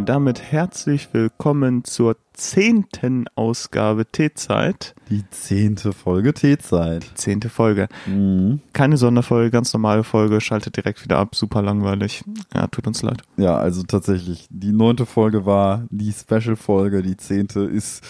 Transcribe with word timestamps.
Ja, 0.00 0.06
damit 0.06 0.40
herzlich 0.40 1.10
willkommen 1.12 1.84
zur 1.84 2.16
zehnten 2.32 3.26
Ausgabe 3.34 4.06
T-Zeit. 4.06 4.94
Die 5.10 5.28
zehnte 5.28 5.92
Folge 5.92 6.32
T-Zeit. 6.32 7.04
Zehnte 7.16 7.50
Folge. 7.50 7.86
Mhm. 8.06 8.60
Keine 8.72 8.96
Sonderfolge, 8.96 9.50
ganz 9.50 9.74
normale 9.74 10.02
Folge, 10.02 10.40
schaltet 10.40 10.78
direkt 10.78 11.04
wieder 11.04 11.18
ab, 11.18 11.34
super 11.34 11.60
langweilig. 11.60 12.24
Ja, 12.54 12.66
tut 12.68 12.86
uns 12.86 13.02
leid. 13.02 13.20
Ja, 13.36 13.58
also 13.58 13.82
tatsächlich, 13.82 14.46
die 14.48 14.72
neunte 14.72 15.04
Folge 15.04 15.44
war 15.44 15.84
die 15.90 16.14
Special-Folge, 16.14 17.02
die 17.02 17.18
zehnte 17.18 17.60
ist, 17.60 18.02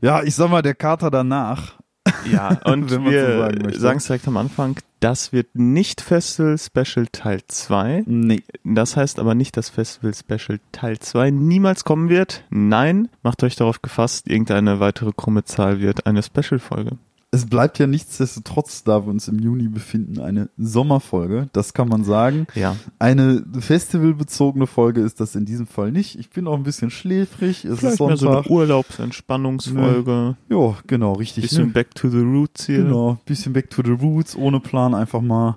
ja, 0.00 0.24
ich 0.24 0.34
sag 0.34 0.50
mal, 0.50 0.62
der 0.62 0.74
Kater 0.74 1.12
danach. 1.12 1.74
Ja, 2.30 2.48
und 2.64 2.90
Wenn 2.90 3.02
man 3.02 3.12
so 3.12 3.18
wir 3.18 3.38
sagen 3.38 3.62
möchte. 3.62 3.80
sagen 3.80 3.98
es 3.98 4.06
direkt 4.06 4.28
am 4.28 4.36
Anfang, 4.36 4.76
das 5.00 5.32
wird 5.32 5.48
nicht 5.54 6.00
Festival 6.00 6.56
Special 6.58 7.06
Teil 7.10 7.40
2. 7.46 8.04
Nee. 8.06 8.42
Das 8.64 8.96
heißt 8.96 9.18
aber 9.18 9.34
nicht, 9.34 9.56
dass 9.56 9.68
Festival 9.70 10.14
Special 10.14 10.60
Teil 10.70 10.98
2 10.98 11.30
niemals 11.30 11.84
kommen 11.84 12.08
wird. 12.08 12.44
Nein, 12.50 13.08
macht 13.22 13.42
euch 13.42 13.56
darauf 13.56 13.82
gefasst, 13.82 14.28
irgendeine 14.28 14.78
weitere 14.80 15.10
krumme 15.16 15.44
Zahl 15.44 15.80
wird 15.80 16.06
eine 16.06 16.22
Special-Folge. 16.22 16.98
Es 17.34 17.46
bleibt 17.46 17.78
ja 17.78 17.86
nichtsdestotrotz, 17.86 18.84
da 18.84 19.06
wir 19.06 19.10
uns 19.10 19.26
im 19.26 19.38
Juni 19.38 19.66
befinden, 19.68 20.20
eine 20.20 20.50
Sommerfolge. 20.58 21.48
Das 21.54 21.72
kann 21.72 21.88
man 21.88 22.04
sagen. 22.04 22.46
Ja. 22.54 22.76
Eine 22.98 23.42
festivalbezogene 23.58 24.66
Folge 24.66 25.00
ist 25.00 25.18
das 25.18 25.34
in 25.34 25.46
diesem 25.46 25.66
Fall 25.66 25.92
nicht. 25.92 26.18
Ich 26.18 26.28
bin 26.28 26.46
auch 26.46 26.56
ein 26.56 26.62
bisschen 26.62 26.90
schläfrig. 26.90 27.64
Es 27.64 27.78
Vielleicht 27.78 27.94
ist 27.94 28.00
mehr 28.00 28.16
so 28.18 28.28
eine 28.28 28.34
Sonntag. 28.34 28.50
Urlaubsentspannungsfolge. 28.50 30.36
ja, 30.50 30.76
genau, 30.86 31.14
richtig. 31.14 31.44
Bisschen 31.44 31.68
Ne? 31.68 31.72
back 31.72 31.94
to 31.94 32.10
the 32.10 32.18
roots 32.18 32.66
hier. 32.66 32.82
Genau, 32.84 33.18
bisschen 33.24 33.52
back 33.52 33.70
to 33.70 33.82
the 33.84 33.92
roots, 33.92 34.36
ohne 34.36 34.60
Plan, 34.60 34.94
einfach 34.94 35.20
mal 35.22 35.56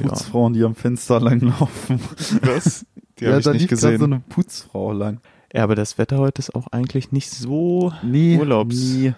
Ja. 0.00 0.08
Putzfrauen, 0.08 0.52
die 0.54 0.62
am 0.64 0.74
Fenster 0.74 1.20
langlaufen. 1.20 2.00
Was? 2.42 2.86
Die 3.18 3.26
habe 3.26 3.38
ich 3.38 3.44
da 3.44 3.52
nicht 3.52 3.62
liegt 3.62 3.70
grad 3.72 3.80
gesehen. 3.80 3.98
so 3.98 4.04
eine 4.04 4.20
Putzfrau 4.28 4.92
lang. 4.92 5.20
ja, 5.54 5.62
aber 5.62 5.74
das 5.74 5.98
Wetter 5.98 6.18
heute 6.18 6.38
ist 6.40 6.54
auch 6.54 6.66
eigentlich 6.68 7.12
nicht 7.12 7.30
so 7.30 7.92
Nee, 8.02 8.38
Urlaubs. 8.38 8.76
nee. 8.76 9.14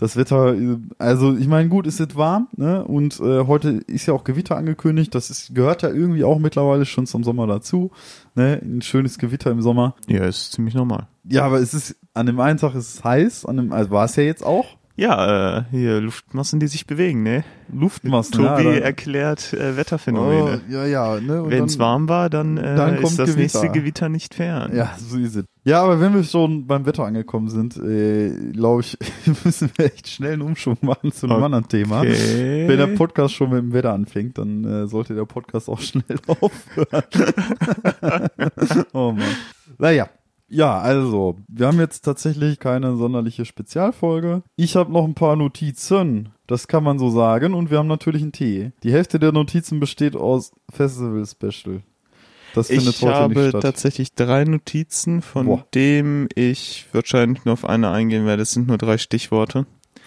Das 0.00 0.16
Wetter, 0.16 0.56
also 0.98 1.36
ich 1.36 1.46
meine, 1.46 1.68
gut, 1.68 1.86
es 1.86 1.98
wird 1.98 2.16
warm, 2.16 2.48
ne? 2.56 2.82
Und 2.82 3.20
äh, 3.20 3.46
heute 3.46 3.82
ist 3.86 4.06
ja 4.06 4.14
auch 4.14 4.24
Gewitter 4.24 4.56
angekündigt. 4.56 5.14
Das 5.14 5.28
ist, 5.28 5.54
gehört 5.54 5.82
ja 5.82 5.90
irgendwie 5.90 6.24
auch 6.24 6.38
mittlerweile 6.38 6.86
schon 6.86 7.06
zum 7.06 7.22
Sommer 7.22 7.46
dazu. 7.46 7.90
Ne? 8.34 8.58
Ein 8.62 8.80
schönes 8.80 9.18
Gewitter 9.18 9.50
im 9.50 9.60
Sommer. 9.60 9.94
Ja, 10.08 10.24
ist 10.24 10.52
ziemlich 10.52 10.74
normal. 10.74 11.06
Ja, 11.24 11.44
aber 11.44 11.60
es 11.60 11.74
ist 11.74 11.96
an 12.14 12.24
dem 12.24 12.40
einen 12.40 12.58
Tag 12.58 12.74
ist 12.74 12.94
es 12.94 13.04
heiß, 13.04 13.44
an 13.44 13.58
dem, 13.58 13.72
also 13.72 13.90
war 13.90 14.06
es 14.06 14.16
ja 14.16 14.22
jetzt 14.22 14.42
auch. 14.42 14.78
Ja, 15.00 15.60
äh, 15.60 15.64
hier 15.70 15.98
Luftmassen, 16.02 16.60
die 16.60 16.66
sich 16.66 16.86
bewegen, 16.86 17.22
ne? 17.22 17.42
Luftmassen. 17.72 18.32
Tobi 18.32 18.64
ja, 18.64 18.72
erklärt 18.72 19.54
äh, 19.54 19.74
Wetterphänomene. 19.74 20.60
Oh, 20.68 20.70
ja, 20.70 20.84
ja, 20.84 21.18
ne? 21.18 21.42
Wenn 21.46 21.64
es 21.64 21.78
warm 21.78 22.06
war, 22.10 22.28
dann, 22.28 22.58
äh, 22.58 22.76
dann 22.76 22.96
kommt 22.96 23.12
ist 23.12 23.18
das 23.18 23.30
Gewitter. 23.30 23.40
nächste 23.40 23.68
Gewitter 23.70 24.08
nicht 24.10 24.34
fern. 24.34 24.76
Ja, 24.76 24.94
so 24.98 25.16
ist 25.16 25.36
es. 25.36 25.44
Ja, 25.64 25.82
aber 25.82 26.00
wenn 26.00 26.12
wir 26.12 26.22
schon 26.22 26.66
beim 26.66 26.84
Wetter 26.84 27.04
angekommen 27.06 27.48
sind, 27.48 27.78
äh, 27.78 28.52
glaube 28.52 28.82
ich, 28.82 28.98
müssen 29.44 29.70
wir 29.74 29.86
echt 29.86 30.06
schnell 30.08 30.34
einen 30.34 30.42
Umschwung 30.42 30.76
machen 30.82 31.12
zu 31.12 31.24
einem 31.24 31.36
Okay. 31.36 31.44
anderen 31.46 31.68
Thema. 31.68 32.02
Wenn 32.02 32.76
der 32.76 32.88
Podcast 32.88 33.32
schon 33.32 33.48
mit 33.48 33.60
dem 33.60 33.72
Wetter 33.72 33.94
anfängt, 33.94 34.36
dann 34.36 34.64
äh, 34.64 34.86
sollte 34.86 35.14
der 35.14 35.24
Podcast 35.24 35.70
auch 35.70 35.80
schnell 35.80 36.04
aufhören. 36.26 37.04
oh 38.92 39.12
Mann. 39.12 39.24
Naja. 39.78 40.10
Ja, 40.52 40.78
also, 40.80 41.36
wir 41.46 41.68
haben 41.68 41.78
jetzt 41.78 42.04
tatsächlich 42.04 42.58
keine 42.58 42.96
sonderliche 42.96 43.44
Spezialfolge. 43.44 44.42
Ich 44.56 44.74
habe 44.74 44.92
noch 44.92 45.04
ein 45.04 45.14
paar 45.14 45.36
Notizen, 45.36 46.30
das 46.48 46.66
kann 46.66 46.82
man 46.82 46.98
so 46.98 47.08
sagen, 47.10 47.54
und 47.54 47.70
wir 47.70 47.78
haben 47.78 47.86
natürlich 47.86 48.22
einen 48.22 48.32
Tee. 48.32 48.72
Die 48.82 48.92
Hälfte 48.92 49.20
der 49.20 49.30
Notizen 49.30 49.78
besteht 49.78 50.16
aus 50.16 50.50
Festival 50.68 51.24
Special. 51.24 51.82
Das 52.52 52.66
findet 52.66 52.96
ich 52.96 53.02
heute 53.02 53.14
habe 53.14 53.34
nicht 53.34 53.48
statt. 53.50 53.62
tatsächlich 53.62 54.14
drei 54.16 54.42
Notizen, 54.42 55.22
von 55.22 55.46
Boah. 55.46 55.64
dem 55.72 56.28
ich 56.34 56.86
wahrscheinlich 56.92 57.44
nur 57.44 57.52
auf 57.52 57.64
eine 57.64 57.90
eingehen 57.90 58.26
werde. 58.26 58.42
Es 58.42 58.50
sind 58.50 58.66
nur 58.66 58.76
drei 58.76 58.98
Stichworte. 58.98 59.66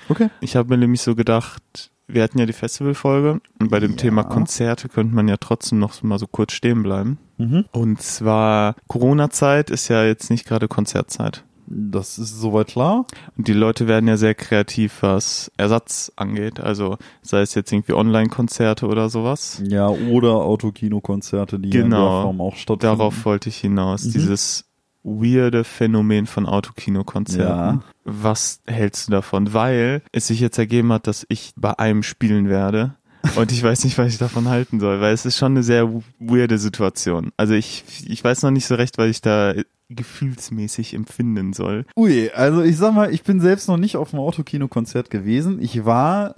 Okay. 0.10 0.30
Ich 0.42 0.58
habe 0.58 0.68
mir 0.68 0.78
nämlich 0.78 1.02
so 1.02 1.16
gedacht, 1.16 1.90
wir 2.08 2.22
hatten 2.22 2.38
ja 2.40 2.46
die 2.46 2.52
Festivalfolge 2.52 3.40
und 3.62 3.72
bei 3.72 3.80
dem 3.80 3.92
Ja. 3.92 3.98
Thema 3.98 4.24
Konzerte 4.26 4.90
könnte 4.90 5.16
man 5.16 5.30
ja 5.30 5.38
trotzdem 5.38 5.80
noch 5.80 6.04
mal 6.04 6.20
so 6.20 6.28
kurz 6.28 6.52
stehen 6.52 6.84
bleiben. 6.84 7.18
Mhm. 7.38 7.66
Und 7.72 8.02
zwar 8.02 8.76
Corona-Zeit 8.88 9.70
ist 9.70 9.88
ja 9.88 10.04
jetzt 10.06 10.30
nicht 10.30 10.46
gerade 10.46 10.68
Konzertzeit. 10.68 11.44
Das 11.66 12.18
ist 12.20 12.40
soweit 12.40 12.68
klar. 12.68 13.06
Und 13.38 13.48
die 13.48 13.54
Leute 13.54 13.88
werden 13.88 14.08
ja 14.08 14.18
sehr 14.18 14.36
kreativ, 14.36 14.98
was 15.02 15.50
Ersatz 15.58 16.12
angeht. 16.18 16.60
Also 16.60 16.98
sei 17.22 17.42
es 17.42 17.56
jetzt 17.56 17.72
irgendwie 17.72 17.94
Online-Konzerte 17.94 18.86
oder 18.86 19.10
sowas. 19.10 19.62
Ja, 19.66 19.88
oder 19.88 20.34
Autokinokonzerte, 20.36 21.60
die 21.60 21.70
in 21.70 21.84
Genau. 21.86 21.98
der 22.18 22.24
Form 22.24 22.42
auch 22.42 22.56
stattfinden. 22.56 22.98
Darauf 22.98 23.26
wollte 23.26 23.50
ich 23.50 23.58
hinaus. 23.58 24.04
Mhm. 24.06 24.12
Dieses 24.12 24.66
weirde 25.04 25.64
Phänomen 25.64 26.28
von 26.28 26.46
Autokinokonzerten. 26.46 27.78
Ja. 27.78 27.84
Was 28.06 28.62
hältst 28.68 29.08
du 29.08 29.12
davon? 29.12 29.54
Weil 29.54 30.02
es 30.12 30.28
sich 30.28 30.40
jetzt 30.40 30.58
ergeben 30.58 30.92
hat, 30.94 31.08
dass 31.08 31.26
ich 31.30 31.54
bei 31.56 31.78
einem 31.80 32.04
spielen 32.04 32.50
werde. 32.50 32.96
Und 33.36 33.52
ich 33.52 33.64
weiß 33.64 33.84
nicht, 33.86 33.98
was 33.98 34.12
ich 34.14 34.18
davon 34.18 34.50
halten 34.50 34.80
soll, 34.80 35.00
weil 35.02 35.14
es 35.14 35.26
ist 35.26 35.38
schon 35.38 35.54
eine 35.54 35.64
sehr 35.64 35.90
weirde 36.20 36.58
Situation. 36.58 37.32
Also 37.38 37.54
ich, 37.54 37.84
ich 38.08 38.24
weiß 38.24 38.44
noch 38.44 38.52
nicht 38.52 38.66
so 38.66 38.76
recht, 38.76 38.98
was 38.98 39.10
ich 39.10 39.22
da 39.22 39.54
gefühlsmäßig 39.90 40.94
empfinden 40.94 41.54
soll. 41.54 41.86
Ui, 41.96 42.30
also 42.32 42.62
ich 42.62 42.78
sag 42.78 42.94
mal, 42.94 43.14
ich 43.14 43.24
bin 43.24 43.40
selbst 43.40 43.68
noch 43.68 43.78
nicht 43.78 43.96
auf 43.96 44.14
einem 44.14 44.22
Autokinokonzert 44.22 45.10
gewesen. 45.10 45.62
Ich 45.62 45.86
war 45.86 46.36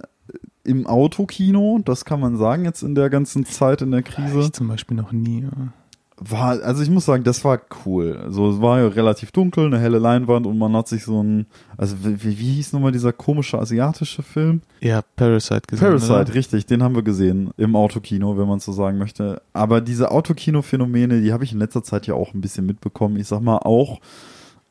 im 0.64 0.86
Autokino, 0.86 1.80
das 1.84 2.04
kann 2.04 2.20
man 2.20 2.36
sagen, 2.36 2.64
jetzt 2.64 2.82
in 2.82 2.94
der 2.94 3.08
ganzen 3.10 3.44
Zeit 3.46 3.82
in 3.82 3.90
der 3.92 4.02
Krise. 4.02 4.40
Ich 4.40 4.52
zum 4.52 4.68
Beispiel 4.68 4.96
noch 4.96 5.12
nie. 5.12 5.42
ja. 5.42 5.72
War, 6.18 6.62
also 6.62 6.82
ich 6.82 6.88
muss 6.88 7.04
sagen, 7.04 7.24
das 7.24 7.44
war 7.44 7.60
cool. 7.84 8.18
Also 8.24 8.50
es 8.50 8.60
war 8.62 8.80
ja 8.80 8.88
relativ 8.88 9.32
dunkel, 9.32 9.66
eine 9.66 9.78
helle 9.78 9.98
Leinwand 9.98 10.46
und 10.46 10.56
man 10.56 10.74
hat 10.74 10.88
sich 10.88 11.04
so 11.04 11.22
ein, 11.22 11.46
also 11.76 11.96
wie, 12.02 12.22
wie 12.22 12.38
wie 12.38 12.52
hieß 12.54 12.72
nochmal 12.72 12.92
dieser 12.92 13.12
komische 13.12 13.58
asiatische 13.58 14.22
Film? 14.22 14.62
Ja, 14.80 15.02
Parasite 15.16 15.62
gesehen. 15.68 15.86
Parasite, 15.86 16.12
oder? 16.12 16.34
richtig, 16.34 16.64
den 16.64 16.82
haben 16.82 16.94
wir 16.94 17.02
gesehen 17.02 17.50
im 17.58 17.76
Autokino, 17.76 18.38
wenn 18.38 18.48
man 18.48 18.60
so 18.60 18.72
sagen 18.72 18.96
möchte. 18.96 19.42
Aber 19.52 19.82
diese 19.82 20.10
Autokino-Phänomene, 20.10 21.20
die 21.20 21.34
habe 21.34 21.44
ich 21.44 21.52
in 21.52 21.58
letzter 21.58 21.82
Zeit 21.82 22.06
ja 22.06 22.14
auch 22.14 22.32
ein 22.32 22.40
bisschen 22.40 22.64
mitbekommen. 22.64 23.18
Ich 23.18 23.28
sag 23.28 23.40
mal, 23.40 23.58
auch 23.58 24.00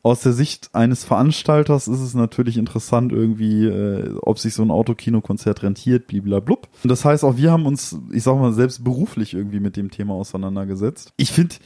aus 0.06 0.20
der 0.20 0.32
Sicht 0.32 0.70
eines 0.72 1.02
Veranstalters 1.02 1.88
ist 1.88 1.98
es 1.98 2.14
natürlich 2.14 2.58
interessant 2.58 3.10
irgendwie, 3.10 3.66
äh, 3.66 4.14
ob 4.22 4.38
sich 4.38 4.54
so 4.54 4.62
ein 4.62 4.70
Autokino-Konzert 4.70 5.64
rentiert, 5.64 6.06
bliblablub. 6.06 6.68
Und 6.84 6.90
das 6.90 7.04
heißt 7.04 7.24
auch, 7.24 7.36
wir 7.36 7.50
haben 7.50 7.66
uns, 7.66 7.98
ich 8.12 8.22
sag 8.22 8.38
mal, 8.38 8.52
selbst 8.52 8.84
beruflich 8.84 9.34
irgendwie 9.34 9.58
mit 9.58 9.76
dem 9.76 9.90
Thema 9.90 10.14
auseinandergesetzt. 10.14 11.12
Ich 11.16 11.32
finde, 11.32 11.56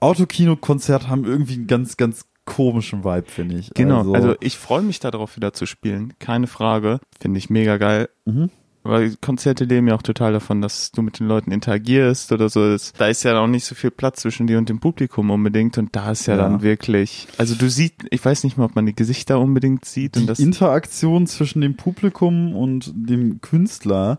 Autokino-Konzerte 0.00 1.08
haben 1.08 1.24
irgendwie 1.24 1.54
einen 1.54 1.68
ganz, 1.68 1.96
ganz 1.96 2.24
komischen 2.44 3.04
Vibe, 3.04 3.30
finde 3.30 3.58
ich. 3.58 3.70
Genau, 3.74 4.12
also, 4.12 4.34
ich 4.40 4.58
freue 4.58 4.82
mich 4.82 4.98
darauf 4.98 5.36
wieder 5.36 5.52
zu 5.52 5.64
spielen, 5.64 6.14
keine 6.18 6.48
Frage. 6.48 6.98
Finde 7.20 7.38
ich 7.38 7.48
mega 7.48 7.76
geil. 7.76 8.08
Mhm. 8.24 8.50
Weil 8.86 9.16
Konzerte 9.20 9.64
leben 9.64 9.88
ja 9.88 9.94
auch 9.94 10.02
total 10.02 10.34
davon, 10.34 10.60
dass 10.60 10.92
du 10.92 11.00
mit 11.00 11.18
den 11.18 11.26
Leuten 11.26 11.50
interagierst 11.52 12.30
oder 12.32 12.50
so. 12.50 12.76
Da 12.98 13.06
ist 13.08 13.22
ja 13.22 13.38
auch 13.38 13.46
nicht 13.46 13.64
so 13.64 13.74
viel 13.74 13.90
Platz 13.90 14.20
zwischen 14.20 14.46
dir 14.46 14.58
und 14.58 14.68
dem 14.68 14.78
Publikum 14.78 15.30
unbedingt 15.30 15.78
und 15.78 15.96
da 15.96 16.12
ist 16.12 16.26
ja, 16.26 16.36
Ja. 16.36 16.42
dann 16.42 16.60
wirklich, 16.62 17.26
also 17.38 17.54
du 17.54 17.68
siehst, 17.70 17.94
ich 18.10 18.22
weiß 18.24 18.44
nicht 18.44 18.58
mal, 18.58 18.66
ob 18.66 18.76
man 18.76 18.84
die 18.84 18.94
Gesichter 18.94 19.40
unbedingt 19.40 19.86
sieht 19.86 20.16
und 20.16 20.24
die 20.24 20.26
das, 20.26 20.38
Interaktion 20.38 21.26
zwischen 21.26 21.62
dem 21.62 21.76
Publikum 21.76 22.54
und 22.54 22.92
dem 22.94 23.40
Künstler 23.40 24.18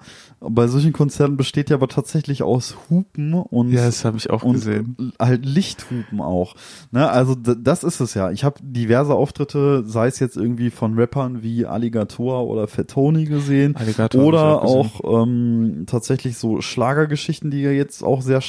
bei 0.50 0.68
solchen 0.68 0.94
Konzerten 0.94 1.38
besteht 1.38 1.69
ja 1.69 1.75
aber 1.77 1.88
tatsächlich 1.88 2.44
aus 2.44 2.75
Hupen 2.89 3.33
und 3.33 3.71
ja, 3.71 3.86
das 3.86 4.06
habe 4.06 4.18
ich 4.18 4.30
auch 4.30 4.44
und 4.44 4.53
gesehen. 4.53 5.13
halt 5.19 5.45
Lichthupen 5.45 6.21
auch. 6.21 6.56
Ne, 6.92 7.09
also 7.09 7.36
das 7.36 7.83
ist 7.83 8.00
es 8.00 8.13
ja. 8.13 8.31
Ich 8.31 8.44
habe 8.44 8.56
diverse 8.62 9.13
Auftritte, 9.13 9.83
sei 9.86 10.07
es 10.07 10.19
jetzt 10.19 10.38
irgendwie 10.38 10.69
von 10.69 10.97
Rappern 11.00 11.44
wie 11.44 11.65
Alligator 11.65 12.47
oder 12.47 12.68
Fettoni 12.68 13.25
gesehen 13.25 13.75
Alligator 13.75 14.24
oder 14.24 14.62
ich 14.63 14.71
gesehen. 14.74 14.92
auch 15.03 15.24
ähm, 15.24 15.83
tatsächlich 15.88 16.38
so 16.38 16.62
Schlagergeschichten, 16.62 17.51
die 17.51 17.62
ja 17.62 17.71
jetzt 17.71 18.03
auch 18.03 18.21
sehr 18.21 18.42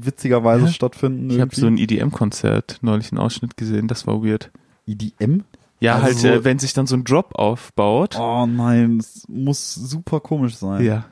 witzigerweise 0.00 0.66
Hä? 0.66 0.72
stattfinden. 0.72 1.30
Ich 1.30 1.40
habe 1.40 1.54
so 1.54 1.66
ein 1.66 1.78
EDM-Konzert 1.78 2.78
neulich 2.82 3.10
einen 3.12 3.18
Ausschnitt 3.18 3.56
gesehen, 3.56 3.88
das 3.88 4.06
war 4.06 4.22
weird. 4.24 4.50
EDM. 4.86 5.42
Ja, 5.80 5.94
Also 5.94 6.04
halt, 6.06 6.16
so- 6.18 6.28
äh, 6.28 6.44
wenn 6.44 6.58
sich 6.58 6.72
dann 6.72 6.86
so 6.86 6.96
ein 6.96 7.04
Drop 7.04 7.34
aufbaut. 7.36 8.16
Oh 8.18 8.46
nein, 8.46 8.98
das 8.98 9.24
muss 9.28 9.74
super 9.74 10.20
komisch 10.20 10.56
sein. 10.56 10.84
ja. 10.84 11.04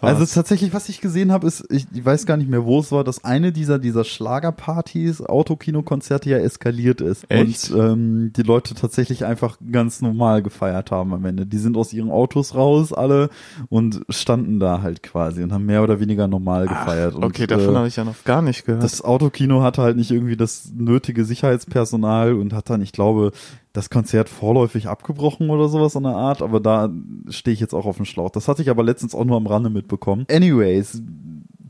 Also 0.00 0.20
war's. 0.20 0.32
tatsächlich, 0.34 0.72
was 0.74 0.88
ich 0.88 1.00
gesehen 1.00 1.32
habe, 1.32 1.46
ist, 1.46 1.64
ich, 1.70 1.86
ich 1.92 2.04
weiß 2.04 2.26
gar 2.26 2.36
nicht 2.36 2.50
mehr, 2.50 2.64
wo 2.64 2.80
es 2.80 2.92
war, 2.92 3.04
dass 3.04 3.24
eine 3.24 3.52
dieser 3.52 3.78
dieser 3.78 4.04
Schlagerpartys, 4.04 5.20
Autokinokonzerte 5.22 6.30
ja 6.30 6.38
eskaliert 6.38 7.00
ist 7.00 7.24
Echt? 7.28 7.70
und 7.70 7.78
ähm, 7.80 8.32
die 8.36 8.42
Leute 8.42 8.74
tatsächlich 8.74 9.24
einfach 9.24 9.58
ganz 9.72 10.02
normal 10.02 10.42
gefeiert 10.42 10.90
haben 10.90 11.12
am 11.14 11.24
Ende. 11.24 11.46
Die 11.46 11.58
sind 11.58 11.76
aus 11.76 11.92
ihren 11.92 12.10
Autos 12.10 12.54
raus 12.54 12.92
alle 12.92 13.30
und 13.68 14.02
standen 14.08 14.60
da 14.60 14.82
halt 14.82 15.02
quasi 15.02 15.42
und 15.42 15.52
haben 15.52 15.66
mehr 15.66 15.82
oder 15.82 16.00
weniger 16.00 16.28
normal 16.28 16.66
gefeiert. 16.66 17.14
und, 17.14 17.24
Okay, 17.24 17.46
davon 17.46 17.74
äh, 17.74 17.78
habe 17.78 17.88
ich 17.88 17.96
ja 17.96 18.04
noch 18.04 18.22
gar 18.24 18.42
nicht 18.42 18.64
gehört. 18.66 18.82
das 18.82 19.02
Autokino 19.02 19.62
hatte 19.62 19.82
halt 19.82 19.96
nicht 19.96 20.10
irgendwie 20.10 20.36
das 20.36 20.70
nötige 20.74 21.24
Sicherheitspersonal 21.24 22.34
und 22.34 22.52
hat 22.52 22.70
dann, 22.70 22.82
ich 22.82 22.92
glaube, 22.92 23.32
das 23.74 23.90
Konzert 23.90 24.28
vorläufig 24.28 24.86
abgebrochen 24.86 25.50
oder 25.50 25.68
sowas 25.68 25.96
in 25.96 26.04
der 26.04 26.14
Art, 26.14 26.42
aber 26.42 26.60
da 26.60 26.88
stehe 27.28 27.52
ich 27.52 27.60
jetzt 27.60 27.74
auch 27.74 27.86
auf 27.86 27.96
dem 27.96 28.06
Schlauch. 28.06 28.30
Das 28.30 28.46
hatte 28.48 28.62
ich 28.62 28.70
aber 28.70 28.84
letztens 28.84 29.14
auch 29.14 29.24
nur 29.24 29.36
am 29.36 29.48
Rande 29.48 29.68
mitbekommen. 29.68 30.26
Anyways, 30.30 31.02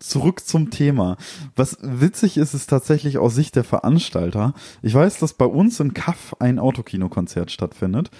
zurück 0.00 0.40
zum 0.46 0.70
Thema. 0.70 1.16
Was 1.56 1.78
witzig 1.80 2.36
ist, 2.36 2.52
ist 2.52 2.68
tatsächlich 2.68 3.16
aus 3.16 3.34
Sicht 3.34 3.56
der 3.56 3.64
Veranstalter. 3.64 4.52
Ich 4.82 4.92
weiß, 4.92 5.18
dass 5.18 5.32
bei 5.32 5.46
uns 5.46 5.80
in 5.80 5.94
Kaff 5.94 6.36
ein 6.40 6.58
Autokinokonzert 6.58 7.50
stattfindet. 7.50 8.10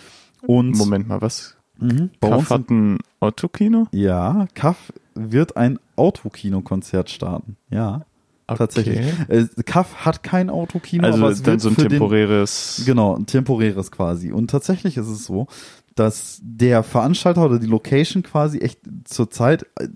Und 0.47 0.77
Moment 0.79 1.07
mal, 1.07 1.21
was? 1.21 1.55
Mhm, 1.79 2.09
bei 2.21 2.31
Kaff 2.31 2.39
uns 2.39 2.51
hat 2.51 2.71
ein 2.71 2.99
Autokino? 3.21 3.87
ja, 3.93 4.47
Kaff 4.55 4.95
wird 5.15 5.59
ein 5.59 5.79
Autokinokonzert 5.97 7.11
starten. 7.11 7.59
Ja, 7.69 8.07
tatsächlich. 8.46 9.00
Äh, 9.29 9.46
Kaff 9.64 10.05
hat 10.05 10.23
kein 10.23 10.50
Autokino, 10.50 11.05
Also 11.06 11.19
aber 11.19 11.32
es 11.32 11.43
dann 11.43 11.52
wird 11.52 11.61
so 11.61 11.69
ein 11.70 11.75
für 11.75 11.82
den, 11.82 11.91
temporäres. 11.91 12.82
Genau, 12.87 13.17
ein 13.17 13.26
temporäres 13.26 13.91
quasi. 13.91 14.32
Und 14.32 14.50
tatsächlich 14.50 14.96
ist 14.96 15.08
es 15.08 15.25
so, 15.25 15.46
dass 15.94 16.41
der 16.43 16.82
Veranstalter 16.82 17.44
oder 17.44 17.58
die 17.58 17.67
Location 17.67 18.23
quasi 18.23 18.58
echt 18.58 18.81
zurzeit, 19.05 19.67
äh, 19.79 19.88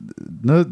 ne, 0.42 0.66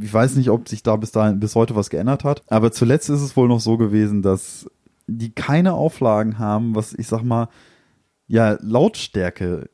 ich 0.00 0.12
weiß 0.12 0.36
nicht, 0.36 0.50
ob 0.50 0.68
sich 0.68 0.82
da 0.82 0.96
bis 0.96 1.12
dahin, 1.12 1.40
bis 1.40 1.54
heute 1.54 1.76
was 1.76 1.90
geändert 1.90 2.24
hat, 2.24 2.42
aber 2.48 2.72
zuletzt 2.72 3.08
ist 3.08 3.20
es 3.20 3.36
wohl 3.36 3.48
noch 3.48 3.60
so 3.60 3.76
gewesen, 3.76 4.22
dass 4.22 4.68
die 5.06 5.30
keine 5.30 5.74
Auflagen 5.74 6.38
haben, 6.38 6.74
was 6.74 6.92
ich 6.92 7.06
sag 7.06 7.22
mal, 7.22 7.48
ja, 8.26 8.58
Lautstärke 8.60 9.70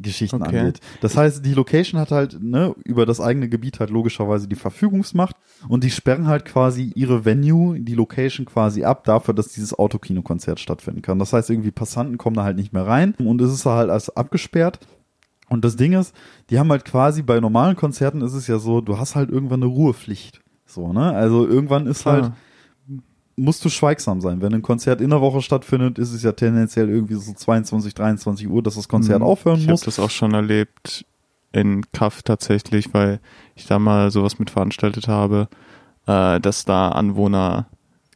Geschichten 0.00 0.42
Okay. 0.42 0.58
angeht. 0.60 0.80
Das 1.00 1.16
heißt, 1.16 1.44
die 1.44 1.54
Location 1.54 2.00
hat 2.00 2.10
halt 2.10 2.42
ne, 2.42 2.74
über 2.84 3.06
das 3.06 3.20
eigene 3.20 3.48
Gebiet 3.48 3.80
halt 3.80 3.90
logischerweise 3.90 4.48
die 4.48 4.56
Verfügungsmacht 4.56 5.36
und 5.68 5.84
die 5.84 5.90
sperren 5.90 6.26
halt 6.26 6.44
quasi 6.44 6.92
ihre 6.94 7.24
Venue, 7.24 7.78
die 7.80 7.94
Location 7.94 8.46
quasi 8.46 8.84
ab 8.84 9.04
dafür, 9.04 9.34
dass 9.34 9.48
dieses 9.48 9.72
Autokinokonzert 9.78 10.60
stattfinden 10.60 11.02
kann. 11.02 11.18
Das 11.18 11.32
heißt, 11.32 11.50
irgendwie 11.50 11.70
Passanten 11.70 12.18
kommen 12.18 12.36
da 12.36 12.44
halt 12.44 12.56
nicht 12.56 12.72
mehr 12.72 12.86
rein 12.86 13.14
und 13.18 13.40
es 13.40 13.52
ist 13.52 13.66
halt 13.66 13.90
als 13.90 14.14
abgesperrt. 14.16 14.80
Und 15.48 15.64
das 15.64 15.76
Ding 15.76 15.92
ist, 15.92 16.14
die 16.50 16.58
haben 16.58 16.70
halt 16.70 16.84
quasi 16.84 17.22
bei 17.22 17.38
normalen 17.38 17.76
Konzerten 17.76 18.20
ist 18.20 18.32
es 18.34 18.46
ja 18.48 18.58
so, 18.58 18.80
du 18.80 18.98
hast 18.98 19.14
halt 19.14 19.30
irgendwann 19.30 19.62
eine 19.62 19.70
Ruhepflicht. 19.70 20.40
So, 20.66 20.92
ne? 20.92 21.12
Also 21.12 21.46
irgendwann 21.46 21.86
ist 21.86 22.04
halt, 22.04 22.24
Klar. 22.24 22.36
Musst 23.36 23.64
du 23.64 23.68
schweigsam 23.68 24.20
sein. 24.20 24.40
Wenn 24.40 24.54
ein 24.54 24.62
Konzert 24.62 25.00
in 25.00 25.10
der 25.10 25.20
Woche 25.20 25.42
stattfindet, 25.42 25.98
ist 25.98 26.12
es 26.12 26.22
ja 26.22 26.32
tendenziell 26.32 26.88
irgendwie 26.88 27.14
so 27.14 27.32
22, 27.32 27.94
23 27.94 28.48
Uhr, 28.48 28.62
dass 28.62 28.76
das 28.76 28.88
Konzert 28.88 29.20
Mhm. 29.20 29.26
aufhören 29.26 29.56
Ich 29.58 29.62
habe 29.64 29.72
muss. 29.72 29.82
das 29.82 29.98
auch 29.98 30.10
schon 30.10 30.32
erlebt 30.34 31.04
in 31.52 31.84
Kaff 31.92 32.22
tatsächlich, 32.22 32.92
weil 32.94 33.20
ich 33.54 33.66
da 33.66 33.78
mal 33.78 34.10
sowas 34.10 34.38
mit 34.38 34.50
veranstaltet 34.50 35.06
habe, 35.08 35.48
äh, 36.06 36.40
dass 36.40 36.64
da 36.64 36.88
Anwohner 36.90 37.66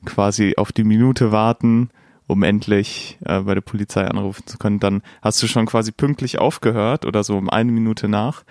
quasi 0.04 0.54
auf 0.56 0.72
die 0.72 0.84
Minute 0.84 1.32
warten, 1.32 1.90
um 2.26 2.42
endlich 2.42 3.18
äh, 3.24 3.40
bei 3.40 3.54
der 3.54 3.60
Polizei 3.60 4.06
anrufen 4.06 4.46
zu 4.46 4.56
können. 4.56 4.80
Dann 4.80 5.02
hast 5.20 5.42
du 5.42 5.46
schon 5.46 5.66
quasi 5.66 5.92
pünktlich 5.92 6.38
aufgehört 6.38 7.04
oder 7.04 7.24
so 7.24 7.36
um 7.36 7.50
eine 7.50 7.72
Minute 7.72 8.08
nach. 8.08 8.42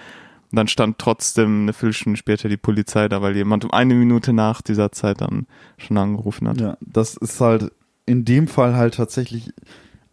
Und 0.52 0.56
dann 0.56 0.68
stand 0.68 0.98
trotzdem 0.98 1.62
eine 1.64 1.74
Viertelstunde 1.74 2.18
später 2.18 2.50
die 2.50 2.58
Polizei 2.58 3.08
da, 3.08 3.22
weil 3.22 3.36
jemand 3.36 3.66
um 3.66 3.72
eine 3.72 3.94
Minute 3.94 4.34
nach 4.34 4.62
dieser 4.62 4.92
Zeit 4.92 5.22
dann 5.22 5.46
schon 5.78 5.98
angerufen 5.98 6.48
hat. 6.48 6.60
Ja, 6.60 6.78
das 6.82 7.16
ist 7.18 7.40
halt 7.40 7.72
in 8.08 8.26
dem 8.26 8.48
Fall 8.48 8.76
halt 8.76 8.96
tatsächlich 8.96 9.52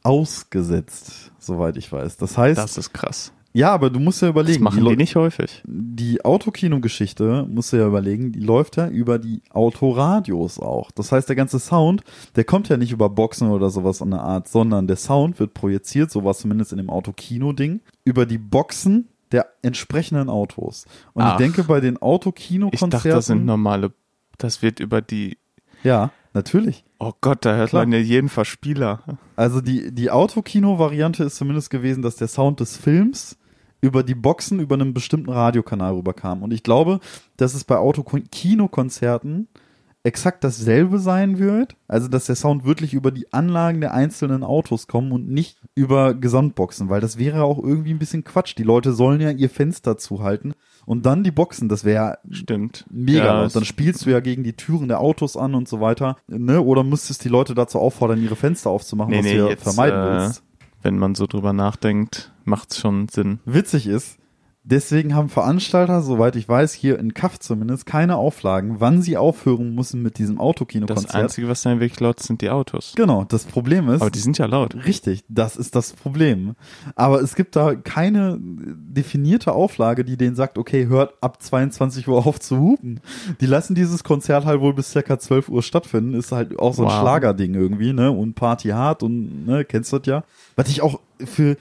ausgesetzt, 0.03 1.33
soweit 1.39 1.77
ich 1.77 1.91
weiß. 1.93 2.17
Das 2.17 2.37
heißt, 2.39 2.59
Das 2.59 2.77
ist 2.79 2.93
krass. 2.93 3.33
ja, 3.53 3.73
aber 3.73 3.91
du 3.91 3.99
musst 4.01 4.23
ja 4.23 4.29
Das 4.29 4.33
überlegen, 4.35 4.63
machen 4.65 4.85
die, 4.85 4.91
die 4.91 4.97
nicht 4.97 5.17
häufig. 5.17 5.63
die 5.67 6.25
Autokino-Geschichte, 6.25 7.47
musst 7.49 7.73
du 7.73 7.77
ja 7.79 7.87
überlegen, 7.87 8.33
die 8.33 8.41
läuft 8.41 8.77
ja 8.77 8.89
über 8.89 9.19
die 9.19 9.43
Autoradios 9.51 10.59
auch. 10.59 10.91
Das 10.93 11.13
heißt, 11.13 11.29
der 11.29 11.37
ganze 11.37 11.59
Sound, 11.59 12.03
der 12.37 12.45
kommt 12.45 12.69
ja 12.69 12.77
nicht 12.77 12.93
über 12.93 13.09
Boxen 13.11 13.51
oder 13.51 13.71
sowas 13.71 14.01
an 14.03 14.11
der 14.11 14.21
Art, 14.23 14.49
sondern 14.49 14.87
der 14.87 14.97
Sound 14.97 15.39
wird 15.41 15.55
projiziert, 15.55 16.11
so 16.11 16.25
war 16.25 16.31
es 16.33 16.39
zumindest 16.39 16.73
in 16.73 16.79
dem 16.79 16.91
Autokino-Ding, 16.91 17.81
über 18.05 18.27
die 18.27 18.39
Boxen 18.39 19.09
der 19.33 19.47
entsprechenden 19.63 20.29
Autos. 20.29 20.87
Und 21.13 21.25
ich 21.25 21.31
Ach. 21.31 21.37
denke, 21.37 21.65
bei 21.65 21.81
den 21.81 21.95
Ich 21.97 22.03
Autokino-Konzerten. 22.03 22.91
dachte, 22.91 23.09
das 23.11 23.27
sind 23.27 23.45
normale, 23.45 23.93
das 24.39 24.63
wird 24.63 24.81
über 24.81 25.01
die, 25.03 25.39
ja, 25.83 26.11
natürlich. 26.33 26.85
oh 26.99 27.13
Gott, 27.21 27.45
da 27.45 27.57
hört 27.57 27.71
Klar. 27.71 27.83
man 27.83 27.93
ja 27.93 27.99
jeden 27.99 28.29
Verspieler. 28.29 29.03
Also 29.35 29.61
die, 29.61 29.93
die 29.93 30.11
Autokino-Variante 30.11 31.25
ist 31.25 31.37
zumindest 31.37 31.71
gewesen, 31.71 32.03
dass 32.03 32.17
der 32.17 32.29
Sound 32.29 32.61
des 32.61 32.77
Films 32.77 33.37
über 33.81 34.03
die 34.03 34.15
Boxen 34.15 34.59
über 34.61 34.75
einen 34.75 34.95
bestimmten 34.95 35.31
Radiokanal 35.31 35.95
rüberkam. 35.95 36.43
Und 36.43 36.53
ich 36.53 36.63
glaube, 36.63 37.01
dass 37.37 37.55
es 37.55 37.65
bei 37.65 37.77
Autokino-Konzerten 37.77 39.49
exakt 40.07 40.45
dasselbe 40.45 40.99
sein 40.99 41.39
wird. 41.39 41.77
Also, 41.89 42.09
dass 42.09 42.27
der 42.27 42.37
Sound 42.37 42.65
wirklich 42.65 42.95
über 42.95 43.11
die 43.11 43.33
Anlagen 43.33 43.81
der 43.81 43.93
einzelnen 43.93 44.45
Autos 44.45 44.87
kommen 44.87 45.13
und 45.13 45.29
nicht 45.29 45.59
über 45.75 46.15
Gesamtboxen, 46.15 46.89
weil 46.89 47.01
das 47.01 47.19
wäre 47.19 47.43
auch 47.43 47.59
irgendwie 47.59 47.91
ein 47.91 47.99
bisschen 47.99 48.25
Quatsch. 48.25 48.55
Die 48.57 48.63
Leute 48.63 48.93
sollen 48.93 49.21
ja 49.21 49.31
ihr 49.31 49.51
Fenster 49.51 49.99
zuhalten 49.99 50.55
und 50.87 51.05
dann 51.07 51.25
die 51.25 51.31
Boxen. 51.33 51.69
Das 51.69 51.85
wäre 51.85 52.19
Stimmt. 52.31 52.87
mega. 52.91 53.25
Ja, 53.25 53.43
und 53.43 53.55
dann 53.57 53.65
spielst 53.65 54.07
du 54.07 54.11
ja 54.11 54.21
gegen 54.21 54.45
die 54.45 54.55
Türen 54.55 54.89
der 54.89 55.01
Autos 55.01 55.37
an 55.37 55.55
und 55.55 55.69
so 55.69 55.81
weiter. 55.81 56.17
Ne? 56.29 56.61
Oder 56.63 56.85
müsstest 56.85 57.25
die 57.25 57.29
Leute 57.29 57.55
dazu 57.55 57.79
auffordern, 57.81 58.23
ihre 58.23 58.37
Fenster 58.37 58.71
aufzumachen, 58.71 59.11
Nee, 59.11 59.19
was 59.19 59.25
nee, 59.25 59.33
du 59.37 59.45
ja 59.45 59.49
jetzt, 59.51 59.65
vermeiden 59.65 60.01
äh, 60.01 60.21
willst. 60.23 60.43
wenn 60.83 60.99
man 60.99 61.15
so 61.17 61.27
drüber 61.27 61.53
nachdenkt, 61.53 62.33
macht's 62.45 62.79
schon 62.79 63.09
Sinn. 63.09 63.41
Witzig 63.45 63.87
ist, 63.89 64.19
deswegen 64.67 65.15
haben 65.15 65.29
Veranstalter, 65.29 66.03
soweit 66.03 66.37
ich 66.37 66.49
weiß, 66.49 66.73
hier 66.73 66.99
in 66.99 67.15
Kaff 67.15 67.39
zumindest, 67.39 67.87
keine 67.87 68.17
Auflagen, 68.17 68.77
wann 68.79 69.01
sie 69.01 69.17
aufhören 69.17 69.75
müssen 69.75 70.03
mit 70.03 70.19
diesem 70.19 70.37
Das 70.37 70.45
Autokinokonzert. 70.45 71.15
Einzige, 71.15 71.49
was 71.49 71.63
dann 71.63 71.81
wirklich 71.81 72.01
laut 72.01 72.21
ist, 72.21 72.27
sind 72.27 72.43
die 72.43 72.51
Autos. 72.51 72.93
Genau, 72.97 73.25
das 73.25 73.45
Problem 73.45 73.89
ist, 73.89 74.03
Aber 74.03 74.11
die 74.11 74.19
sind 74.19 74.37
ja 74.39 74.47
laut. 74.47 74.75
Richtig, 74.85 75.25
das 75.29 75.57
ist 75.57 75.75
das 75.75 75.93
Problem. 75.93 76.55
Aber 76.97 77.21
es 77.23 77.35
gibt 77.35 77.57
da 77.57 77.75
keine 77.75 78.39
definierte 78.41 79.53
Auflage, 79.53 80.05
die 80.05 80.17
denen 80.17 80.37
sagt, 80.37 80.59
okay, 80.59 80.87
hört 80.87 81.15
ab 81.21 81.43
22 81.43 82.09
Uhr 82.09 82.27
auf 82.27 82.41
zu 82.41 82.59
hupen. 82.59 83.01
Die 83.41 83.47
lassen 83.47 83.75
dieses 83.75 84.05
Konzert 84.05 84.45
halt 84.45 84.61
wohl 84.61 84.75
bis 84.75 84.91
circa 84.91 85.19
12 85.19 85.49
Uhr 85.49 85.63
stattfinden. 85.63 86.15
Ist 86.15 86.33
halt 86.33 86.59
auch 86.59 86.75
so 86.75 86.83
ein 86.83 86.89
Wow. 86.89 87.01
Schlagerding 87.01 87.55
irgendwie, 87.55 87.93
ne? 87.93 88.11
Und 88.11 88.35
Party 88.35 88.69
hart 88.69 89.03
und, 89.03 89.47
ne, 89.47 89.65
kennst 89.65 89.93
du 89.93 89.99
das 89.99 90.07
ja? 90.07 90.25
Was 90.57 90.69
ich 90.69 90.83
auch 90.83 91.01
für, 91.25 91.57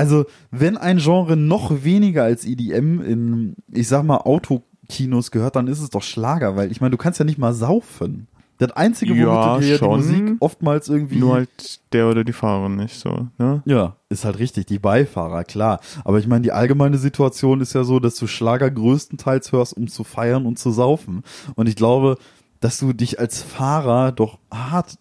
also, 0.00 0.24
wenn 0.50 0.76
ein 0.76 0.98
Genre 0.98 1.36
noch 1.36 1.84
weniger 1.84 2.24
als 2.24 2.44
EDM 2.44 3.00
in, 3.02 3.54
ich 3.72 3.86
sag 3.88 4.02
mal, 4.04 4.18
Autokinos 4.18 5.30
gehört, 5.30 5.56
dann 5.56 5.66
ist 5.68 5.80
es 5.80 5.90
doch 5.90 6.02
Schlager, 6.02 6.56
weil 6.56 6.72
ich 6.72 6.80
meine, 6.80 6.90
du 6.92 6.96
kannst 6.96 7.18
ja 7.18 7.24
nicht 7.24 7.38
mal 7.38 7.52
saufen. 7.54 8.26
Das 8.58 8.72
Einzige, 8.72 9.12
womit 9.12 9.24
Ja, 9.24 9.54
du 9.56 9.60
dir 9.62 9.78
schon. 9.78 9.90
die 9.90 9.96
Musik 9.96 10.36
oftmals 10.40 10.88
irgendwie 10.90 11.16
Nur 11.18 11.34
halt 11.34 11.80
der 11.94 12.08
oder 12.10 12.24
die 12.24 12.34
Fahrerin 12.34 12.76
nicht 12.76 12.94
so, 12.98 13.28
ne? 13.38 13.62
ja, 13.64 13.96
ist 14.10 14.26
halt 14.26 14.38
richtig, 14.38 14.66
die 14.66 14.78
Beifahrer, 14.78 15.44
klar. 15.44 15.80
Aber 16.04 16.18
ich 16.18 16.26
meine, 16.26 16.42
die 16.42 16.52
allgemeine 16.52 16.98
Situation 16.98 17.62
ist 17.62 17.72
ja 17.72 17.84
so, 17.84 18.00
dass 18.00 18.16
du 18.16 18.26
Schlager 18.26 18.70
größtenteils 18.70 19.52
hörst, 19.52 19.74
um 19.76 19.88
zu 19.88 20.04
feiern 20.04 20.44
und 20.44 20.58
zu 20.58 20.72
saufen. 20.72 21.22
Und 21.54 21.68
ich 21.70 21.76
glaube, 21.76 22.16
dass 22.60 22.78
du 22.78 22.92
dich 22.92 23.18
als 23.18 23.40
Fahrer 23.42 24.12
doch 24.12 24.38
hart 24.52 24.98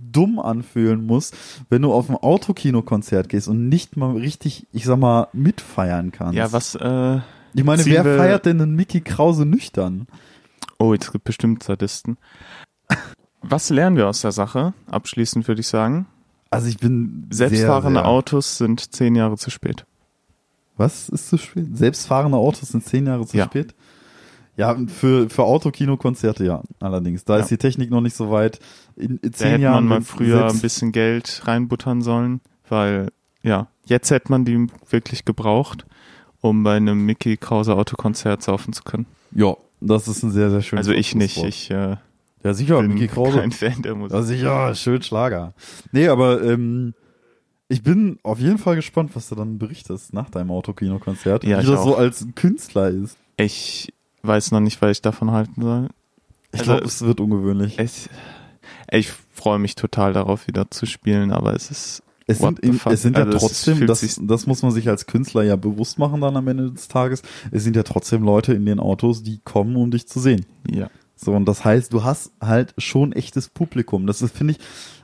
dumm 0.00 0.38
anfühlen 0.38 1.04
musst, 1.06 1.36
wenn 1.68 1.82
du 1.82 1.92
auf 1.92 2.08
ein 2.10 2.16
Autokinokonzert 2.16 3.28
gehst 3.28 3.48
und 3.48 3.68
nicht 3.68 3.96
mal 3.96 4.16
richtig, 4.16 4.66
ich 4.72 4.84
sag 4.84 4.98
mal, 4.98 5.28
mitfeiern 5.32 6.12
kannst. 6.12 6.34
Ja, 6.34 6.52
was, 6.52 6.74
äh, 6.74 7.20
Ich 7.54 7.64
meine, 7.64 7.84
wer 7.86 8.04
feiert 8.04 8.46
denn 8.46 8.60
einen 8.60 8.74
Mickey 8.76 9.00
Krause 9.00 9.44
nüchtern? 9.46 10.06
oh, 10.78 10.94
jetzt 10.94 11.12
gibt 11.12 11.24
bestimmt 11.24 11.62
Sadisten. 11.62 12.16
Was 13.42 13.68
lernen 13.70 13.96
wir 13.96 14.08
aus 14.08 14.22
der 14.22 14.32
Sache? 14.32 14.72
Abschließend 14.90 15.46
würde 15.48 15.60
ich 15.60 15.68
sagen. 15.68 16.06
Also 16.50 16.68
ich 16.68 16.78
bin 16.78 17.26
Selbstfahrende 17.30 18.00
sehr, 18.00 18.04
sehr, 18.04 18.10
Autos 18.10 18.56
sind 18.58 18.92
zehn 18.94 19.14
Jahre 19.14 19.36
zu 19.36 19.50
spät. 19.50 19.84
Was 20.76 21.08
ist 21.10 21.28
zu 21.28 21.36
spät? 21.38 21.76
Selbstfahrende 21.76 22.38
Autos 22.38 22.70
sind 22.70 22.84
zehn 22.84 23.06
Jahre 23.06 23.26
zu 23.26 23.36
Ja. 23.36 23.44
spät? 23.44 23.74
Ja, 24.60 24.76
für, 24.88 25.30
für 25.30 25.44
Autokinokonzerte 25.44 26.44
ja, 26.44 26.62
allerdings. 26.80 27.24
Da 27.24 27.36
Ja. 27.36 27.40
ist 27.42 27.50
die 27.50 27.56
Technik 27.56 27.90
noch 27.90 28.00
nicht 28.02 28.14
so 28.14 28.30
weit. 28.30 28.58
In, 28.96 29.16
in 29.16 29.18
Da 29.22 29.32
zehn 29.32 29.48
hätte 29.52 29.62
Jahren 29.62 29.86
man 29.86 30.00
mal 30.00 30.02
früher 30.02 30.46
ein 30.48 30.60
bisschen 30.60 30.92
Geld 30.92 31.42
reinbuttern 31.46 32.02
sollen, 32.02 32.40
weil, 32.68 33.08
ja, 33.42 33.68
jetzt 33.86 34.10
hätte 34.10 34.30
man 34.30 34.44
die 34.44 34.66
wirklich 34.90 35.24
gebraucht, 35.24 35.86
um 36.42 36.62
bei 36.62 36.76
einem 36.76 37.04
Mickey 37.06 37.36
Krause 37.36 37.74
Autokonzert 37.74 38.42
saufen 38.42 38.72
zu 38.72 38.82
können. 38.82 39.06
Ja, 39.32 39.56
das 39.80 40.08
ist 40.08 40.22
ein 40.22 40.30
sehr, 40.30 40.50
sehr 40.50 40.60
schönes 40.62 40.86
Also 40.86 40.92
ich 40.98 41.14
nicht, 41.14 41.36
ich 41.42 41.70
äh, 41.70 41.96
Ja, 42.44 42.52
sicher, 42.54 42.80
bin 42.82 42.92
Mickey 42.94 43.08
Krause. 43.08 43.38
kein 43.38 43.52
Fan 43.52 43.80
der 43.82 43.94
Musik. 43.94 44.14
Ja, 44.16 44.22
sicher, 44.22 44.74
schön 44.74 45.00
Schlager. 45.02 45.54
Nee, 45.92 46.08
aber 46.08 46.42
ähm, 46.42 46.92
ich 47.68 47.82
bin 47.82 48.18
auf 48.24 48.40
jeden 48.40 48.58
Fall 48.58 48.76
gespannt, 48.76 49.12
was 49.14 49.28
du 49.30 49.34
dann 49.36 49.58
berichtest 49.58 50.12
nach 50.12 50.28
deinem 50.28 50.50
Autokinokonzert. 50.50 51.44
Ja, 51.44 51.62
wie 51.62 51.66
das 51.66 51.82
so 51.84 51.94
auch. 51.94 51.98
als 51.98 52.26
Künstler 52.34 52.88
ist. 52.90 53.16
Ich 53.36 53.92
weiß 54.22 54.50
noch 54.52 54.60
nicht, 54.60 54.80
was 54.82 54.92
ich 54.92 55.02
davon 55.02 55.30
halten 55.30 55.62
soll. 55.62 55.88
Ich 56.52 56.60
Also, 56.60 56.72
glaube, 56.72 56.86
es 56.86 57.02
wird 57.02 57.20
ungewöhnlich. 57.20 57.78
Ich, 57.78 58.08
ich 58.90 59.10
freue 59.32 59.58
mich 59.58 59.74
total 59.74 60.12
darauf, 60.12 60.46
wieder 60.46 60.70
zu 60.70 60.86
spielen, 60.86 61.32
aber 61.32 61.54
es 61.54 61.70
ist 61.70 62.02
Es 62.26 62.38
sind, 62.38 62.60
es 62.62 63.02
sind 63.02 63.16
ja 63.16 63.24
Also 63.24 63.36
es 63.36 63.42
trotzdem, 63.42 63.86
das, 63.86 64.20
das 64.22 64.46
muss 64.46 64.62
man 64.62 64.72
sich 64.72 64.88
als 64.88 65.06
Künstler 65.06 65.42
ja 65.42 65.56
bewusst 65.56 65.98
machen 65.98 66.20
dann 66.20 66.36
am 66.36 66.48
Ende 66.48 66.70
des 66.70 66.88
Tages, 66.88 67.22
es 67.50 67.64
sind 67.64 67.76
ja 67.76 67.82
trotzdem 67.82 68.22
Leute 68.22 68.52
in 68.52 68.66
den 68.66 68.80
Autos, 68.80 69.22
die 69.22 69.40
kommen, 69.44 69.76
um 69.76 69.90
dich 69.90 70.06
zu 70.06 70.20
sehen. 70.20 70.44
ja. 70.70 70.88
So, 71.22 71.32
und 71.32 71.44
das 71.44 71.66
heißt, 71.66 71.92
du 71.92 72.02
hast 72.02 72.32
halt 72.40 72.72
schon 72.78 73.12
echtes 73.12 73.50
Publikum. 73.50 74.06
Das 74.06 74.22
ist, 74.22 74.34
finde 74.34 74.54
ich, 74.54 74.58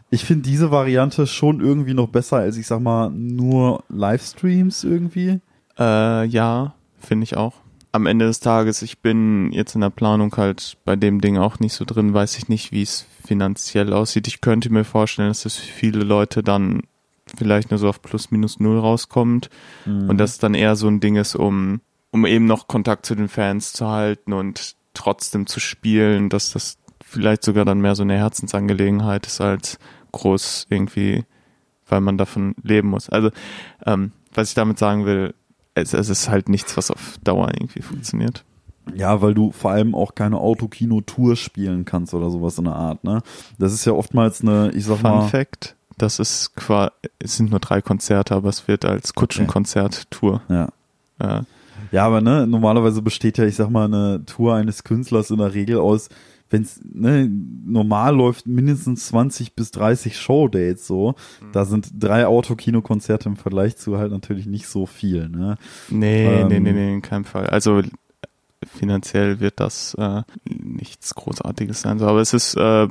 ich 0.08 0.24
finde 0.24 0.48
diese 0.48 0.70
Variante 0.70 1.26
schon 1.26 1.60
irgendwie 1.60 1.92
noch 1.92 2.08
besser 2.08 2.38
als, 2.38 2.56
ich 2.56 2.66
sag 2.66 2.80
mal, 2.80 3.10
nur 3.10 3.84
Livestreams 3.90 4.82
irgendwie. 4.82 5.40
Äh, 5.78 6.24
ja, 6.24 6.74
finde 6.98 7.24
ich 7.24 7.36
auch. 7.36 7.52
Am 7.96 8.06
Ende 8.06 8.26
des 8.26 8.40
Tages, 8.40 8.82
ich 8.82 8.98
bin 9.00 9.50
jetzt 9.52 9.74
in 9.74 9.80
der 9.80 9.90
Planung 9.90 10.34
halt 10.36 10.76
bei 10.84 10.94
dem 10.96 11.20
Ding 11.20 11.36
auch 11.38 11.58
nicht 11.58 11.72
so 11.74 11.84
drin, 11.84 12.14
weiß 12.14 12.38
ich 12.38 12.48
nicht, 12.48 12.70
wie 12.72 12.82
es 12.82 13.06
finanziell 13.26 13.92
aussieht. 13.92 14.28
Ich 14.28 14.40
könnte 14.40 14.70
mir 14.72 14.84
vorstellen, 14.84 15.28
dass 15.28 15.44
es 15.44 15.56
für 15.56 15.72
viele 15.72 16.00
Leute 16.04 16.42
dann 16.42 16.82
vielleicht 17.36 17.70
nur 17.70 17.78
so 17.78 17.88
auf 17.88 18.00
plus 18.02 18.30
minus 18.30 18.60
null 18.60 18.78
rauskommt 18.78 19.50
Mhm. 19.84 20.08
und 20.10 20.18
dass 20.18 20.32
es 20.32 20.38
dann 20.38 20.54
eher 20.54 20.76
so 20.76 20.86
ein 20.86 21.00
Ding 21.00 21.16
ist, 21.16 21.34
um, 21.34 21.80
um 22.12 22.24
eben 22.24 22.46
noch 22.46 22.68
Kontakt 22.68 23.04
zu 23.04 23.14
den 23.16 23.28
Fans 23.28 23.72
zu 23.72 23.88
halten 23.88 24.32
und 24.32 24.76
trotzdem 24.94 25.46
zu 25.46 25.58
spielen, 25.58 26.28
dass 26.28 26.52
das 26.52 26.78
vielleicht 27.04 27.42
sogar 27.44 27.64
dann 27.64 27.80
mehr 27.80 27.94
so 27.96 28.02
eine 28.02 28.16
Herzensangelegenheit 28.16 29.26
ist 29.26 29.40
als 29.40 29.78
groß 30.12 30.66
irgendwie, 30.70 31.24
weil 31.88 32.00
man 32.00 32.16
davon 32.16 32.54
leben 32.62 32.88
muss. 32.88 33.08
Also, 33.10 33.30
ähm, 33.84 34.12
was 34.34 34.48
ich 34.50 34.54
damit 34.54 34.78
sagen 34.78 35.04
will, 35.06 35.34
es, 35.76 35.92
es 35.94 36.08
ist 36.08 36.28
halt 36.28 36.48
nichts, 36.48 36.76
was 36.76 36.90
auf 36.90 37.18
Dauer 37.22 37.50
irgendwie 37.54 37.82
funktioniert. 37.82 38.44
Ja, 38.94 39.20
weil 39.20 39.34
du 39.34 39.52
vor 39.52 39.72
allem 39.72 39.94
auch 39.94 40.14
keine 40.14 40.38
Autokino-Tour 40.38 41.36
spielen 41.36 41.84
kannst 41.84 42.14
oder 42.14 42.30
sowas 42.30 42.56
in 42.58 42.64
der 42.64 42.76
Art, 42.76 43.04
ne? 43.04 43.20
Das 43.58 43.72
ist 43.72 43.84
ja 43.84 43.92
oftmals 43.92 44.42
eine, 44.42 44.70
ich 44.74 44.84
sag 44.84 44.98
Fun 44.98 45.10
mal. 45.10 45.28
Fact, 45.28 45.74
das 45.98 46.18
ist 46.18 46.54
quasi, 46.54 46.92
es 47.18 47.36
sind 47.36 47.50
nur 47.50 47.58
drei 47.60 47.82
Konzerte, 47.82 48.34
aber 48.34 48.48
es 48.48 48.68
wird 48.68 48.84
als 48.84 49.14
Kutschenkonzert-Tour. 49.14 50.40
Ja. 50.48 50.68
Äh, 51.18 51.42
Ja, 51.92 52.06
aber 52.06 52.20
ne, 52.20 52.46
normalerweise 52.46 53.02
besteht 53.02 53.38
ja, 53.38 53.44
ich 53.44 53.56
sag 53.56 53.70
mal, 53.70 53.84
eine 53.84 54.24
Tour 54.24 54.54
eines 54.54 54.84
Künstlers 54.84 55.30
in 55.30 55.38
der 55.38 55.52
Regel 55.52 55.78
aus, 55.78 56.08
wenn's 56.50 56.80
ne, 56.84 57.28
normal 57.66 58.14
läuft, 58.16 58.46
mindestens 58.46 59.06
20 59.08 59.54
bis 59.54 59.70
30 59.72 60.16
Showdates 60.18 60.86
so. 60.86 61.14
Da 61.52 61.64
sind 61.64 61.90
drei 61.98 62.26
Autokino-Konzerte 62.26 63.28
im 63.28 63.36
Vergleich 63.36 63.76
zu 63.76 63.98
halt 63.98 64.12
natürlich 64.12 64.46
nicht 64.46 64.68
so 64.68 64.86
viel, 64.86 65.28
ne? 65.28 65.56
nee, 65.90 66.40
Ähm, 66.42 66.48
nee, 66.48 66.60
nee, 66.60 66.72
nee, 66.72 66.94
in 66.94 67.02
keinem 67.02 67.24
Fall. 67.24 67.46
Also 67.48 67.82
finanziell 68.66 69.40
wird 69.40 69.60
das 69.60 69.94
äh, 69.94 70.22
nichts 70.48 71.14
Großartiges 71.14 71.80
sein. 71.82 71.98
So, 71.98 72.06
aber 72.06 72.20
es 72.20 72.32
ist 72.32 72.54
äh, 72.56 72.88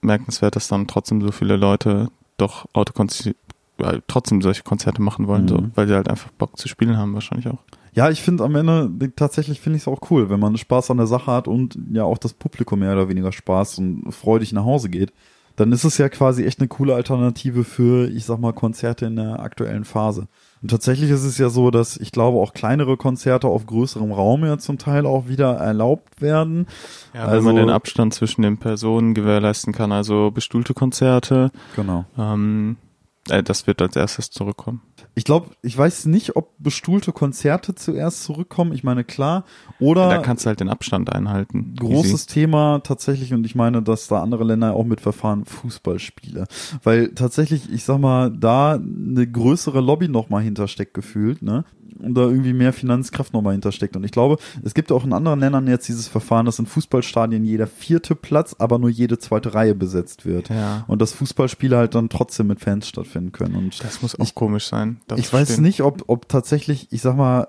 bemerkenswert, 0.00 0.56
dass 0.56 0.68
dann 0.68 0.86
trotzdem 0.86 1.20
so 1.20 1.32
viele 1.32 1.56
Leute 1.56 2.08
doch 2.36 2.66
Autokonzerte, 2.72 3.36
äh, 3.78 4.00
trotzdem 4.06 4.42
solche 4.42 4.62
Konzerte 4.62 5.02
machen 5.02 5.26
wollen, 5.26 5.44
Mhm. 5.44 5.48
so, 5.48 5.66
weil 5.74 5.88
sie 5.88 5.94
halt 5.94 6.08
einfach 6.08 6.30
Bock 6.32 6.56
zu 6.58 6.68
spielen 6.68 6.96
haben, 6.96 7.14
wahrscheinlich 7.14 7.48
auch. 7.48 7.58
Ja, 7.94 8.10
ich 8.10 8.22
finde 8.22 8.44
am 8.44 8.54
Ende, 8.56 8.90
tatsächlich 9.14 9.60
finde 9.60 9.76
ich 9.76 9.82
es 9.84 9.88
auch 9.88 10.10
cool, 10.10 10.28
wenn 10.30 10.40
man 10.40 10.56
Spaß 10.56 10.90
an 10.90 10.96
der 10.96 11.06
Sache 11.06 11.30
hat 11.30 11.46
und 11.48 11.78
ja 11.92 12.04
auch 12.04 12.18
das 12.18 12.32
Publikum 12.34 12.80
mehr 12.80 12.92
oder 12.92 13.08
weniger 13.08 13.32
Spaß 13.32 13.78
und 13.78 14.12
freudig 14.12 14.52
nach 14.52 14.64
Hause 14.64 14.88
geht. 14.88 15.12
Dann 15.56 15.70
ist 15.70 15.84
es 15.84 15.98
ja 15.98 16.08
quasi 16.08 16.44
echt 16.44 16.58
eine 16.58 16.66
coole 16.66 16.96
Alternative 16.96 17.62
für, 17.62 18.08
ich 18.10 18.24
sag 18.24 18.40
mal, 18.40 18.52
Konzerte 18.52 19.06
in 19.06 19.14
der 19.14 19.38
aktuellen 19.38 19.84
Phase. 19.84 20.26
Und 20.62 20.70
tatsächlich 20.72 21.10
ist 21.10 21.22
es 21.22 21.38
ja 21.38 21.48
so, 21.48 21.70
dass 21.70 21.96
ich 21.96 22.10
glaube 22.10 22.38
auch 22.40 22.54
kleinere 22.54 22.96
Konzerte 22.96 23.46
auf 23.46 23.64
größerem 23.64 24.10
Raum 24.10 24.44
ja 24.44 24.58
zum 24.58 24.78
Teil 24.78 25.06
auch 25.06 25.28
wieder 25.28 25.52
erlaubt 25.54 26.20
werden. 26.20 26.66
Ja, 27.14 27.26
Also- 27.26 27.36
wenn 27.36 27.44
man 27.44 27.56
den 27.56 27.70
Abstand 27.70 28.12
zwischen 28.14 28.42
den 28.42 28.56
Personen 28.56 29.14
gewährleisten 29.14 29.72
kann, 29.72 29.92
also 29.92 30.32
bestuhlte 30.32 30.74
Konzerte, 30.74 31.52
Genau. 31.76 32.04
ähm, 32.18 32.76
äh, 32.76 32.93
das 33.26 33.66
wird 33.66 33.80
als 33.80 33.96
erstes 33.96 34.30
zurückkommen. 34.30 34.82
Ich 35.14 35.24
glaube, 35.24 35.50
ich 35.62 35.76
weiß 35.78 36.06
nicht, 36.06 36.36
ob 36.36 36.52
bestuhlte 36.58 37.12
Konzerte 37.12 37.74
zuerst 37.74 38.24
zurückkommen. 38.24 38.72
Ich 38.72 38.82
meine, 38.82 39.04
klar. 39.04 39.44
Oder 39.78 40.08
da 40.08 40.18
kannst 40.18 40.44
du 40.44 40.48
halt 40.48 40.60
den 40.60 40.68
Abstand 40.68 41.12
einhalten. 41.12 41.74
großes 41.78 42.26
Thema 42.26 42.80
tatsächlich, 42.80 43.32
und 43.32 43.46
ich 43.46 43.54
meine, 43.54 43.82
dass 43.82 44.08
da 44.08 44.22
andere 44.22 44.44
Länder 44.44 44.74
auch 44.74 44.84
mitverfahren, 44.84 45.44
Fußballspiele. 45.44 46.46
Weil 46.82 47.10
tatsächlich, 47.10 47.72
ich 47.72 47.84
sag 47.84 47.98
mal, 47.98 48.30
da 48.30 48.74
eine 48.74 49.26
größere 49.26 49.80
Lobby 49.80 50.08
nochmal 50.08 50.42
hintersteckt 50.42 50.94
gefühlt, 50.94 51.42
ne? 51.42 51.64
Und 51.98 52.14
da 52.14 52.22
irgendwie 52.22 52.52
mehr 52.52 52.72
Finanzkraft 52.72 53.32
nochmal 53.32 53.52
hintersteckt. 53.52 53.96
Und 53.96 54.04
ich 54.04 54.10
glaube, 54.10 54.38
es 54.62 54.74
gibt 54.74 54.90
auch 54.92 55.04
in 55.04 55.12
anderen 55.12 55.40
Ländern 55.40 55.66
jetzt 55.66 55.88
dieses 55.88 56.08
Verfahren, 56.08 56.46
dass 56.46 56.58
in 56.58 56.66
Fußballstadien 56.66 57.44
jeder 57.44 57.66
vierte 57.66 58.14
Platz, 58.14 58.56
aber 58.58 58.78
nur 58.78 58.90
jede 58.90 59.18
zweite 59.18 59.54
Reihe 59.54 59.74
besetzt 59.74 60.26
wird. 60.26 60.48
Ja. 60.48 60.84
Und 60.86 61.00
dass 61.00 61.12
Fußballspiele 61.12 61.76
halt 61.76 61.94
dann 61.94 62.08
trotzdem 62.08 62.48
mit 62.48 62.60
Fans 62.60 62.88
stattfinden 62.88 63.32
können. 63.32 63.54
Und 63.54 63.82
Das 63.84 64.02
muss 64.02 64.18
auch 64.18 64.34
komisch 64.34 64.66
sein. 64.66 65.00
ich 65.16 65.32
weiß 65.32 65.46
verstehen. 65.46 65.62
nicht, 65.62 65.82
ob, 65.82 66.04
ob 66.08 66.28
tatsächlich, 66.28 66.88
ich 66.90 67.02
sag 67.02 67.16
mal, 67.16 67.48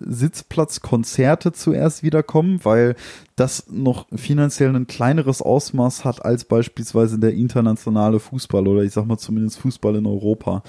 Sitzplatzkonzerte 0.00 1.52
zuerst 1.52 2.02
wiederkommen, 2.02 2.60
weil 2.64 2.94
das 3.42 3.66
noch 3.68 4.06
finanziell 4.14 4.74
ein 4.74 4.86
kleineres 4.86 5.42
Ausmaß 5.42 6.04
hat 6.04 6.24
als 6.24 6.44
beispielsweise 6.44 7.18
der 7.18 7.34
internationale 7.34 8.20
Fußball 8.20 8.68
oder 8.68 8.84
ich 8.84 8.92
sag 8.92 9.04
mal 9.06 9.18
zumindest 9.18 9.58
Fußball 9.58 9.96
in 9.96 10.06
Europa. 10.06 10.62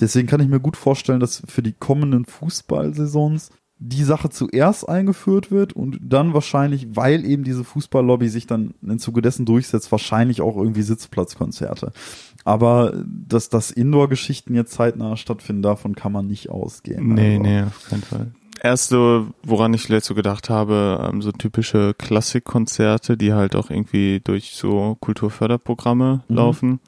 Deswegen 0.00 0.28
kann 0.28 0.40
ich 0.40 0.46
mir 0.46 0.60
gut 0.60 0.76
vorstellen, 0.76 1.18
dass 1.18 1.42
für 1.48 1.62
die 1.62 1.72
kommenden 1.72 2.24
Fußballsaisons 2.24 3.50
die 3.82 4.04
Sache 4.04 4.28
zuerst 4.28 4.88
eingeführt 4.88 5.50
wird 5.50 5.72
und 5.72 5.98
dann 6.02 6.32
wahrscheinlich, 6.32 6.94
weil 6.94 7.24
eben 7.24 7.42
diese 7.42 7.64
Fußballlobby 7.64 8.28
sich 8.28 8.46
dann 8.46 8.74
im 8.82 8.98
Zuge 8.98 9.22
dessen 9.22 9.44
durchsetzt, 9.46 9.90
wahrscheinlich 9.90 10.40
auch 10.40 10.56
irgendwie 10.56 10.82
Sitzplatzkonzerte. 10.82 11.90
Aber 12.44 12.92
dass 13.06 13.48
das 13.48 13.70
Indoor-Geschichten 13.70 14.54
jetzt 14.54 14.72
zeitnah 14.72 15.16
stattfinden, 15.16 15.62
davon 15.62 15.96
kann 15.96 16.12
man 16.12 16.26
nicht 16.26 16.50
ausgehen. 16.50 17.14
Nee, 17.14 17.38
Also, 17.38 17.42
nee, 17.42 17.62
auf 17.62 17.88
keinen 17.88 18.02
Fall. 18.02 18.32
Erste, 18.62 19.26
woran 19.42 19.72
ich 19.74 19.82
vielleicht 19.82 20.04
so 20.04 20.14
gedacht 20.14 20.50
habe, 20.50 21.08
ähm, 21.10 21.22
so 21.22 21.32
typische 21.32 21.94
Klassikkonzerte, 21.94 23.16
die 23.16 23.32
halt 23.32 23.56
auch 23.56 23.70
irgendwie 23.70 24.20
durch 24.22 24.52
so 24.54 24.96
Kulturförderprogramme 25.00 26.22
Mhm. 26.28 26.34
laufen, 26.36 26.80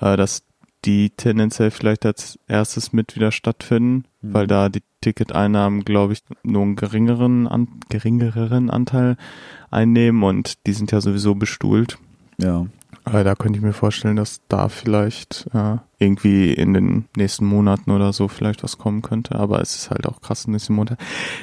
äh, 0.00 0.16
dass 0.16 0.42
die 0.86 1.10
tendenziell 1.10 1.70
vielleicht 1.70 2.06
als 2.06 2.38
erstes 2.48 2.92
mit 2.94 3.14
wieder 3.16 3.32
stattfinden, 3.32 4.04
Mhm. 4.22 4.34
weil 4.34 4.46
da 4.46 4.68
die 4.70 4.82
Ticketeinnahmen, 5.02 5.84
glaube 5.84 6.14
ich, 6.14 6.20
nur 6.42 6.62
einen 6.62 6.76
geringeren, 6.76 7.46
an, 7.46 7.68
geringeren 7.90 8.70
Anteil 8.70 9.16
einnehmen 9.70 10.22
und 10.22 10.66
die 10.66 10.72
sind 10.72 10.90
ja 10.92 11.00
sowieso 11.00 11.34
bestuhlt. 11.34 11.98
Ja. 12.38 12.66
Aber 13.04 13.24
da 13.24 13.34
könnte 13.34 13.58
ich 13.58 13.64
mir 13.64 13.72
vorstellen, 13.72 14.16
dass 14.16 14.40
da 14.48 14.68
vielleicht 14.68 15.48
äh, 15.52 15.78
irgendwie 15.98 16.52
in 16.52 16.72
den 16.72 17.04
nächsten 17.16 17.44
Monaten 17.44 17.90
oder 17.90 18.12
so 18.12 18.26
vielleicht 18.26 18.62
was 18.62 18.78
kommen 18.78 19.02
könnte. 19.02 19.36
Aber 19.36 19.60
es 19.60 19.76
ist 19.76 19.90
halt 19.90 20.06
auch 20.06 20.20
krass 20.20 20.46
in 20.46 20.54
diesem 20.54 20.76
Monat. 20.76 20.98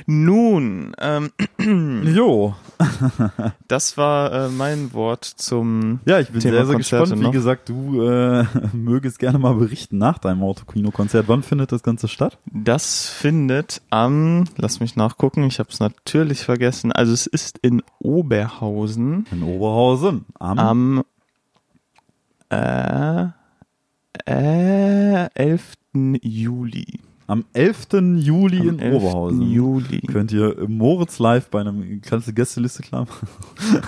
Nun, 0.06 0.94
ähm, 1.00 1.32
Jo. 2.16 2.56
das 3.68 3.98
war 3.98 4.32
äh, 4.32 4.50
mein 4.50 4.94
Wort 4.94 5.26
zum 5.26 6.00
Ja, 6.06 6.20
ich 6.20 6.30
bin 6.30 6.42
Thema 6.42 6.58
sehr, 6.58 6.66
sehr 6.66 6.76
Konzerte 6.76 7.04
gespannt. 7.04 7.22
Wie 7.22 7.26
noch. 7.26 7.32
gesagt, 7.32 7.70
du 7.70 8.02
äh, 8.02 8.46
mögest 8.74 9.20
gerne 9.20 9.40
mal 9.40 9.54
berichten 9.54 9.98
nach 9.98 10.18
deinem 10.18 10.44
Autokino-Konzert. 10.44 11.28
Wann 11.28 11.44
findet 11.44 11.72
das 11.72 11.84
Ganze 11.84 12.08
statt? 12.08 12.40
Das 12.46 13.10
findet 13.10 13.82
am, 13.90 14.46
lass 14.58 14.80
mich 14.80 14.96
nachgucken, 14.96 15.44
ich 15.44 15.60
habe 15.60 15.70
es 15.72 15.80
natürlich 15.80 16.44
vergessen. 16.44 16.92
Also 16.92 17.14
es 17.14 17.28
ist 17.28 17.60
in 17.60 17.84
Oberhausen 18.00 19.26
In 19.32 19.44
Oberhausen. 19.44 20.26
Am, 20.40 20.60
am 20.60 21.04
äh, 22.50 23.26
äh, 24.26 25.30
11. 25.34 25.74
Juli. 26.22 27.00
am 27.28 27.44
11. 27.54 27.88
Juli 28.18 28.60
Am 28.62 28.70
in 28.70 28.80
11. 28.80 28.96
Oberhausen. 28.96 29.42
Juli. 29.52 30.02
Könnt 30.02 30.32
ihr 30.32 30.56
Moritz 30.68 31.20
live 31.20 31.50
bei 31.50 31.62
einem, 31.62 32.02
kannst 32.02 32.28
du 32.28 32.34
Gästeliste 32.34 32.84
klar 32.84 33.06
machen? 33.06 33.28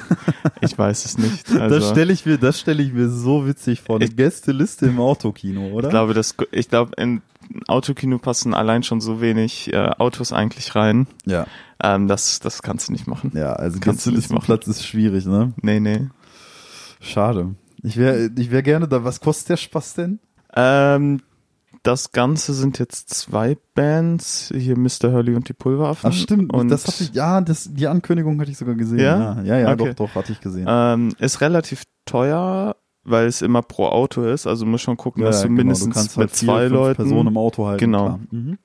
Ich 0.61 0.77
weiß 0.77 1.05
es 1.05 1.17
nicht. 1.17 1.49
Also, 1.51 1.79
das 1.79 1.89
stelle 1.89 2.11
ich 2.11 2.25
mir, 2.25 2.37
das 2.37 2.59
stelle 2.59 2.83
ich 2.83 2.91
mir 2.91 3.07
so 3.09 3.47
witzig 3.47 3.79
vor. 3.81 3.95
Eine 3.95 4.05
Ich- 4.05 4.15
Gästeliste 4.17 4.87
im 4.87 4.99
Autokino, 4.99 5.67
oder? 5.69 5.87
ich 5.87 5.91
glaube, 5.91 6.13
das, 6.13 6.35
ich 6.51 6.67
glaube, 6.67 6.91
in 6.97 7.21
Autokino 7.67 8.17
passen 8.19 8.53
allein 8.53 8.83
schon 8.83 8.99
so 8.99 9.21
wenig 9.21 9.71
äh, 9.73 9.77
Autos 9.97 10.33
eigentlich 10.33 10.75
rein. 10.75 11.07
ja. 11.25 11.45
Ähm, 11.81 12.09
das, 12.09 12.41
das 12.41 12.61
kannst 12.61 12.89
du 12.89 12.91
nicht 12.91 13.07
machen. 13.07 13.31
Ja, 13.33 13.53
also 13.53 13.79
Kannst 13.79 14.05
du 14.05 14.09
nicht 14.09 14.17
Gästelistenplatz 14.27 14.67
ist 14.67 14.85
schwierig, 14.85 15.25
ne? 15.25 15.53
Nee, 15.61 15.79
nee. 15.79 16.09
Schade. 16.99 17.55
Ich 17.83 17.97
wäre 17.97 18.29
ich 18.37 18.51
wär 18.51 18.61
gerne 18.61 18.87
da. 18.87 19.03
Was 19.03 19.19
kostet 19.21 19.49
der 19.49 19.57
Spaß 19.57 19.93
denn? 19.95 20.19
Ähm, 20.55 21.21
das 21.83 22.11
Ganze 22.11 22.53
sind 22.53 22.77
jetzt 22.79 23.09
zwei 23.13 23.57
Bands. 23.75 24.51
Hier 24.55 24.77
Mr. 24.77 25.11
Hurley 25.13 25.35
und 25.35 25.47
die 25.47 25.53
Pulveraffen. 25.53 26.09
Ach 26.11 26.13
stimmt, 26.15 26.53
Und 26.53 26.69
das 26.69 26.87
hatte 26.87 27.03
ich, 27.03 27.13
ja, 27.13 27.39
das, 27.41 27.69
die 27.73 27.87
Ankündigung 27.87 28.39
hatte 28.41 28.51
ich 28.51 28.57
sogar 28.57 28.75
gesehen. 28.75 28.99
Ja? 28.99 29.41
ja, 29.41 29.43
ja, 29.43 29.57
ja 29.59 29.71
Okay. 29.73 29.93
doch, 29.95 30.07
doch, 30.07 30.15
hatte 30.15 30.31
ich 30.33 30.41
gesehen. 30.41 30.65
ähm, 30.67 31.13
ist 31.19 31.39
relativ 31.41 31.83
teuer, 32.05 32.75
weil 33.03 33.27
es 33.27 33.41
immer 33.41 33.61
pro 33.61 33.85
Auto 33.87 34.23
ist. 34.23 34.45
Also 34.45 34.65
muss 34.65 34.81
schon 34.81 34.97
gucken, 34.97 35.23
ja, 35.23 35.29
dass 35.29 35.41
du 35.41 35.47
genau, 35.47 35.57
mindestens 35.57 35.93
kannst 35.93 36.17
mit 36.17 36.29
halt 36.29 36.35
vier, 36.37 36.47
zwei 36.47 36.67
Leuten. 36.67 37.03
Personen 37.03 37.27
im 37.29 37.37
Auto 37.37 37.65
halten. 37.65 37.79
Genau. 37.79 38.19
Mhm. 38.31 38.57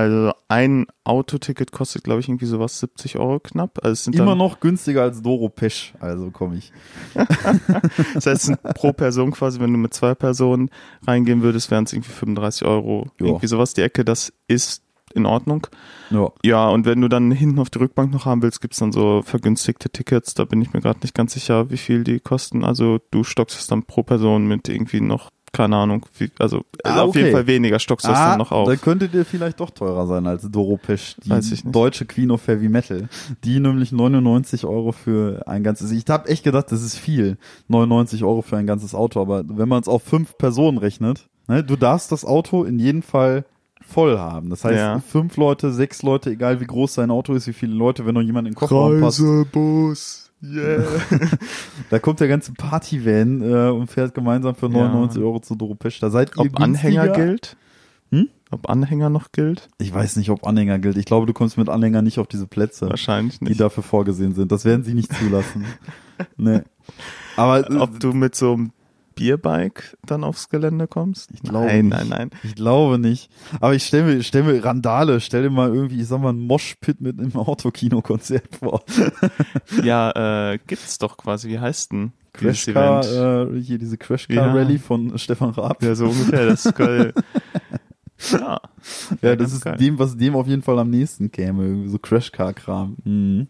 Also 0.00 0.32
ein 0.48 0.86
Autoticket 1.04 1.72
kostet, 1.72 2.04
glaube 2.04 2.20
ich, 2.20 2.28
irgendwie 2.28 2.46
sowas 2.46 2.80
70 2.80 3.18
Euro 3.18 3.38
knapp. 3.38 3.80
Also 3.82 3.92
es 3.92 4.04
sind 4.04 4.16
Immer 4.16 4.34
noch 4.34 4.58
günstiger 4.58 5.02
als 5.02 5.20
Doro 5.20 5.50
Pesch, 5.50 5.92
also 6.00 6.30
komme 6.30 6.56
ich. 6.56 6.72
Das 8.14 8.24
heißt, 8.24 8.50
es 8.50 8.74
pro 8.74 8.94
Person 8.94 9.30
quasi, 9.30 9.60
wenn 9.60 9.72
du 9.72 9.78
mit 9.78 9.92
zwei 9.92 10.14
Personen 10.14 10.70
reingehen 11.06 11.42
würdest, 11.42 11.70
wären 11.70 11.84
es 11.84 11.92
irgendwie 11.92 12.12
35 12.12 12.66
Euro. 12.66 13.08
Ja. 13.20 13.26
Irgendwie 13.26 13.46
sowas 13.46 13.74
die 13.74 13.82
Ecke, 13.82 14.02
das 14.02 14.32
ist 14.48 14.82
in 15.12 15.26
Ordnung. 15.26 15.66
Ja. 16.08 16.30
Ja, 16.42 16.68
und 16.68 16.86
wenn 16.86 17.02
du 17.02 17.08
dann 17.08 17.30
hinten 17.30 17.58
auf 17.58 17.68
die 17.68 17.78
Rückbank 17.78 18.10
noch 18.10 18.24
haben 18.24 18.40
willst, 18.40 18.62
gibt's 18.62 18.78
dann 18.78 18.92
so 18.92 19.20
vergünstigte 19.22 19.90
Tickets. 19.90 20.32
Da 20.32 20.46
bin 20.46 20.62
ich 20.62 20.72
mir 20.72 20.80
gerade 20.80 21.00
nicht 21.00 21.14
ganz 21.14 21.34
sicher, 21.34 21.70
wie 21.70 21.76
viel 21.76 22.04
die 22.04 22.20
kosten. 22.20 22.64
Also 22.64 23.00
du 23.10 23.22
stockst 23.22 23.58
es 23.58 23.66
dann 23.66 23.82
pro 23.82 24.02
Person 24.02 24.46
mit 24.46 24.66
irgendwie 24.68 25.02
noch 25.02 25.28
keine 25.52 25.76
Ahnung, 25.76 26.06
wie, 26.18 26.30
also 26.38 26.64
Ah, 26.84 27.00
auf 27.02 27.08
okay. 27.10 27.18
jeden 27.20 27.32
Fall 27.32 27.46
weniger 27.46 27.78
stockst 27.78 28.06
du 28.06 28.10
das 28.10 28.18
dann 28.18 28.38
noch 28.38 28.52
auf. 28.52 28.68
Da 28.68 28.76
könnte 28.76 29.08
dir 29.08 29.24
vielleicht 29.24 29.60
doch 29.60 29.70
teurer 29.70 30.06
sein 30.06 30.26
als 30.26 30.48
Doropesch, 30.50 31.16
die 31.24 31.30
Weiß 31.30 31.50
ich 31.52 31.64
nicht. 31.64 31.74
deutsche 31.74 32.04
Queen 32.06 32.30
of 32.30 32.46
Heavy 32.46 32.68
Metal. 32.68 33.08
Die 33.44 33.58
nämlich 33.60 33.90
99 33.92 34.64
Euro 34.64 34.92
für 34.92 35.42
ein 35.46 35.62
ganzes, 35.64 35.90
ich 35.90 36.04
habe 36.08 36.28
echt 36.28 36.44
gedacht, 36.44 36.66
das 36.70 36.82
ist 36.82 36.96
viel, 36.96 37.36
99 37.68 38.22
Euro 38.24 38.42
für 38.42 38.56
ein 38.56 38.66
ganzes 38.66 38.94
Auto, 38.94 39.20
aber 39.20 39.42
wenn 39.46 39.68
man 39.68 39.80
es 39.80 39.88
auf 39.88 40.02
fünf 40.02 40.38
Personen 40.38 40.78
rechnet, 40.78 41.28
ne, 41.48 41.64
du 41.64 41.76
darfst 41.76 42.12
das 42.12 42.24
Auto 42.24 42.64
in 42.64 42.78
jedem 42.78 43.02
Fall 43.02 43.44
voll 43.82 44.18
haben. 44.18 44.50
Das 44.50 44.62
heißt, 44.64 44.76
Ja. 44.78 45.00
fünf 45.00 45.36
Leute, 45.36 45.72
sechs 45.72 46.02
Leute, 46.02 46.30
egal 46.30 46.60
wie 46.60 46.66
groß 46.66 46.94
sein 46.94 47.10
Auto 47.10 47.32
ist, 47.34 47.46
wie 47.48 47.52
viele 47.52 47.74
Leute, 47.74 48.06
wenn 48.06 48.14
noch 48.14 48.20
jemand 48.22 48.46
in 48.46 48.52
den 48.52 48.58
Kofferraum 48.58 49.00
passt, 49.00 49.20
Reisebus, 49.20 50.29
yeah. 50.42 50.84
da 51.90 51.98
kommt 51.98 52.20
der 52.20 52.28
ganze 52.28 52.52
Partyvan 52.52 53.42
äh, 53.42 53.70
und 53.70 53.88
fährt 53.90 54.14
gemeinsam 54.14 54.54
für 54.54 54.68
99 54.68 55.22
Euro 55.22 55.40
zu 55.40 55.54
Doropesch. 55.54 56.00
Da 56.00 56.10
seid 56.10 56.30
ihr 56.36 56.40
Ob 56.40 56.60
Anhänger 56.60 57.08
gilt? 57.08 57.56
Hm? 58.10 58.28
Ob 58.50 58.68
Anhänger 58.68 59.10
noch 59.10 59.30
gilt? 59.32 59.68
Ich 59.78 59.94
weiß 59.94 60.16
nicht, 60.16 60.30
ob 60.30 60.46
Anhänger 60.46 60.78
gilt. 60.78 60.96
Ich 60.96 61.04
glaube, 61.04 61.26
du 61.26 61.32
kommst 61.32 61.56
mit 61.56 61.68
Anhänger 61.68 62.02
nicht 62.02 62.18
auf 62.18 62.26
diese 62.26 62.46
Plätze, 62.46 62.88
Wahrscheinlich 62.90 63.38
die 63.38 63.44
nicht. 63.44 63.60
dafür 63.60 63.82
vorgesehen 63.82 64.34
sind. 64.34 64.50
Das 64.50 64.64
werden 64.64 64.82
sie 64.84 64.94
nicht 64.94 65.12
zulassen. 65.12 65.64
nee. 66.36 66.62
Aber 67.36 67.70
äh, 67.70 67.76
Ob 67.76 68.00
du 68.00 68.12
mit 68.12 68.34
so 68.34 68.54
einem 68.54 68.72
Bierbike 69.14 69.96
dann 70.06 70.24
aufs 70.24 70.48
Gelände 70.48 70.86
kommst? 70.86 71.30
Ich 71.32 71.42
glaube 71.42 71.66
nein, 71.66 71.86
nicht. 71.86 71.98
nein, 71.98 72.08
nein. 72.08 72.30
ich 72.42 72.54
glaube 72.54 72.98
nicht. 72.98 73.30
Aber 73.60 73.74
ich 73.74 73.84
stelle 73.84 74.04
mir, 74.04 74.22
stell 74.22 74.42
mir 74.42 74.64
Randale, 74.64 75.20
stell 75.20 75.42
dir 75.42 75.50
mal 75.50 75.72
irgendwie, 75.74 76.00
ich 76.00 76.06
sag 76.08 76.20
mal, 76.20 76.32
ein 76.32 76.40
Moshpit 76.40 77.00
mit 77.00 77.18
einem 77.18 77.34
Autokino-Konzert 77.36 78.56
vor. 78.56 78.82
Ja, 79.82 80.52
äh, 80.52 80.58
gibt's 80.66 80.98
doch 80.98 81.16
quasi. 81.16 81.48
Wie 81.48 81.58
heißt 81.58 81.92
denn 81.92 82.12
Crashcar, 82.32 83.04
Event? 83.04 83.56
äh, 83.56 83.60
hier 83.62 83.78
diese 83.78 83.92
Ja. 83.94 83.98
Crashcar-Rally 83.98 84.78
von 84.78 85.18
Stefan 85.18 85.50
Raab. 85.50 85.82
Ja, 85.82 85.94
so 85.94 86.06
ungefähr. 86.06 86.46
Das 86.46 86.66
ist 86.66 86.74
geil. 86.74 87.12
ja. 88.32 88.60
Ja, 89.22 89.36
das 89.36 89.52
ist 89.52 89.62
geil. 89.64 89.76
dem, 89.76 89.98
was 89.98 90.16
dem 90.16 90.34
auf 90.36 90.46
jeden 90.46 90.62
Fall 90.62 90.78
am 90.78 90.90
nächsten 90.90 91.30
käme. 91.30 91.64
Irgendwie 91.64 91.88
So 91.88 91.98
Crashcar-Kram. 91.98 92.96
Mhm. 93.04 93.48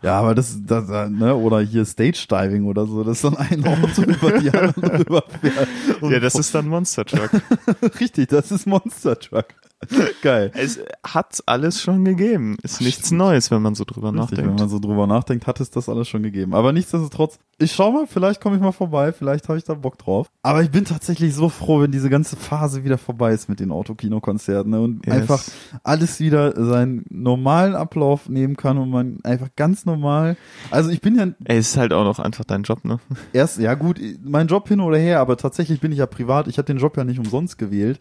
Ja, 0.00 0.20
aber 0.20 0.34
das, 0.34 0.56
das, 0.64 0.88
äh, 0.90 1.08
ne, 1.08 1.34
oder 1.34 1.60
hier 1.60 1.84
Stage 1.84 2.26
Diving 2.30 2.66
oder 2.66 2.86
so, 2.86 3.02
das 3.02 3.16
ist 3.16 3.24
dann 3.24 3.36
ein 3.36 3.64
Auto 3.64 4.02
über 4.02 4.38
die 4.38 4.50
anderen 4.50 4.92
drüber 5.04 5.24
fährt. 5.40 5.68
Und 6.00 6.12
Ja, 6.12 6.20
das 6.20 6.34
ist 6.36 6.54
dann 6.54 6.68
Monster 6.68 7.04
Truck. 7.04 7.30
richtig, 8.00 8.28
das 8.28 8.52
ist 8.52 8.66
Monster 8.66 9.18
Truck. 9.18 9.46
Geil. 10.22 10.50
es 10.54 10.80
hat 11.04 11.40
alles 11.46 11.80
schon 11.80 12.04
gegeben. 12.04 12.56
Ist 12.62 12.80
nichts 12.80 13.10
Neues, 13.10 13.50
wenn 13.50 13.62
man 13.62 13.74
so 13.74 13.84
drüber 13.84 14.08
Richtig, 14.12 14.38
wenn 14.38 14.44
nachdenkt. 14.44 14.60
man 14.60 14.68
so 14.68 14.78
drüber 14.80 15.06
nachdenkt, 15.06 15.46
hat 15.46 15.60
es 15.60 15.70
das 15.70 15.88
alles 15.88 16.08
schon 16.08 16.22
gegeben. 16.22 16.54
Aber 16.54 16.72
nichtsdestotrotz, 16.72 17.38
ich 17.58 17.72
schau 17.72 17.92
mal, 17.92 18.06
vielleicht 18.06 18.40
komme 18.40 18.56
ich 18.56 18.62
mal 18.62 18.72
vorbei, 18.72 19.12
vielleicht 19.12 19.48
habe 19.48 19.58
ich 19.58 19.64
da 19.64 19.74
Bock 19.74 19.98
drauf. 19.98 20.28
Aber 20.42 20.62
ich 20.62 20.70
bin 20.70 20.84
tatsächlich 20.84 21.34
so 21.34 21.48
froh, 21.48 21.80
wenn 21.80 21.92
diese 21.92 22.10
ganze 22.10 22.36
Phase 22.36 22.84
wieder 22.84 22.98
vorbei 22.98 23.32
ist 23.32 23.48
mit 23.48 23.60
den 23.60 23.70
Autokinokonzerten 23.72 24.70
ne? 24.70 24.80
und 24.80 25.06
Yes. 25.06 25.14
einfach 25.14 25.44
alles 25.84 26.18
wieder 26.20 26.52
seinen 26.64 27.04
normalen 27.10 27.74
Ablauf 27.74 28.28
nehmen 28.28 28.56
kann 28.56 28.78
und 28.78 28.90
man 28.90 29.18
einfach 29.24 29.48
ganz 29.56 29.86
normal. 29.86 30.36
Also 30.70 30.90
ich 30.90 31.00
bin 31.00 31.16
ja 31.16 31.28
Ey, 31.44 31.58
ist 31.58 31.76
halt 31.76 31.92
auch 31.92 32.04
noch 32.04 32.18
einfach 32.18 32.44
dein 32.44 32.62
Job, 32.64 32.84
ne? 32.84 32.98
erst, 33.32 33.58
ja 33.58 33.74
gut, 33.74 34.00
mein 34.24 34.48
Job 34.48 34.68
hin 34.68 34.80
oder 34.80 34.98
her, 34.98 35.20
aber 35.20 35.36
tatsächlich 35.36 35.80
bin 35.80 35.92
ich 35.92 35.98
ja 35.98 36.06
privat. 36.06 36.48
Ich 36.48 36.58
habe 36.58 36.66
den 36.66 36.78
Job 36.78 36.96
ja 36.96 37.04
nicht 37.04 37.18
umsonst 37.18 37.58
gewählt. 37.58 38.00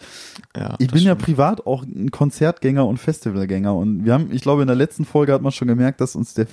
Ja. 0.56 0.76
Ich 0.80 0.88
bin 0.90 1.02
ja 1.04 1.12
stimmt. 1.14 1.22
privat 1.22 1.67
auch 1.68 1.84
ein 1.84 2.12
Konzertgänger 2.12 2.88
und 2.88 2.98
Festivalgänger 2.98 3.76
und 3.76 4.06
wir 4.06 4.14
haben, 4.14 4.32
ich 4.32 4.42
glaube, 4.42 4.62
in 4.62 4.68
der 4.68 4.76
letzten 4.76 5.06
Folge 5.06 5.34
hat 5.34 5.42
man 5.42 5.52
schon 5.52 5.68
gemerkt, 5.68 6.02
dass 6.02 6.16
uns 6.16 6.34
der 6.34 6.48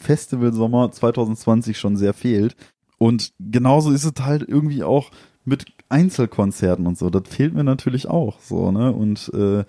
Festivalsommer 0.00 0.90
2020 0.90 1.78
schon 1.78 1.96
sehr 1.96 2.12
fehlt. 2.12 2.56
Und 2.98 3.32
genauso 3.38 3.90
ist 3.90 4.04
es 4.04 4.12
halt 4.24 4.42
irgendwie 4.48 4.82
auch 4.82 5.10
mit 5.44 5.66
Einzelkonzerten 5.88 6.86
und 6.86 6.98
so. 6.98 7.10
Das 7.10 7.22
fehlt 7.28 7.54
mir 7.54 7.64
natürlich 7.64 8.08
auch 8.08 8.40
so, 8.40 8.72
ne? 8.72 8.92
Und 8.92 9.30
äh, 9.34 9.64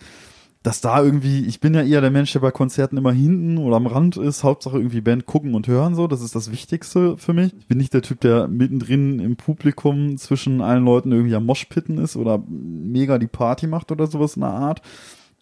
dass 0.68 0.82
da 0.82 1.02
irgendwie, 1.02 1.46
ich 1.46 1.62
bin 1.62 1.74
ja 1.74 1.82
eher 1.82 2.02
der 2.02 2.12
Mensch, 2.12 2.34
der 2.34 2.42
bei 2.42 2.52
Konzerten 2.52 2.98
immer 2.98 3.14
hinten 3.14 3.58
oder 3.58 3.78
am 3.78 3.88
Rand 3.88 4.18
ist, 4.18 4.44
Hauptsache 4.44 4.76
irgendwie 4.76 5.00
Band 5.00 5.26
gucken 5.26 5.56
und 5.56 5.66
hören 5.66 5.96
so, 5.96 6.08
das 6.08 6.20
ist 6.22 6.36
das 6.36 6.52
Wichtigste 6.52 7.16
für 7.16 7.32
mich. 7.32 7.54
Ich 7.58 7.68
bin 7.68 7.78
nicht 7.78 7.94
der 7.94 8.02
Typ, 8.02 8.20
der 8.20 8.50
mittendrin 8.50 9.20
im 9.22 9.38
Publikum 9.38 10.18
zwischen 10.18 10.60
allen 10.60 10.84
Leuten 10.84 11.14
irgendwie 11.14 11.36
am 11.36 11.46
Moshpitten 11.46 12.00
ist 12.00 12.18
oder 12.18 12.44
mega 12.50 13.18
die 13.18 13.28
Party 13.28 13.66
macht 13.66 13.94
oder 13.94 14.08
sowas 14.08 14.36
in 14.36 14.42
der 14.42 14.50
Art. 14.50 14.82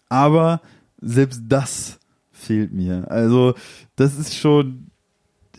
Aber 0.09 0.61
selbst 1.01 1.41
das 1.49 1.97
fehlt 2.31 2.71
mir. 2.71 3.09
Also, 3.09 3.55
das 3.95 4.19
ist 4.19 4.35
schon, 4.35 4.91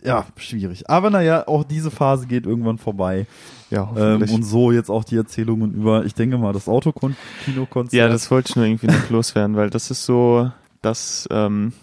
ja, 0.03 0.25
schwierig. 0.37 0.89
Aber 0.89 1.09
naja, 1.09 1.47
auch 1.47 1.63
diese 1.63 1.91
Phase 1.91 2.27
geht 2.27 2.45
irgendwann 2.45 2.77
vorbei. 2.77 3.25
Ja, 3.69 3.89
Ähm, 3.97 4.21
und 4.31 4.43
so 4.43 4.71
jetzt 4.71 4.89
auch 4.89 5.03
die 5.03 5.17
Erzählungen 5.17 5.73
über, 5.73 6.05
ich 6.05 6.13
denke 6.13 6.37
mal, 6.37 6.53
das 6.53 6.67
Autokino-Konzert. 6.69 7.93
ja, 7.93 8.07
das 8.07 8.29
wollte 8.31 8.49
ich 8.51 8.55
nur 8.55 8.65
irgendwie 8.65 8.87
noch 8.87 9.09
loswerden, 9.09 9.55
weil 9.55 9.69
das 9.69 9.91
ist 9.91 10.05
so, 10.05 10.51
das, 10.81 11.27
ähm, 11.31 11.73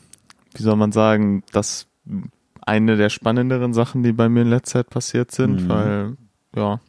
wie 0.54 0.62
soll 0.62 0.76
man 0.76 0.92
sagen, 0.92 1.42
das 1.52 1.86
eine 2.66 2.96
der 2.96 3.10
spannenderen 3.10 3.74
Sachen, 3.74 4.02
die 4.02 4.12
bei 4.12 4.28
mir 4.28 4.42
in 4.42 4.48
letzter 4.50 4.78
Zeit 4.80 4.90
passiert 4.90 5.30
sind, 5.32 5.64
Mhm. 5.64 5.68
weil, 5.68 6.16
ja, 6.56 6.80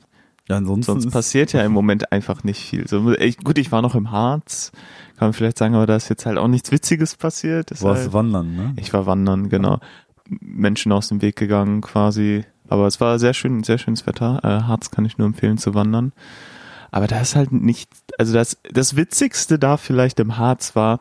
ja, 0.47 0.57
ansonsten 0.57 1.01
sonst 1.01 1.11
passiert 1.11 1.53
ja 1.53 1.63
im 1.63 1.71
Moment 1.71 2.11
einfach 2.11 2.43
nicht 2.43 2.61
viel. 2.61 2.87
So, 2.87 3.11
ich, 3.13 3.39
gut, 3.39 3.57
ich 3.57 3.71
war 3.71 3.81
noch 3.81 3.95
im 3.95 4.11
Harz, 4.11 4.71
kann 5.17 5.27
man 5.29 5.33
vielleicht 5.33 5.57
sagen, 5.57 5.73
aber 5.75 5.87
da 5.87 5.95
ist 5.95 6.07
jetzt 6.07 6.25
halt 6.27 6.37
auch 6.37 6.47
nichts 6.47 6.71
Witziges 6.71 7.15
passiert. 7.15 7.71
Ist 7.71 7.81
was 7.83 8.01
halt, 8.01 8.13
wandern, 8.13 8.55
ne? 8.55 8.73
ich 8.77 8.93
war 8.93 9.07
wandern, 9.07 9.49
genau. 9.49 9.79
Menschen 10.27 10.91
aus 10.91 11.09
dem 11.09 11.21
Weg 11.21 11.35
gegangen 11.35 11.81
quasi. 11.81 12.45
Aber 12.67 12.87
es 12.87 12.99
war 12.99 13.19
sehr 13.19 13.33
schön, 13.33 13.63
sehr 13.63 13.77
schönes 13.77 14.07
Wetter. 14.07 14.39
Äh, 14.43 14.63
Harz 14.63 14.91
kann 14.91 15.05
ich 15.05 15.17
nur 15.17 15.27
empfehlen 15.27 15.57
zu 15.57 15.73
wandern. 15.73 16.13
Aber 16.91 17.07
da 17.07 17.19
ist 17.19 17.35
halt 17.35 17.51
nicht, 17.51 17.91
also 18.17 18.33
das, 18.33 18.57
das 18.71 18.95
Witzigste 18.95 19.59
da 19.59 19.77
vielleicht 19.77 20.19
im 20.19 20.37
Harz 20.37 20.75
war, 20.75 20.99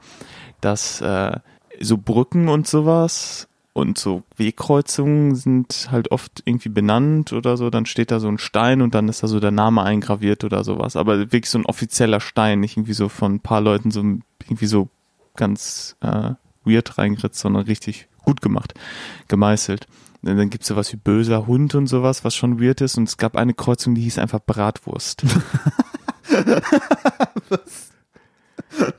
dass 0.60 1.00
äh, 1.00 1.38
so 1.80 1.98
Brücken 1.98 2.48
und 2.48 2.66
sowas 2.66 3.48
und 3.72 3.98
so 3.98 4.22
Wegkreuzungen 4.36 5.34
sind 5.34 5.88
halt 5.90 6.10
oft 6.10 6.42
irgendwie 6.44 6.68
benannt 6.68 7.32
oder 7.32 7.56
so. 7.56 7.70
Dann 7.70 7.86
steht 7.86 8.10
da 8.10 8.20
so 8.20 8.28
ein 8.28 8.38
Stein 8.38 8.82
und 8.82 8.94
dann 8.94 9.08
ist 9.08 9.22
da 9.22 9.26
so 9.26 9.40
der 9.40 9.50
Name 9.50 9.82
eingraviert 9.82 10.44
oder 10.44 10.64
sowas. 10.64 10.96
Aber 10.96 11.18
wirklich 11.18 11.50
so 11.50 11.58
ein 11.58 11.66
offizieller 11.66 12.20
Stein, 12.20 12.60
nicht 12.60 12.76
irgendwie 12.76 12.92
so 12.92 13.08
von 13.08 13.36
ein 13.36 13.40
paar 13.40 13.60
Leuten 13.60 13.90
so 13.90 14.00
irgendwie 14.00 14.66
so 14.66 14.88
ganz 15.36 15.96
äh, 16.00 16.32
weird 16.64 16.98
reingeritzt, 16.98 17.40
sondern 17.40 17.64
richtig 17.64 18.08
gut 18.24 18.40
gemacht, 18.42 18.74
gemeißelt. 19.28 19.86
Und 20.22 20.36
dann 20.36 20.50
gibt's 20.50 20.68
sowas 20.68 20.92
wie 20.92 20.96
böser 20.96 21.46
Hund 21.46 21.74
und 21.74 21.86
sowas, 21.86 22.24
was 22.24 22.34
schon 22.34 22.60
weird 22.60 22.80
ist. 22.80 22.96
Und 22.96 23.08
es 23.08 23.18
gab 23.18 23.36
eine 23.36 23.52
Kreuzung, 23.52 23.94
die 23.94 24.02
hieß 24.02 24.18
einfach 24.18 24.40
Bratwurst. 24.40 25.22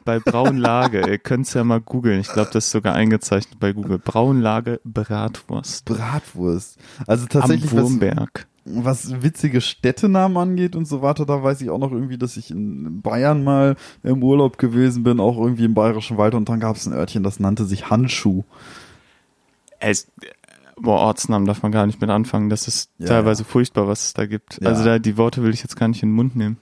bei 0.06 0.20
Braunlage, 0.20 1.10
ihr 1.10 1.18
könnt's 1.18 1.54
ja 1.54 1.64
mal 1.64 1.82
googeln. 1.82 2.20
Ich 2.20 2.32
glaube, 2.32 2.50
das 2.54 2.66
ist 2.66 2.72
sogar 2.72 2.94
eingezeichnet 2.94 3.60
bei 3.60 3.74
Google. 3.74 4.00
Braunlage 4.00 4.80
Bratwurst. 4.84 5.86
Bratwurst. 5.86 6.78
Also 7.08 7.24
Am 7.24 7.30
tatsächlich, 7.30 7.74
was, 7.74 7.84
Wurmberg. 7.84 8.48
was 8.66 9.22
witzige 9.24 9.62
Städtenamen 9.62 10.38
angeht 10.38 10.76
und 10.76 10.86
so 10.86 11.02
weiter, 11.02 11.26
da 11.26 11.42
weiß 11.42 11.62
ich 11.62 11.70
auch 11.70 11.80
noch 11.80 11.92
irgendwie, 11.92 12.18
dass 12.18 12.38
ich 12.38 12.52
in 12.52 13.02
Bayern 13.02 13.44
mal 13.44 13.76
im 14.04 14.24
Urlaub 14.24 14.58
gewesen 14.58 15.04
bin, 15.04 15.20
auch 15.20 15.38
irgendwie 15.38 15.66
im 15.66 15.74
Bayerischen 15.74 16.18
Wald 16.18 16.36
und 16.36 16.50
dann 16.50 16.60
gab 16.60 16.76
es 16.76 16.86
ein 16.86 16.94
Örtchen, 16.94 17.24
das 17.24 17.40
nannte 17.40 17.66
sich 17.66 17.90
Handschuh. 17.90 18.44
Es, 19.90 20.12
boah, 20.78 21.00
Ortsnamen 21.00 21.46
darf 21.48 21.64
man 21.64 21.72
gar 21.72 21.86
nicht 21.86 22.02
mit 22.02 22.10
anfangen. 22.10 22.50
Das 22.50 22.68
ist 22.68 22.92
Ja, 22.98 23.08
teilweise 23.08 23.44
ja. 23.44 23.48
furchtbar, 23.50 23.88
was 23.88 24.06
es 24.08 24.14
da 24.14 24.26
gibt. 24.26 24.60
Ja. 24.62 24.70
Also 24.70 24.84
da, 24.84 25.00
die 25.00 25.18
Worte 25.18 25.44
will 25.44 25.54
ich 25.54 25.62
jetzt 25.62 25.76
gar 25.76 25.88
nicht 25.88 26.04
in 26.04 26.10
den 26.10 26.16
Mund 26.16 26.36
nehmen. 26.36 26.58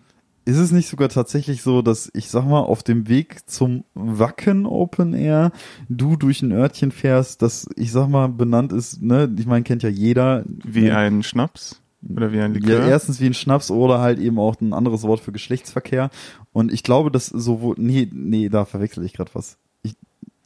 Ist 0.45 0.57
es 0.57 0.71
nicht 0.71 0.89
sogar 0.89 1.07
tatsächlich 1.07 1.61
so, 1.61 1.81
dass 1.81 2.11
ich 2.13 2.29
sag 2.29 2.45
mal, 2.45 2.59
auf 2.59 2.83
dem 2.83 3.07
Weg 3.07 3.49
zum 3.49 3.85
Wacken 3.93 4.65
Open 4.65 5.13
Air 5.13 5.53
du 5.87 6.17
durch 6.17 6.41
ein 6.41 6.51
Örtchen 6.51 6.91
fährst, 6.91 7.41
das 7.41 7.65
ich 7.77 7.93
sag 7.93 8.09
mal 8.09 8.27
benannt 8.27 8.73
ist, 8.73 9.01
ne, 9.01 9.33
ich 9.39 9.45
meine, 9.45 9.63
kennt 9.63 9.83
ja 9.83 9.89
jeder. 9.89 10.43
Wie 10.45 10.81
ne? 10.81 10.97
ein 10.97 11.23
Schnaps? 11.23 11.79
Oder 12.05 12.33
wie 12.33 12.41
ein 12.41 12.53
Ja, 12.55 12.59
Likör? 12.59 12.85
erstens 12.89 13.21
wie 13.21 13.27
ein 13.27 13.33
Schnaps 13.33 13.71
oder 13.71 13.99
halt 13.99 14.19
eben 14.19 14.37
auch 14.37 14.59
ein 14.59 14.73
anderes 14.73 15.03
Wort 15.03 15.21
für 15.21 15.31
Geschlechtsverkehr. 15.31 16.09
Und 16.51 16.73
ich 16.73 16.83
glaube, 16.83 17.09
dass 17.09 17.27
sowohl, 17.27 17.75
nee, 17.77 18.09
nee, 18.11 18.49
da 18.49 18.65
verwechsel 18.65 19.05
ich 19.05 19.13
gerade 19.13 19.31
was. 19.33 19.57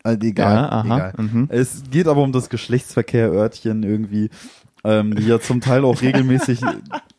Also 0.03 0.19
egal, 0.21 0.55
ja, 0.55 0.69
aha. 0.69 0.83
egal. 0.85 1.13
Mhm. 1.17 1.47
Es 1.49 1.83
geht 1.89 2.07
aber 2.07 2.21
um 2.21 2.31
das 2.31 2.49
Geschlechtsverkehr-Örtchen 2.49 3.83
irgendwie, 3.83 4.29
ähm, 4.83 5.15
die 5.15 5.27
ja 5.27 5.39
zum 5.39 5.61
Teil 5.61 5.83
auch 5.85 6.01
regelmäßig, 6.01 6.61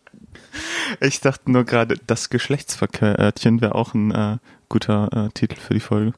Ich 1.00 1.20
dachte 1.20 1.50
nur 1.50 1.64
gerade, 1.64 1.96
das 2.06 2.30
Geschlechtsverkehrörtchen 2.30 3.60
wäre 3.60 3.74
auch 3.74 3.94
ein 3.94 4.10
äh, 4.10 4.38
guter 4.68 5.26
äh, 5.26 5.28
Titel 5.32 5.56
für 5.56 5.74
die 5.74 5.80
Folge. 5.80 6.12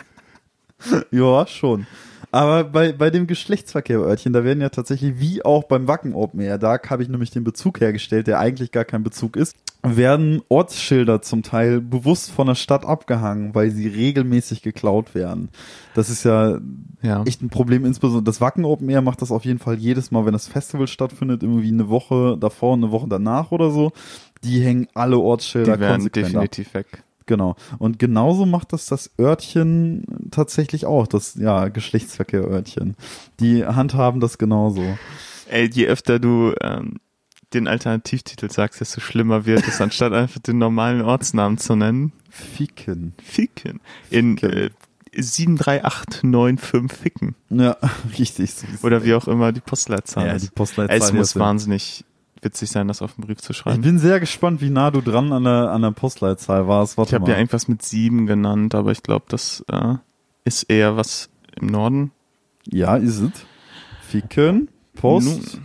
ja, 1.10 1.46
schon. 1.46 1.86
Aber 2.32 2.64
bei, 2.64 2.92
bei 2.92 3.10
dem 3.10 3.26
Geschlechtsverkehr-Örtchen, 3.26 4.32
da 4.32 4.44
werden 4.44 4.60
ja 4.60 4.68
tatsächlich, 4.68 5.18
wie 5.18 5.44
auch 5.44 5.64
beim 5.64 5.88
Wacken 5.88 6.14
Open 6.14 6.40
Air, 6.40 6.58
da 6.58 6.78
habe 6.88 7.02
ich 7.02 7.08
nämlich 7.08 7.30
den 7.30 7.42
Bezug 7.44 7.80
hergestellt, 7.80 8.26
der 8.26 8.38
eigentlich 8.38 8.70
gar 8.70 8.84
kein 8.84 9.02
Bezug 9.02 9.36
ist, 9.36 9.56
werden 9.82 10.42
Ortsschilder 10.48 11.22
zum 11.22 11.42
Teil 11.42 11.80
bewusst 11.80 12.30
von 12.30 12.46
der 12.46 12.54
Stadt 12.54 12.84
abgehangen, 12.84 13.54
weil 13.54 13.70
sie 13.70 13.88
regelmäßig 13.88 14.62
geklaut 14.62 15.14
werden. 15.14 15.48
Das 15.94 16.10
ist 16.10 16.24
ja 16.24 16.58
Ja. 17.02 17.22
echt 17.24 17.42
ein 17.42 17.48
Problem. 17.48 17.84
Insbesondere 17.84 18.24
das 18.24 18.40
Wacken 18.40 18.64
Open 18.64 18.88
Air 18.90 19.02
macht 19.02 19.22
das 19.22 19.32
auf 19.32 19.44
jeden 19.44 19.58
Fall 19.58 19.76
jedes 19.76 20.10
Mal, 20.10 20.26
wenn 20.26 20.32
das 20.34 20.46
Festival 20.48 20.86
stattfindet, 20.86 21.42
irgendwie 21.42 21.68
eine 21.68 21.88
Woche 21.88 22.36
davor 22.38 22.74
und 22.74 22.84
eine 22.84 22.92
Woche 22.92 23.08
danach 23.08 23.50
oder 23.52 23.70
so. 23.70 23.90
Die 24.44 24.60
hängen 24.60 24.86
alle 24.94 25.18
Ortsschilder 25.18 25.74
die 25.74 25.80
werden 25.80 25.92
konsequent 25.94 26.26
ab. 26.26 26.30
definitiv 26.50 26.74
weg. 26.74 27.02
Genau. 27.26 27.56
Und 27.78 27.98
genauso 27.98 28.46
macht 28.46 28.72
das 28.72 28.86
das 28.86 29.10
Örtchen 29.18 30.04
tatsächlich 30.30 30.86
auch, 30.86 31.06
das 31.06 31.34
ja 31.36 31.68
Geschlechtsverkehr-Örtchen. 31.68 32.96
Die 33.38 33.64
handhaben 33.64 34.20
das 34.20 34.38
genauso. 34.38 34.82
Ey, 35.48 35.68
je 35.70 35.86
öfter 35.86 36.18
du 36.18 36.54
ähm, 36.60 36.96
den 37.52 37.68
Alternativtitel 37.68 38.50
sagst, 38.50 38.80
desto 38.80 39.00
schlimmer 39.00 39.46
wird 39.46 39.66
es, 39.66 39.80
anstatt 39.80 40.12
einfach 40.12 40.40
den 40.40 40.58
normalen 40.58 41.02
Ortsnamen 41.02 41.58
zu 41.58 41.76
nennen. 41.76 42.12
Ficken. 42.28 43.14
Ficken. 43.22 43.80
In 44.10 44.38
äh, 44.38 44.70
73895 45.12 46.96
Ficken. 46.96 47.34
Ja, 47.50 47.76
richtig. 48.18 48.52
Oder 48.82 49.04
wie 49.04 49.14
auch 49.14 49.26
immer 49.26 49.52
die 49.52 49.60
Postleitzahl 49.60 50.26
ja, 50.26 50.32
ist. 50.34 50.46
die 50.46 50.50
Postleitzahl. 50.54 50.98
es 50.98 51.12
muss 51.12 51.36
wahnsinnig 51.36 52.04
witzig 52.42 52.70
sein, 52.70 52.88
das 52.88 53.02
auf 53.02 53.14
dem 53.14 53.24
Brief 53.26 53.38
zu 53.38 53.52
Ich 53.52 53.58
schreiben. 53.58 53.82
bin 53.82 53.98
sehr 53.98 54.20
gespannt, 54.20 54.60
wie 54.60 54.70
nah 54.70 54.90
du 54.90 55.00
dran 55.00 55.32
an 55.32 55.44
der, 55.44 55.70
an 55.70 55.82
der 55.82 55.90
Postleitzahl 55.92 56.66
warst. 56.68 56.96
Warte 56.98 57.10
Ich 57.16 57.20
habe 57.20 57.30
ja 57.30 57.36
irgendwas 57.38 57.68
mit 57.68 57.82
sieben 57.82 58.26
genannt, 58.26 58.74
aber 58.74 58.92
ich 58.92 59.02
glaube, 59.02 59.26
das 59.28 59.64
äh, 59.68 59.94
ist 60.44 60.64
eher 60.64 60.96
was 60.96 61.30
im 61.60 61.66
Norden. 61.68 62.12
ja, 62.66 62.96
ist 62.96 63.20
es. 63.20 63.32
Ficken, 64.02 64.68
Post, 64.94 65.54
Nun. 65.54 65.64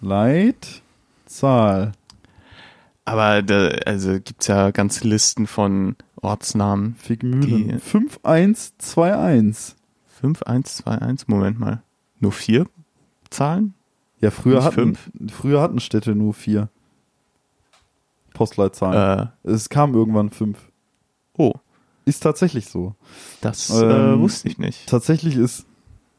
Leit, 0.00 0.82
Zahl. 1.26 1.92
Aber 3.04 3.42
da, 3.42 3.68
also 3.86 4.12
gibt's 4.12 4.46
ja 4.46 4.70
ganze 4.70 5.06
Listen 5.06 5.46
von 5.46 5.96
Ortsnamen. 6.22 6.94
Fickmühlen. 6.96 7.68
Die- 7.68 7.78
5121. 7.78 9.76
5121, 10.20 11.28
Moment 11.28 11.58
mal. 11.58 11.82
Nur 12.20 12.32
vier 12.32 12.66
Zahlen? 13.30 13.74
Ja, 14.24 14.30
früher 14.30 14.54
Nicht 14.56 14.64
hatten, 14.64 14.96
früher 15.28 15.60
hatten 15.60 15.80
Städte 15.80 16.14
nur 16.14 16.32
vier 16.32 16.70
Postleitzahlen. 18.32 19.30
Äh, 19.44 19.50
Es 19.50 19.68
kam 19.68 19.94
irgendwann 19.94 20.30
fünf. 20.30 20.58
oh, 21.36 21.52
Ist 22.06 22.22
tatsächlich 22.22 22.66
so. 22.66 22.94
das 23.42 23.68
Ähm, 23.68 23.90
äh, 23.90 24.18
wusste 24.18 24.48
ich 24.48 24.56
nicht. 24.58 24.88
Tatsächlich 24.88 25.36
ist 25.36 25.66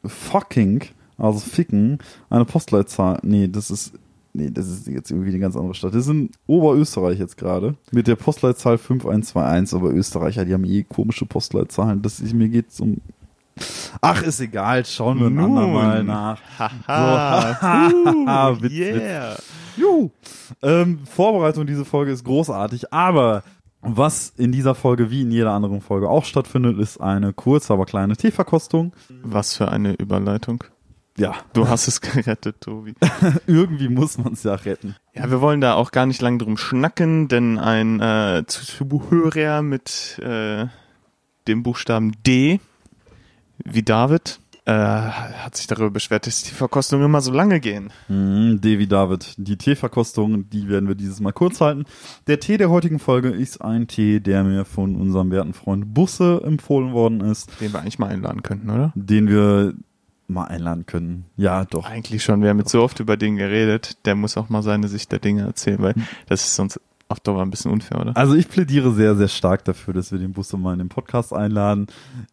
fucking, 0.04 0.84
also 1.18 1.40
ficken, 1.40 1.98
eine 2.30 2.44
Postleitzahl. 2.44 3.18
Nee, 3.22 3.48
das 3.48 3.72
ist, 3.72 3.92
nee, 4.32 4.50
das 4.52 4.68
ist 4.68 4.86
jetzt 4.86 5.10
irgendwie 5.10 5.30
eine 5.30 5.40
ganz 5.40 5.56
andere 5.56 5.74
Stadt. 5.74 5.92
Das 5.92 6.02
ist 6.04 6.10
in 6.12 6.30
Oberösterreich 6.46 7.18
jetzt 7.18 7.36
gerade. 7.36 7.74
Mit 7.90 8.06
der 8.06 8.14
Postleitzahl 8.16 8.78
5121, 8.78 9.76
aber 9.76 9.92
Österreicher, 9.92 10.44
die 10.44 10.54
haben 10.54 10.64
eh 10.64 10.84
komische 10.84 11.26
Postleitzahlen. 11.26 12.02
Das 12.02 12.20
ist, 12.20 12.32
mir 12.34 12.48
geht's 12.48 12.80
um, 12.80 12.98
ach, 14.00 14.22
ist 14.22 14.40
egal, 14.40 14.84
schauen 14.84 15.18
wir 15.20 15.26
ein 15.26 15.38
andermal 15.38 16.04
nach. 16.04 16.40
Haha, 16.86 17.90
So. 17.90 18.56
so, 18.56 18.62
Witz, 18.62 18.72
yeah. 18.72 19.36
Juhu. 19.76 20.10
Ähm, 20.62 21.00
Vorbereitung 21.06 21.66
dieser 21.66 21.84
Folge 21.84 22.12
ist 22.12 22.24
großartig, 22.24 22.92
aber 22.92 23.42
was 23.82 24.32
in 24.36 24.52
dieser 24.52 24.74
Folge 24.74 25.10
wie 25.10 25.22
in 25.22 25.30
jeder 25.30 25.52
anderen 25.52 25.80
Folge 25.80 26.08
auch 26.08 26.24
stattfindet, 26.24 26.78
ist 26.78 27.00
eine 27.00 27.32
kurze, 27.32 27.72
aber 27.72 27.84
kleine 27.86 28.16
Teeverkostung. 28.16 28.92
Was 29.22 29.56
für 29.56 29.68
eine 29.70 29.92
Überleitung. 29.92 30.64
Ja, 31.18 31.34
Du 31.54 31.68
hast 31.68 31.88
es 31.88 32.00
gerettet, 32.02 32.60
Tobi. 32.60 32.94
irgendwie 33.46 33.88
muss 33.88 34.18
man 34.18 34.32
es 34.34 34.42
ja 34.42 34.54
retten. 34.54 34.96
Ja, 35.14 35.30
wir 35.30 35.40
wollen 35.40 35.60
da 35.60 35.74
auch 35.74 35.90
gar 35.92 36.04
nicht 36.06 36.20
lang 36.20 36.38
drum 36.38 36.56
schnacken, 36.58 37.28
denn 37.28 37.58
ein 37.58 38.00
äh, 38.00 38.44
Zuhörer 38.46 39.62
mit 39.62 40.18
äh, 40.22 40.66
dem 41.48 41.62
Buchstaben 41.62 42.12
D, 42.26 42.60
wie 43.64 43.82
David, 43.82 44.38
äh, 44.66 44.72
hat 44.72 45.56
sich 45.56 45.68
darüber 45.68 45.90
beschwert, 45.90 46.26
dass 46.26 46.42
die 46.42 46.50
Verkostungen 46.50 47.04
immer 47.04 47.20
so 47.20 47.32
lange 47.32 47.60
gehen. 47.60 47.90
Mhm, 48.08 48.60
Devi 48.60 48.88
David, 48.88 49.34
die 49.36 49.56
Teeverkostung, 49.56 50.50
die 50.50 50.68
werden 50.68 50.88
wir 50.88 50.96
dieses 50.96 51.20
Mal 51.20 51.32
kurz 51.32 51.60
halten. 51.60 51.84
Der 52.26 52.40
Tee 52.40 52.56
der 52.56 52.68
heutigen 52.68 52.98
Folge 52.98 53.28
ist 53.28 53.60
ein 53.62 53.86
Tee, 53.86 54.18
der 54.18 54.42
mir 54.42 54.64
von 54.64 54.96
unserem 54.96 55.30
werten 55.30 55.54
Freund 55.54 55.94
Busse 55.94 56.42
empfohlen 56.44 56.92
worden 56.92 57.20
ist, 57.20 57.48
Den 57.60 57.72
wir 57.72 57.80
eigentlich 57.80 58.00
mal 58.00 58.08
einladen 58.08 58.42
könnten, 58.42 58.68
oder? 58.70 58.92
den 58.96 59.28
wir 59.28 59.74
mal 60.26 60.46
einladen 60.46 60.84
können. 60.86 61.26
Ja, 61.36 61.64
doch. 61.64 61.88
Eigentlich 61.88 62.24
schon. 62.24 62.42
Wir 62.42 62.48
haben 62.50 62.58
jetzt 62.58 62.72
so 62.72 62.82
oft 62.82 62.98
über 62.98 63.16
den 63.16 63.36
geredet, 63.36 64.04
der 64.04 64.16
muss 64.16 64.36
auch 64.36 64.48
mal 64.48 64.62
seine 64.62 64.88
Sicht 64.88 65.12
der 65.12 65.20
Dinge 65.20 65.42
erzählen, 65.42 65.80
weil 65.80 65.94
das 66.28 66.44
ist 66.44 66.56
sonst 66.56 66.80
auf 67.08 67.20
Dauer 67.20 67.42
ein 67.42 67.50
bisschen 67.50 67.70
unfair, 67.70 68.00
oder? 68.00 68.16
Also 68.16 68.34
ich 68.34 68.48
plädiere 68.48 68.92
sehr, 68.92 69.14
sehr 69.14 69.28
stark 69.28 69.64
dafür, 69.64 69.94
dass 69.94 70.10
wir 70.10 70.18
den 70.18 70.32
Busse 70.32 70.56
mal 70.56 70.72
in 70.72 70.80
den 70.80 70.88
Podcast 70.88 71.32
einladen. 71.32 71.86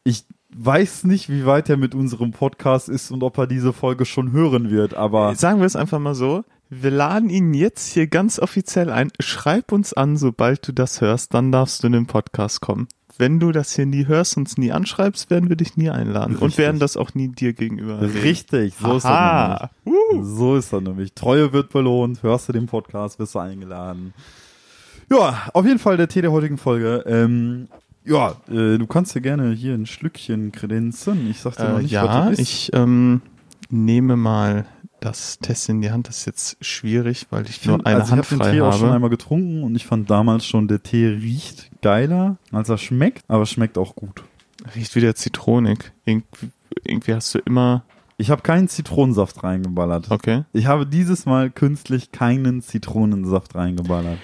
Ich 0.03 0.25
weiß 0.55 1.03
nicht, 1.05 1.29
wie 1.29 1.45
weit 1.45 1.69
er 1.69 1.77
mit 1.77 1.95
unserem 1.95 2.31
Podcast 2.31 2.89
ist 2.89 3.11
und 3.11 3.23
ob 3.23 3.37
er 3.37 3.47
diese 3.47 3.73
Folge 3.73 4.05
schon 4.05 4.31
hören 4.31 4.69
wird, 4.69 4.93
aber 4.93 5.35
Sagen 5.35 5.59
wir 5.59 5.65
es 5.65 5.75
einfach 5.75 5.99
mal 5.99 6.15
so. 6.15 6.43
Wir 6.69 6.91
laden 6.91 7.29
ihn 7.29 7.53
jetzt 7.53 7.93
hier 7.93 8.07
ganz 8.07 8.39
offiziell 8.39 8.89
ein. 8.89 9.11
Schreib 9.19 9.71
uns 9.71 9.93
an, 9.93 10.17
sobald 10.17 10.67
du 10.67 10.71
das 10.71 11.01
hörst, 11.01 11.33
dann 11.33 11.51
darfst 11.51 11.83
du 11.83 11.87
in 11.87 11.93
den 11.93 12.07
Podcast 12.07 12.61
kommen. 12.61 12.87
Wenn 13.17 13.39
du 13.39 13.51
das 13.51 13.75
hier 13.75 13.85
nie 13.85 14.07
hörst 14.07 14.37
und 14.37 14.47
es 14.47 14.57
nie 14.57 14.71
anschreibst, 14.71 15.29
werden 15.29 15.49
wir 15.49 15.55
dich 15.55 15.77
nie 15.77 15.91
einladen 15.91 16.35
und 16.35 16.41
Richtig. 16.41 16.57
werden 16.57 16.79
das 16.79 16.97
auch 16.97 17.13
nie 17.13 17.27
dir 17.27 17.53
gegenüber 17.53 18.01
richtig, 18.01 18.73
so 18.81 18.97
ist 18.97 19.03
er 19.03 19.11
Aha. 19.11 19.69
nämlich. 19.85 20.03
Uh. 20.13 20.23
So 20.23 20.55
ist 20.55 20.73
er 20.73 20.81
nämlich. 20.81 21.13
Treue 21.13 21.53
wird 21.53 21.69
belohnt, 21.69 22.23
hörst 22.23 22.49
du 22.49 22.53
den 22.53 22.65
Podcast, 22.65 23.19
wirst 23.19 23.35
du 23.35 23.39
eingeladen. 23.39 24.15
Ja, 25.11 25.43
auf 25.53 25.65
jeden 25.65 25.79
Fall 25.79 25.97
der 25.97 26.07
Tee 26.07 26.21
der 26.21 26.31
heutigen 26.31 26.57
Folge. 26.57 27.03
Ähm, 27.05 27.67
ja, 28.05 28.35
äh, 28.49 28.77
du 28.77 28.87
kannst 28.87 29.15
dir 29.15 29.21
gerne 29.21 29.51
hier 29.51 29.73
ein 29.73 29.85
Schlückchen 29.85 30.51
kredenzen. 30.51 31.29
Ich 31.29 31.39
sag 31.39 31.55
dir 31.57 31.69
noch 31.69 31.79
Äh, 31.79 31.81
nicht, 31.83 31.91
ja, 31.91 32.03
was 32.07 32.29
das 32.29 32.39
ist. 32.39 32.39
ich 32.39 32.71
ähm, 32.73 33.21
nehme 33.69 34.15
mal 34.17 34.65
das 34.99 35.37
Test 35.39 35.67
in 35.69 35.81
die 35.81 35.91
Hand. 35.91 36.07
Das 36.07 36.19
ist 36.19 36.25
jetzt 36.25 36.57
schwierig, 36.65 37.27
weil 37.29 37.45
ich 37.49 37.65
nur 37.65 37.75
find- 37.77 37.85
eine 37.87 37.95
also 38.01 38.11
Hand 38.11 38.21
ich 38.25 38.31
habe 38.31 38.35
den 38.37 38.43
frei 38.45 38.51
Tee 38.53 38.61
auch 38.61 38.73
schon 38.73 38.83
habe. 38.85 38.95
einmal 38.95 39.09
getrunken 39.09 39.63
und 39.63 39.75
ich 39.75 39.85
fand 39.85 40.09
damals 40.09 40.45
schon, 40.45 40.67
der 40.67 40.81
Tee 40.81 41.07
riecht 41.07 41.69
geiler, 41.81 42.37
als 42.51 42.69
er 42.69 42.77
schmeckt, 42.77 43.23
aber 43.27 43.45
schmeckt 43.45 43.77
auch 43.77 43.95
gut. 43.95 44.23
Riecht 44.75 44.95
wieder 44.95 45.13
zitronig. 45.15 45.91
Irgendwie, 46.05 46.49
irgendwie 46.85 47.13
hast 47.13 47.35
du 47.35 47.39
immer. 47.39 47.83
Ich 48.17 48.29
habe 48.29 48.41
keinen 48.43 48.69
Zitronensaft 48.69 49.43
reingeballert. 49.43 50.09
Okay. 50.11 50.43
Ich 50.53 50.67
habe 50.67 50.85
dieses 50.85 51.25
Mal 51.25 51.49
künstlich 51.49 52.11
keinen 52.13 52.61
Zitronensaft 52.61 53.55
reingeballert. 53.55 54.19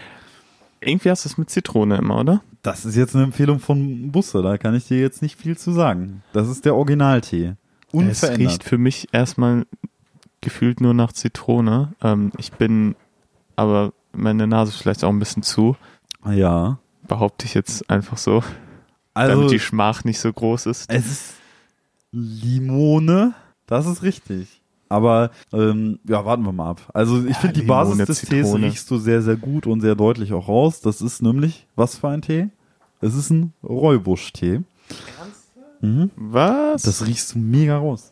Irgendwie 0.79 1.09
hast 1.09 1.25
du 1.25 1.29
es 1.29 1.37
mit 1.37 1.49
Zitrone 1.49 1.97
immer, 1.97 2.19
oder? 2.19 2.41
Das 2.61 2.85
ist 2.85 2.95
jetzt 2.95 3.15
eine 3.15 3.23
Empfehlung 3.25 3.59
von 3.59 4.11
Busse, 4.11 4.41
da 4.41 4.57
kann 4.57 4.75
ich 4.75 4.87
dir 4.87 4.99
jetzt 4.99 5.21
nicht 5.21 5.39
viel 5.39 5.57
zu 5.57 5.71
sagen. 5.71 6.23
Das 6.33 6.49
ist 6.49 6.65
der 6.65 6.75
Originaltee. 6.75 7.55
Es 7.87 7.93
Unverändert. 7.93 8.39
riecht 8.39 8.63
für 8.63 8.77
mich 8.77 9.07
erstmal 9.13 9.65
gefühlt 10.41 10.81
nur 10.81 10.93
nach 10.93 11.11
Zitrone. 11.13 11.93
Ähm, 12.01 12.31
ich 12.37 12.51
bin 12.53 12.95
aber 13.55 13.93
meine 14.13 14.47
Nase 14.47 14.71
ist 14.71 14.77
vielleicht 14.81 15.03
auch 15.03 15.09
ein 15.09 15.19
bisschen 15.19 15.43
zu. 15.43 15.75
ja. 16.25 16.79
Behaupte 17.07 17.45
ich 17.47 17.55
jetzt 17.55 17.89
einfach 17.89 18.17
so, 18.19 18.43
Also, 19.15 19.35
damit 19.35 19.51
die 19.51 19.59
Schmach 19.59 20.03
nicht 20.03 20.19
so 20.19 20.31
groß 20.31 20.67
ist. 20.67 20.89
es 20.91 21.07
ist 21.07 21.33
Limone, 22.11 23.33
das 23.65 23.85
ist 23.87 24.03
richtig. 24.03 24.58
Aber 24.89 25.29
ähm, 25.53 25.99
ja, 26.07 26.25
warten 26.25 26.43
wir 26.43 26.51
mal 26.51 26.71
ab. 26.71 26.81
Also 26.93 27.19
ich 27.23 27.29
Ja, 27.29 27.33
finde 27.35 27.61
die 27.61 27.67
Basis 27.67 27.97
des 28.05 28.19
Tees 28.21 28.29
Zitrone. 28.47 28.65
riechst 28.65 28.89
du 28.89 28.97
sehr, 28.97 29.21
sehr 29.21 29.35
gut 29.35 29.67
und 29.67 29.81
sehr 29.81 29.95
deutlich 29.95 30.33
auch 30.33 30.47
raus. 30.47 30.81
Das 30.81 31.01
ist 31.01 31.21
nämlich, 31.21 31.67
was 31.75 31.95
für 31.95 32.09
ein 32.09 32.21
Tee? 32.23 32.49
Es 32.99 33.13
ist 33.15 33.29
ein 33.29 33.53
Räubusch-Tee. 33.63 34.61
Mhm. 35.81 36.09
Was? 36.15 36.81
Das 36.81 37.05
riechst 37.05 37.35
du 37.35 37.39
mega 37.39 37.77
raus. 37.77 38.11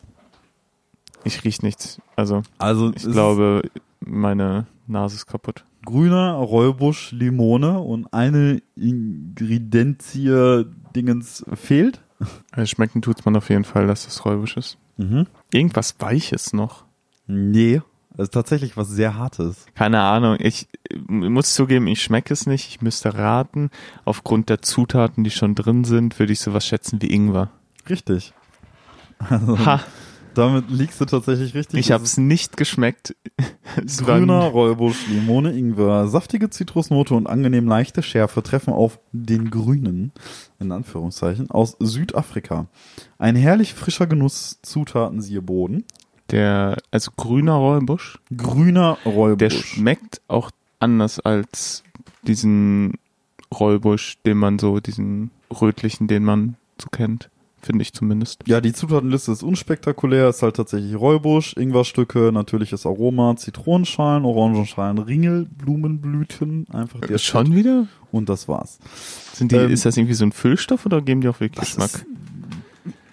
ich 1.24 1.44
riech 1.44 1.62
nichts. 1.62 2.00
Also 2.16 2.42
Also 2.58 2.90
ich 2.94 3.04
es 3.04 3.12
glaube, 3.12 3.62
meine 4.00 4.66
Nase 4.86 5.16
ist 5.16 5.26
kaputt. 5.26 5.64
grüner 5.84 6.32
Räubusch, 6.34 7.12
Limone 7.12 7.80
und 7.80 8.12
eine 8.14 8.62
Ingredienzie 8.76 10.64
Dingens 10.94 11.44
fehlt. 11.54 12.00
Also 12.52 12.66
schmecken 12.66 13.02
tut's 13.02 13.24
man 13.24 13.36
auf 13.36 13.50
jeden 13.50 13.64
Fall, 13.64 13.86
dass 13.86 14.04
das 14.04 14.24
räubisch 14.24 14.56
ist. 14.56 14.78
Mhm. 14.98 15.26
Irgendwas 15.52 15.96
Weiches 15.98 16.52
noch. 16.52 16.84
Nee, 17.26 17.80
ist 18.18 18.34
tatsächlich 18.34 18.76
was 18.76 18.88
sehr 18.88 19.14
Hartes. 19.14 19.66
Keine 19.74 20.00
Ahnung. 20.00 20.36
Ich 20.40 20.68
äh, 20.90 20.96
muss 21.08 21.54
zugeben, 21.54 21.86
ich 21.86 22.02
schmecke 22.02 22.32
es 22.34 22.46
nicht. 22.46 22.68
Ich 22.68 22.82
müsste 22.82 23.14
raten. 23.14 23.70
Aufgrund 24.04 24.48
der 24.48 24.60
Zutaten, 24.60 25.24
die 25.24 25.30
schon 25.30 25.54
drin 25.54 25.84
sind, 25.84 26.18
würde 26.18 26.32
ich 26.32 26.40
sowas 26.40 26.66
schätzen 26.66 27.00
wie 27.00 27.12
Ingwer. 27.12 27.50
Richtig. 27.88 28.34
Also, 29.18 29.64
Ha, 29.64 29.80
damit 30.38 30.70
liegst 30.70 31.00
du 31.00 31.04
tatsächlich 31.04 31.54
richtig. 31.54 31.80
ich 31.80 31.90
habe 31.90 32.04
es 32.04 32.16
nicht 32.16 32.56
geschmeckt. 32.56 33.16
Grüner 33.98 34.44
Räubusch, 34.44 35.08
Limone, 35.08 35.52
Ingwer, 35.52 36.06
saftige 36.06 36.48
Zitrusnote 36.48 37.14
und 37.14 37.26
angenehm 37.26 37.66
leichte 37.66 38.02
Schärfe 38.02 38.42
treffen 38.42 38.72
auf 38.72 39.00
den 39.12 39.50
Grünen, 39.50 40.12
in 40.60 40.72
Anführungszeichen, 40.72 41.50
aus 41.50 41.76
Südafrika. 41.80 42.68
Ein 43.18 43.36
herrlich 43.36 43.74
frischer 43.74 44.06
Genuss, 44.06 44.60
Zutaten 44.62 45.20
siehe 45.20 45.42
Boden. 45.42 45.84
Der, 46.30 46.76
also 46.90 47.10
grüner 47.16 47.54
Räubusch, 47.54 48.18
Grüner 48.36 48.98
der 49.04 49.12
Räubusch. 49.12 49.64
schmeckt 49.64 50.20
auch 50.28 50.50
anders 50.78 51.20
als 51.20 51.82
diesen 52.22 52.94
Räubusch, 53.52 54.18
den 54.24 54.38
man 54.38 54.58
so, 54.58 54.78
diesen 54.78 55.30
rötlichen, 55.50 56.06
den 56.06 56.24
man 56.24 56.56
so 56.80 56.88
kennt. 56.90 57.30
Finde 57.60 57.82
ich 57.82 57.92
zumindest. 57.92 58.42
Ja, 58.46 58.60
die 58.60 58.72
Zutatenliste 58.72 59.32
ist 59.32 59.42
unspektakulär, 59.42 60.28
ist 60.28 60.42
halt 60.42 60.56
tatsächlich 60.56 60.94
Räubusch, 60.96 61.54
Ingwerstücke, 61.56 62.30
natürliches 62.32 62.86
Aroma, 62.86 63.34
Zitronenschalen, 63.36 64.24
Orangenschalen, 64.24 64.98
Ringel, 64.98 65.46
Blumenblüten, 65.58 66.66
einfach 66.72 67.00
der 67.00 67.12
Äh, 67.16 67.18
Schon 67.18 67.54
wieder? 67.54 67.86
und 68.12 68.28
das 68.28 68.48
war's. 68.48 68.78
Sind 69.34 69.52
die, 69.52 69.56
Ähm, 69.56 69.70
ist 69.70 69.84
das 69.84 69.96
irgendwie 69.96 70.14
so 70.14 70.24
ein 70.24 70.32
Füllstoff 70.32 70.86
oder 70.86 71.02
geben 71.02 71.20
die 71.20 71.28
auch 71.28 71.40
wirklich 71.40 71.60
Geschmack? 71.68 72.06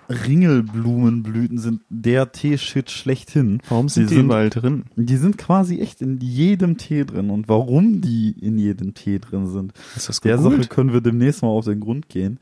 Ringelblumenblüten 0.08 1.58
sind 1.58 1.82
der 1.90 2.32
Tee-Shit 2.32 2.92
schlechthin. 2.92 3.60
Warum 3.70 3.90
sind 3.90 4.04
die 4.04 4.10
die 4.10 4.16
sind- 4.18 4.26
überall 4.26 4.50
drin? 4.52 4.84
Die 4.96 5.18
sind 5.18 5.38
quasi 5.40 5.80
echt 5.80 6.02
in 6.02 6.20
jedem 6.20 6.78
Tee 6.78 7.06
drin. 7.06 7.30
Und 7.32 7.50
warum 7.50 8.02
die 8.02 8.36
in 8.40 8.58
jedem 8.60 8.94
Tee 8.94 9.18
drin 9.20 9.48
sind, 9.48 9.74
Ist 9.96 10.10
das 10.10 10.22
der 10.22 10.38
Sache 10.38 10.60
können 10.68 10.94
wir 10.94 11.02
demnächst 11.02 11.42
mal 11.42 11.48
auf 11.50 11.66
den 11.66 11.80
Grund 11.80 12.08
gehen. 12.10 12.40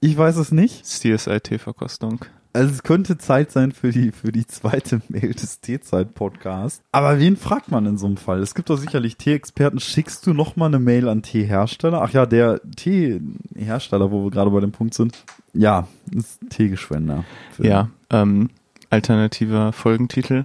Ich 0.00 0.16
weiß 0.16 0.36
es 0.36 0.52
nicht. 0.52 0.84
CSI-T-Verkostung. 0.86 2.20
Also 2.52 2.72
es 2.72 2.82
könnte 2.82 3.18
Zeit 3.18 3.50
sein 3.52 3.72
für 3.72 3.90
die, 3.90 4.10
für 4.10 4.32
die 4.32 4.46
zweite 4.46 5.02
Mail 5.08 5.34
des 5.34 5.60
Teezeit-Podcasts. 5.60 6.82
Aber 6.92 7.18
wen 7.18 7.36
fragt 7.36 7.70
man 7.70 7.84
in 7.86 7.98
so 7.98 8.06
einem 8.06 8.16
Fall? 8.16 8.40
Es 8.40 8.54
gibt 8.54 8.70
doch 8.70 8.78
sicherlich 8.78 9.16
Tee-Experten. 9.16 9.80
Schickst 9.80 10.26
du 10.26 10.32
noch 10.32 10.56
mal 10.56 10.66
eine 10.66 10.78
Mail 10.78 11.08
an 11.08 11.22
Teehersteller? 11.22 12.00
Ach 12.02 12.12
ja, 12.12 12.26
der 12.26 12.60
Teehersteller, 12.76 14.10
wo 14.10 14.24
wir 14.24 14.30
gerade 14.30 14.50
bei 14.50 14.60
dem 14.60 14.72
Punkt 14.72 14.94
sind. 14.94 15.24
Ja, 15.52 15.88
ist 16.10 16.40
Teegeschwender. 16.50 17.24
Ja, 17.58 17.90
ähm, 18.10 18.50
alternativer 18.90 19.72
Folgentitel. 19.72 20.44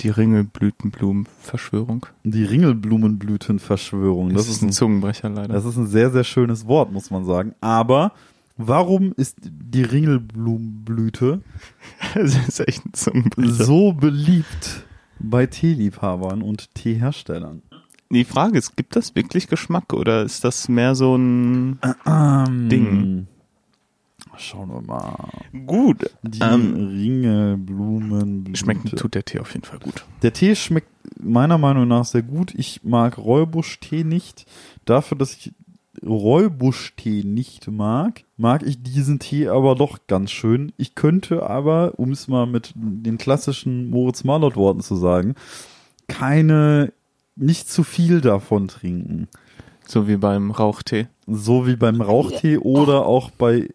Die 0.00 0.10
Ringelblütenblumenverschwörung. 0.10 2.06
Die 2.24 2.44
Ringelblumenblütenverschwörung. 2.44 4.32
Das, 4.32 4.46
Das, 4.46 4.56
ist 4.56 4.62
ein 4.62 4.72
Zungenbrecher 4.72 5.28
leider. 5.28 5.52
das 5.54 5.64
ist 5.64 5.76
ein 5.76 5.86
sehr, 5.88 6.10
sehr 6.10 6.24
schönes 6.24 6.66
Wort, 6.66 6.92
muss 6.92 7.10
man 7.10 7.24
sagen. 7.24 7.54
Aber 7.60 8.12
warum 8.58 9.12
ist 9.16 9.38
die 9.42 9.82
Ringelblumenblüte 9.82 11.40
so 13.36 13.92
beliebt 13.92 14.84
bei 15.18 15.46
Teeliebhabern 15.46 16.42
und 16.42 16.74
Teeherstellern? 16.74 17.62
Die 18.10 18.24
Frage 18.24 18.58
ist, 18.58 18.76
gibt 18.76 18.96
das 18.96 19.14
wirklich 19.14 19.48
Geschmack 19.48 19.92
oder 19.92 20.22
ist 20.22 20.42
das 20.44 20.68
mehr 20.68 20.94
so 20.94 21.16
ein 21.16 21.78
Ähm, 22.06 22.68
Ding. 22.68 23.26
Schauen 24.36 24.68
wir 24.68 24.80
mal. 24.82 25.28
gut? 25.66 26.10
Die 26.22 26.40
Ähm, 26.40 26.74
Ringelblumenblüte. 26.74 28.56
schmecken 28.58 28.88
tut 28.96 29.14
der 29.14 29.24
Tee 29.24 29.40
auf 29.40 29.52
jeden 29.52 29.64
Fall 29.66 29.80
gut. 29.80 30.04
Der 30.22 30.32
Tee 30.32 30.54
schmeckt 30.54 30.88
meiner 31.20 31.58
Meinung 31.58 31.88
nach 31.88 32.04
sehr 32.04 32.22
gut. 32.22 32.54
Ich 32.54 32.84
mag 32.84 33.18
Räubusch-Tee 33.18 34.04
nicht. 34.04 34.46
Dafür, 34.84 35.18
dass 35.18 35.34
ich 35.34 35.52
Räubusch-Tee 36.04 37.24
nicht 37.24 37.70
mag, 37.70 38.24
mag 38.36 38.62
ich 38.64 38.82
diesen 38.82 39.18
Tee 39.18 39.48
aber 39.48 39.74
doch 39.74 39.98
ganz 40.06 40.30
schön. 40.30 40.72
Ich 40.76 40.94
könnte 40.94 41.48
aber, 41.48 41.94
um 41.98 42.12
es 42.12 42.28
mal 42.28 42.46
mit 42.46 42.72
den 42.74 43.18
klassischen 43.18 43.90
Moritz 43.90 44.24
Marlott 44.24 44.56
Worten 44.56 44.80
zu 44.80 44.96
sagen, 44.96 45.34
keine, 46.08 46.92
nicht 47.36 47.70
zu 47.70 47.84
viel 47.84 48.20
davon 48.20 48.68
trinken. 48.68 49.28
So 49.86 50.06
wie 50.06 50.16
beim 50.16 50.50
Rauchtee. 50.50 51.08
So 51.26 51.66
wie 51.66 51.76
beim 51.76 52.00
Rauchtee 52.00 52.58
oder 52.58 53.06
auch 53.06 53.30
bei, 53.30 53.68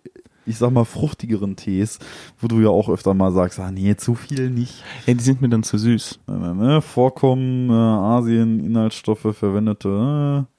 ich 0.46 0.58
sag 0.58 0.72
mal, 0.72 0.86
fruchtigeren 0.86 1.56
Tees, 1.56 2.00
wo 2.40 2.48
du 2.48 2.60
ja 2.62 2.70
auch 2.70 2.90
öfter 2.90 3.14
mal 3.14 3.32
sagst, 3.32 3.60
ah 3.60 3.72
nee, 3.72 3.96
zu 3.96 4.14
viel 4.14 4.50
nicht. 4.50 4.84
Ja, 5.08 5.14
die 5.14 5.24
sind 5.24 5.42
mir 5.42 5.50
dann 5.50 5.64
zu 5.64 5.78
süß. 5.78 6.20
Ne, 6.28 6.82
Vorkommen, 6.82 7.70
äh, 7.70 7.74
Asien, 7.74 8.64
Inhaltsstoffe, 8.64 9.36
verwendete 9.36 10.46
äh, 10.48 10.53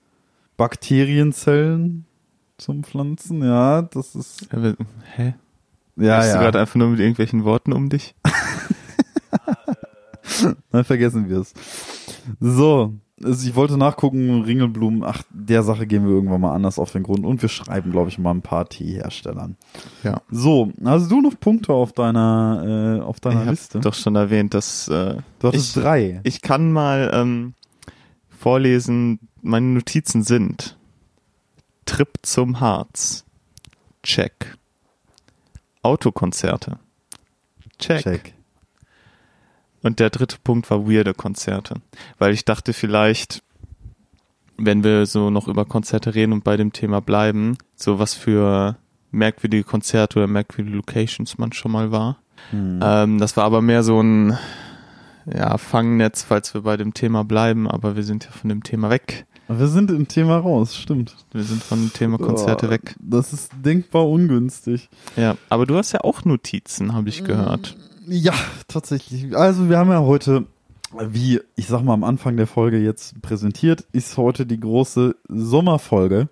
Bakterienzellen 0.56 2.06
zum 2.58 2.84
Pflanzen, 2.84 3.42
ja, 3.42 3.82
das 3.82 4.14
ist, 4.14 4.46
Aber, 4.52 4.74
hä? 5.16 5.34
ja, 5.96 6.18
Bist 6.18 6.30
du 6.30 6.34
ja, 6.36 6.40
gerade 6.42 6.60
einfach 6.60 6.76
nur 6.76 6.88
mit 6.88 7.00
irgendwelchen 7.00 7.44
Worten 7.44 7.72
um 7.72 7.88
dich? 7.88 8.14
dann 10.70 10.84
vergessen 10.84 11.28
wir 11.28 11.38
es. 11.40 11.52
So, 12.40 12.94
also 13.22 13.46
ich 13.48 13.54
wollte 13.54 13.76
nachgucken, 13.76 14.42
Ringelblumen, 14.42 15.02
ach, 15.04 15.22
der 15.30 15.62
Sache 15.62 15.86
gehen 15.86 16.04
wir 16.06 16.12
irgendwann 16.14 16.40
mal 16.40 16.54
anders 16.54 16.78
auf 16.78 16.92
den 16.92 17.02
Grund 17.02 17.24
und 17.24 17.42
wir 17.42 17.48
schreiben, 17.48 17.90
glaube 17.90 18.08
ich, 18.08 18.18
mal 18.18 18.30
ein 18.32 18.42
paar 18.42 18.68
Teeherstellern. 18.68 19.56
Ja. 20.02 20.20
So, 20.30 20.72
hast 20.84 21.10
du 21.10 21.20
noch 21.20 21.38
Punkte 21.38 21.72
auf 21.72 21.92
deiner, 21.92 22.98
äh, 22.98 23.02
auf 23.02 23.20
deiner 23.20 23.44
ich 23.44 23.50
Liste? 23.50 23.78
habe 23.78 23.84
doch 23.88 23.94
schon 23.94 24.16
erwähnt, 24.16 24.54
dass 24.54 24.88
äh, 24.88 25.16
du 25.40 25.48
hattest 25.48 25.76
ich- 25.76 25.82
drei. 25.82 26.20
ich 26.24 26.42
kann 26.42 26.72
mal 26.72 27.10
ähm, 27.12 27.54
vorlesen, 28.28 29.18
meine 29.44 29.66
Notizen 29.66 30.22
sind 30.22 30.76
Trip 31.84 32.08
zum 32.22 32.60
Harz. 32.60 33.24
Check. 34.02 34.56
Autokonzerte. 35.82 36.78
Check. 37.78 38.02
Check. 38.02 38.34
Und 39.82 40.00
der 40.00 40.08
dritte 40.08 40.38
Punkt 40.42 40.70
war 40.70 40.88
weirde 40.88 41.12
Konzerte. 41.12 41.76
Weil 42.18 42.32
ich 42.32 42.46
dachte 42.46 42.72
vielleicht, 42.72 43.42
wenn 44.56 44.82
wir 44.82 45.04
so 45.04 45.28
noch 45.28 45.46
über 45.46 45.66
Konzerte 45.66 46.14
reden 46.14 46.32
und 46.32 46.42
bei 46.42 46.56
dem 46.56 46.72
Thema 46.72 47.00
bleiben, 47.00 47.58
so 47.76 47.98
was 47.98 48.14
für 48.14 48.76
merkwürdige 49.10 49.64
Konzerte 49.64 50.18
oder 50.18 50.26
merkwürdige 50.26 50.76
Locations 50.76 51.36
man 51.36 51.52
schon 51.52 51.72
mal 51.72 51.92
war. 51.92 52.18
Hm. 52.50 52.80
Ähm, 52.82 53.18
das 53.18 53.36
war 53.36 53.44
aber 53.44 53.60
mehr 53.60 53.82
so 53.82 54.00
ein 54.00 54.38
ja, 55.26 55.58
Fangnetz, 55.58 56.22
falls 56.22 56.54
wir 56.54 56.62
bei 56.62 56.76
dem 56.76 56.94
Thema 56.94 57.24
bleiben, 57.24 57.68
aber 57.68 57.96
wir 57.96 58.04
sind 58.04 58.24
ja 58.24 58.30
von 58.30 58.48
dem 58.48 58.62
Thema 58.62 58.90
weg. 58.90 59.26
Wir 59.48 59.68
sind 59.68 59.90
im 59.90 60.08
Thema 60.08 60.38
raus, 60.38 60.74
stimmt. 60.76 61.14
Wir 61.32 61.42
sind 61.42 61.62
von 61.62 61.78
dem 61.80 61.92
Thema 61.92 62.18
Konzerte 62.18 62.66
Oh, 62.66 62.70
weg. 62.70 62.94
Das 62.98 63.32
ist 63.32 63.50
denkbar 63.64 64.08
ungünstig. 64.08 64.88
Ja, 65.16 65.36
aber 65.50 65.66
du 65.66 65.76
hast 65.76 65.92
ja 65.92 66.00
auch 66.00 66.24
Notizen, 66.24 66.94
habe 66.94 67.08
ich 67.10 67.22
Mm. 67.22 67.26
gehört. 67.26 67.76
Ja, 68.06 68.32
tatsächlich. 68.68 69.36
Also 69.36 69.68
wir 69.68 69.78
haben 69.78 69.90
ja 69.90 70.00
heute, 70.00 70.46
wie 71.08 71.40
ich 71.56 71.66
sag 71.66 71.82
mal 71.82 71.92
am 71.94 72.04
Anfang 72.04 72.36
der 72.36 72.46
Folge 72.46 72.78
jetzt 72.78 73.20
präsentiert, 73.22 73.84
ist 73.92 74.16
heute 74.16 74.46
die 74.46 74.60
große 74.60 75.14
Sommerfolge. 75.28 76.28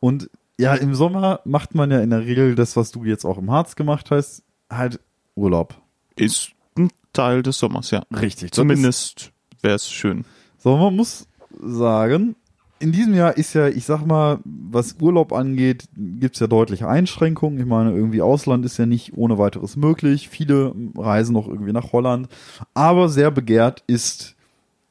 Und 0.00 0.28
ja, 0.58 0.74
im 0.74 0.94
Sommer 0.94 1.40
macht 1.44 1.74
man 1.74 1.90
ja 1.90 2.00
in 2.00 2.10
der 2.10 2.20
Regel 2.26 2.54
das, 2.54 2.76
was 2.76 2.90
du 2.92 3.04
jetzt 3.04 3.24
auch 3.24 3.38
im 3.38 3.50
Harz 3.50 3.76
gemacht 3.76 4.10
hast, 4.10 4.42
halt 4.70 5.00
Urlaub. 5.34 5.74
Ist 6.16 6.50
ein 6.76 6.90
Teil 7.14 7.42
des 7.42 7.58
Sommers, 7.58 7.90
ja. 7.90 8.04
Richtig. 8.14 8.52
Zumindest 8.52 9.32
wäre 9.62 9.74
es 9.76 9.90
schön. 9.90 10.24
So, 10.58 10.76
man 10.76 10.94
muss 10.94 11.26
sagen, 11.60 12.36
in 12.82 12.90
diesem 12.90 13.14
Jahr 13.14 13.36
ist 13.36 13.54
ja, 13.54 13.68
ich 13.68 13.84
sag 13.84 14.04
mal, 14.04 14.40
was 14.44 14.96
Urlaub 15.00 15.32
angeht, 15.32 15.84
gibt's 15.96 16.40
ja 16.40 16.48
deutliche 16.48 16.88
Einschränkungen. 16.88 17.60
Ich 17.60 17.66
meine, 17.66 17.92
irgendwie 17.92 18.20
Ausland 18.20 18.64
ist 18.64 18.76
ja 18.76 18.86
nicht 18.86 19.16
ohne 19.16 19.38
weiteres 19.38 19.76
möglich. 19.76 20.28
Viele 20.28 20.74
reisen 20.96 21.32
noch 21.32 21.46
irgendwie 21.46 21.72
nach 21.72 21.92
Holland. 21.92 22.28
Aber 22.74 23.08
sehr 23.08 23.30
begehrt 23.30 23.84
ist 23.86 24.34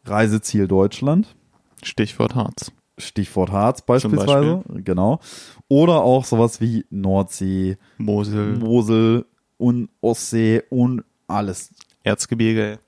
Reiseziel 0.05 0.69
Deutschland. 0.69 1.35
Stichwort 1.83 2.33
Harz. 2.33 2.71
Stichwort 2.97 3.51
Harz 3.51 3.81
beispielsweise. 3.81 4.63
Genau. 4.69 5.19
Oder 5.67 6.01
auch 6.01 6.23
sowas 6.23 6.61
wie 6.61 6.85
Nordsee, 6.89 7.77
Mosel, 7.97 8.57
Mosel 8.57 9.25
und 9.57 9.89
Ostsee 9.99 10.63
und 10.69 11.03
alles. 11.27 11.71
Erzgebirge. 12.03 12.79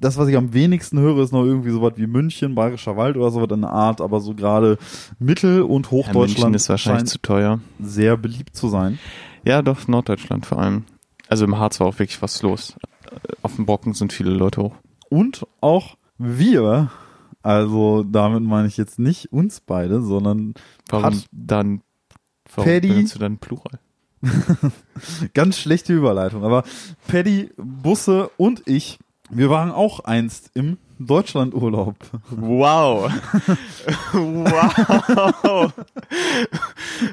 Das, 0.00 0.18
was 0.18 0.28
ich 0.28 0.36
am 0.36 0.52
wenigsten 0.52 0.98
höre, 0.98 1.22
ist 1.22 1.32
noch 1.32 1.44
irgendwie 1.44 1.70
sowas 1.70 1.94
wie 1.96 2.06
München, 2.06 2.54
Bayerischer 2.54 2.96
Wald 2.96 3.16
oder 3.16 3.30
sowas 3.30 3.48
in 3.50 3.62
der 3.62 3.70
Art, 3.70 4.00
aber 4.00 4.20
so 4.20 4.34
gerade 4.34 4.76
Mittel- 5.18 5.62
und 5.62 5.86
Ja, 5.86 5.92
München 5.92 6.08
Hochdeutschland 6.08 6.56
ist 6.56 6.68
wahrscheinlich 6.68 7.08
zu 7.08 7.18
teuer. 7.20 7.60
sehr 7.80 8.16
beliebt 8.16 8.54
zu 8.56 8.68
sein. 8.68 8.98
Ja, 9.44 9.62
doch, 9.62 9.88
Norddeutschland 9.88 10.44
vor 10.44 10.58
allem. 10.58 10.84
Also 11.28 11.44
im 11.44 11.58
Harz 11.58 11.80
war 11.80 11.86
auch 11.86 11.98
wirklich 11.98 12.20
was 12.20 12.42
los. 12.42 12.74
Auf 13.42 13.56
dem 13.56 13.64
Brocken 13.66 13.94
sind 13.94 14.12
viele 14.12 14.30
Leute 14.30 14.60
hoch. 14.62 14.74
Und 15.08 15.46
auch 15.60 15.96
wir, 16.18 16.90
also 17.42 18.02
damit 18.04 18.42
meine 18.42 18.68
ich 18.68 18.76
jetzt 18.76 18.98
nicht 18.98 19.32
uns 19.32 19.60
beide, 19.60 20.02
sondern 20.02 20.54
Warum 20.90 21.22
dann, 21.32 21.80
warum 22.54 22.70
Paddy- 22.70 22.88
benutzt 22.88 23.14
du 23.14 23.18
dann 23.18 23.38
Plural? 23.38 23.78
ganz 25.34 25.58
schlechte 25.58 25.92
Überleitung, 25.94 26.42
aber 26.44 26.64
Paddy, 27.06 27.50
Busse 27.56 28.30
und 28.36 28.62
ich, 28.66 28.98
wir 29.30 29.50
waren 29.50 29.70
auch 29.70 30.00
einst 30.00 30.50
im 30.54 30.78
Deutschlandurlaub. 30.98 31.96
Wow. 32.30 33.10
wow. 34.12 35.72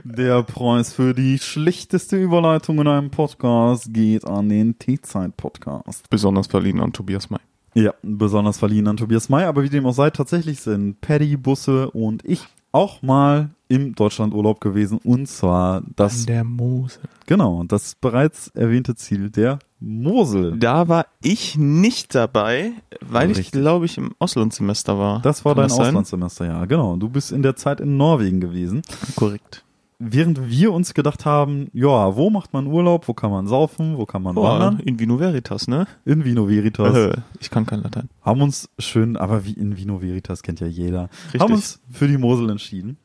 Der 0.04 0.44
Preis 0.44 0.94
für 0.94 1.14
die 1.14 1.38
schlechteste 1.40 2.18
Überleitung 2.18 2.80
in 2.80 2.88
einem 2.88 3.10
Podcast 3.10 3.94
geht 3.94 4.26
an 4.26 4.48
den 4.50 4.80
T-Zeit-Podcast. 4.80 6.10
Besonders 6.10 6.48
verliehen 6.48 6.80
an 6.80 6.94
Tobias 6.94 7.30
May. 7.30 7.40
Ja, 7.74 7.94
besonders 8.04 8.60
verliehen 8.60 8.88
an 8.88 8.98
Tobias 8.98 9.30
May, 9.30 9.46
aber 9.46 9.64
wie 9.64 9.70
dem 9.70 9.86
auch 9.86 9.94
sei, 9.94 10.12
tatsächlich 10.12 10.62
sind 10.62 11.02
Paddy, 11.02 11.36
Busse 11.38 11.90
und 11.92 12.24
ich 12.24 12.48
auch 12.74 13.02
mal 13.02 13.52
im 13.70 13.96
Deutschlandurlaub 13.96 14.60
gewesen 14.60 15.00
und 15.04 15.28
zwar 15.28 15.82
das, 15.96 16.26
der 16.26 16.44
Mosel. 16.44 17.02
genau, 17.26 17.64
das 17.64 17.96
bereits 17.96 18.50
erwähnte 18.50 18.96
Ziel 18.96 19.30
der 19.30 19.60
Mosel. 19.80 20.58
Da 20.60 20.88
war 20.88 21.06
ich 21.22 21.58
nicht 21.58 22.14
dabei, 22.14 22.72
weil 23.02 23.32
ich 23.32 23.38
Richtig. 23.38 23.62
glaube 23.62 23.86
ich 23.86 23.98
im 23.98 24.14
Auslandssemester 24.20 24.98
war. 25.00 25.22
Das 25.22 25.46
war 25.46 25.56
Kann 25.56 25.64
dein 25.64 25.70
sein? 25.70 25.88
Auslandssemester, 25.88 26.46
ja, 26.46 26.66
genau. 26.66 26.96
Du 26.98 27.10
bist 27.10 27.32
in 27.32 27.42
der 27.42 27.56
Zeit 27.56 27.80
in 27.80 27.98
Norwegen 27.98 28.40
gewesen. 28.42 28.82
Korrekt. 29.16 29.63
Während 30.12 30.50
wir 30.50 30.74
uns 30.74 30.94
gedacht 30.94 31.26
haben, 31.26 31.68
ja, 31.74 32.16
wo 32.16 32.30
macht 32.30 32.54
man 32.54 32.68
Urlaub, 32.68 33.08
wo 33.08 33.14
kann 33.14 33.32
man 33.32 33.48
saufen, 33.48 33.98
wo 33.98 34.06
kann 34.06 34.22
man 34.22 34.36
Boah, 34.36 34.60
wandern? 34.60 34.80
in 34.80 35.00
Vino 35.00 35.20
Veritas, 35.20 35.68
ne? 35.68 35.88
In 36.06 36.26
Vino 36.26 36.48
Veritas. 36.50 36.96
Äh, 36.96 37.18
ich 37.40 37.50
kann 37.50 37.66
kein 37.66 37.82
Latein. 37.82 38.10
Haben 38.22 38.42
uns 38.42 38.70
schön, 38.80 39.18
aber 39.18 39.46
wie 39.46 39.54
in 39.54 39.78
Vino 39.78 40.02
Veritas 40.02 40.44
kennt 40.44 40.60
ja 40.60 40.68
jeder, 40.68 41.10
Richtig. 41.26 41.42
haben 41.42 41.54
uns 41.54 41.82
für 41.90 42.08
die 42.08 42.18
Mosel 42.18 42.50
entschieden. 42.50 42.98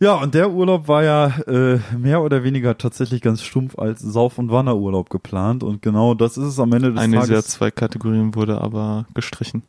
Ja, 0.00 0.14
und 0.14 0.32
der 0.34 0.52
Urlaub 0.52 0.86
war 0.86 1.02
ja 1.02 1.26
äh, 1.48 1.80
mehr 1.98 2.22
oder 2.22 2.44
weniger 2.44 2.78
tatsächlich 2.78 3.20
ganz 3.20 3.42
stumpf 3.42 3.76
als 3.78 4.00
Sauf- 4.00 4.38
und 4.38 4.48
Wanderurlaub 4.50 5.10
geplant. 5.10 5.64
Und 5.64 5.82
genau 5.82 6.14
das 6.14 6.36
ist 6.36 6.44
es 6.44 6.60
am 6.60 6.72
Ende 6.72 6.92
des 6.92 7.00
Eine 7.02 7.16
dieser 7.18 7.26
Tages. 7.34 7.48
zwei 7.48 7.72
Kategorien 7.72 8.34
wurde 8.36 8.60
aber 8.60 9.06
gestrichen. 9.14 9.64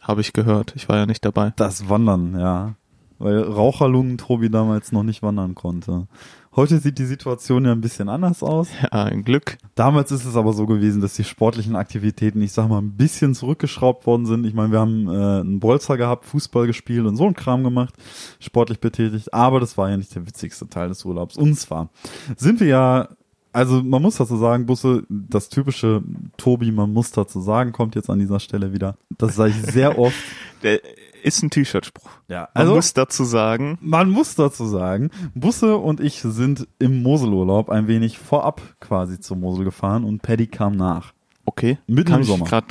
Habe 0.00 0.22
ich 0.22 0.32
gehört. 0.32 0.72
Ich 0.74 0.88
war 0.88 0.96
ja 0.96 1.06
nicht 1.06 1.24
dabei. 1.24 1.52
Das 1.54 1.88
Wandern, 1.88 2.36
ja. 2.36 2.74
Weil 3.20 3.42
Raucherlungen 3.42 4.16
Tobi 4.16 4.48
damals 4.48 4.92
noch 4.92 5.02
nicht 5.02 5.22
wandern 5.22 5.54
konnte. 5.54 6.08
Heute 6.56 6.78
sieht 6.78 6.98
die 6.98 7.04
Situation 7.04 7.66
ja 7.66 7.72
ein 7.72 7.82
bisschen 7.82 8.08
anders 8.08 8.42
aus. 8.42 8.68
Ja, 8.82 9.04
ein 9.04 9.24
Glück. 9.24 9.58
Damals 9.74 10.10
ist 10.10 10.24
es 10.24 10.36
aber 10.36 10.54
so 10.54 10.66
gewesen, 10.66 11.02
dass 11.02 11.14
die 11.14 11.24
sportlichen 11.24 11.76
Aktivitäten, 11.76 12.40
ich 12.40 12.52
sag 12.52 12.68
mal, 12.68 12.78
ein 12.78 12.96
bisschen 12.96 13.34
zurückgeschraubt 13.34 14.06
worden 14.06 14.24
sind. 14.24 14.46
Ich 14.46 14.54
meine, 14.54 14.72
wir 14.72 14.80
haben 14.80 15.06
äh, 15.06 15.40
einen 15.40 15.60
Bolzer 15.60 15.98
gehabt, 15.98 16.24
Fußball 16.24 16.66
gespielt 16.66 17.06
und 17.06 17.16
so 17.16 17.26
einen 17.26 17.34
Kram 17.34 17.62
gemacht, 17.62 17.94
sportlich 18.40 18.80
betätigt. 18.80 19.32
Aber 19.34 19.60
das 19.60 19.76
war 19.76 19.90
ja 19.90 19.98
nicht 19.98 20.14
der 20.14 20.26
witzigste 20.26 20.68
Teil 20.68 20.88
des 20.88 21.04
Urlaubs. 21.04 21.36
Und 21.36 21.54
zwar 21.56 21.90
sind 22.36 22.58
wir 22.58 22.68
ja, 22.68 23.08
also 23.52 23.82
man 23.82 24.00
muss 24.00 24.16
dazu 24.16 24.36
sagen, 24.38 24.64
Busse, 24.64 25.04
das 25.08 25.50
typische 25.50 26.02
Tobi, 26.38 26.72
man 26.72 26.90
muss 26.90 27.12
dazu 27.12 27.40
sagen, 27.40 27.72
kommt 27.72 27.94
jetzt 27.94 28.08
an 28.08 28.18
dieser 28.18 28.40
Stelle 28.40 28.72
wieder. 28.72 28.96
Das 29.18 29.36
sage 29.36 29.50
ich 29.50 29.70
sehr 29.70 29.98
oft. 29.98 30.16
Ist 31.22 31.42
ein 31.42 31.50
T-Shirt-Spruch. 31.50 32.10
Ja, 32.28 32.40
Man 32.40 32.48
also 32.54 32.74
muss 32.74 32.94
dazu 32.94 33.24
sagen, 33.24 33.78
man 33.80 34.10
muss 34.10 34.34
dazu 34.34 34.66
sagen, 34.66 35.10
Busse 35.34 35.76
und 35.76 36.00
ich 36.00 36.20
sind 36.20 36.66
im 36.78 37.02
Moselurlaub 37.02 37.70
ein 37.70 37.86
wenig 37.88 38.18
vorab 38.18 38.60
quasi 38.80 39.20
zur 39.20 39.36
Mosel 39.36 39.64
gefahren 39.64 40.04
und 40.04 40.22
Paddy 40.22 40.46
kam 40.46 40.76
nach. 40.76 41.12
okay, 41.44 41.78
Mitten 41.86 42.14
im 42.14 42.24
Sommer. 42.24 42.46
grad 42.46 42.64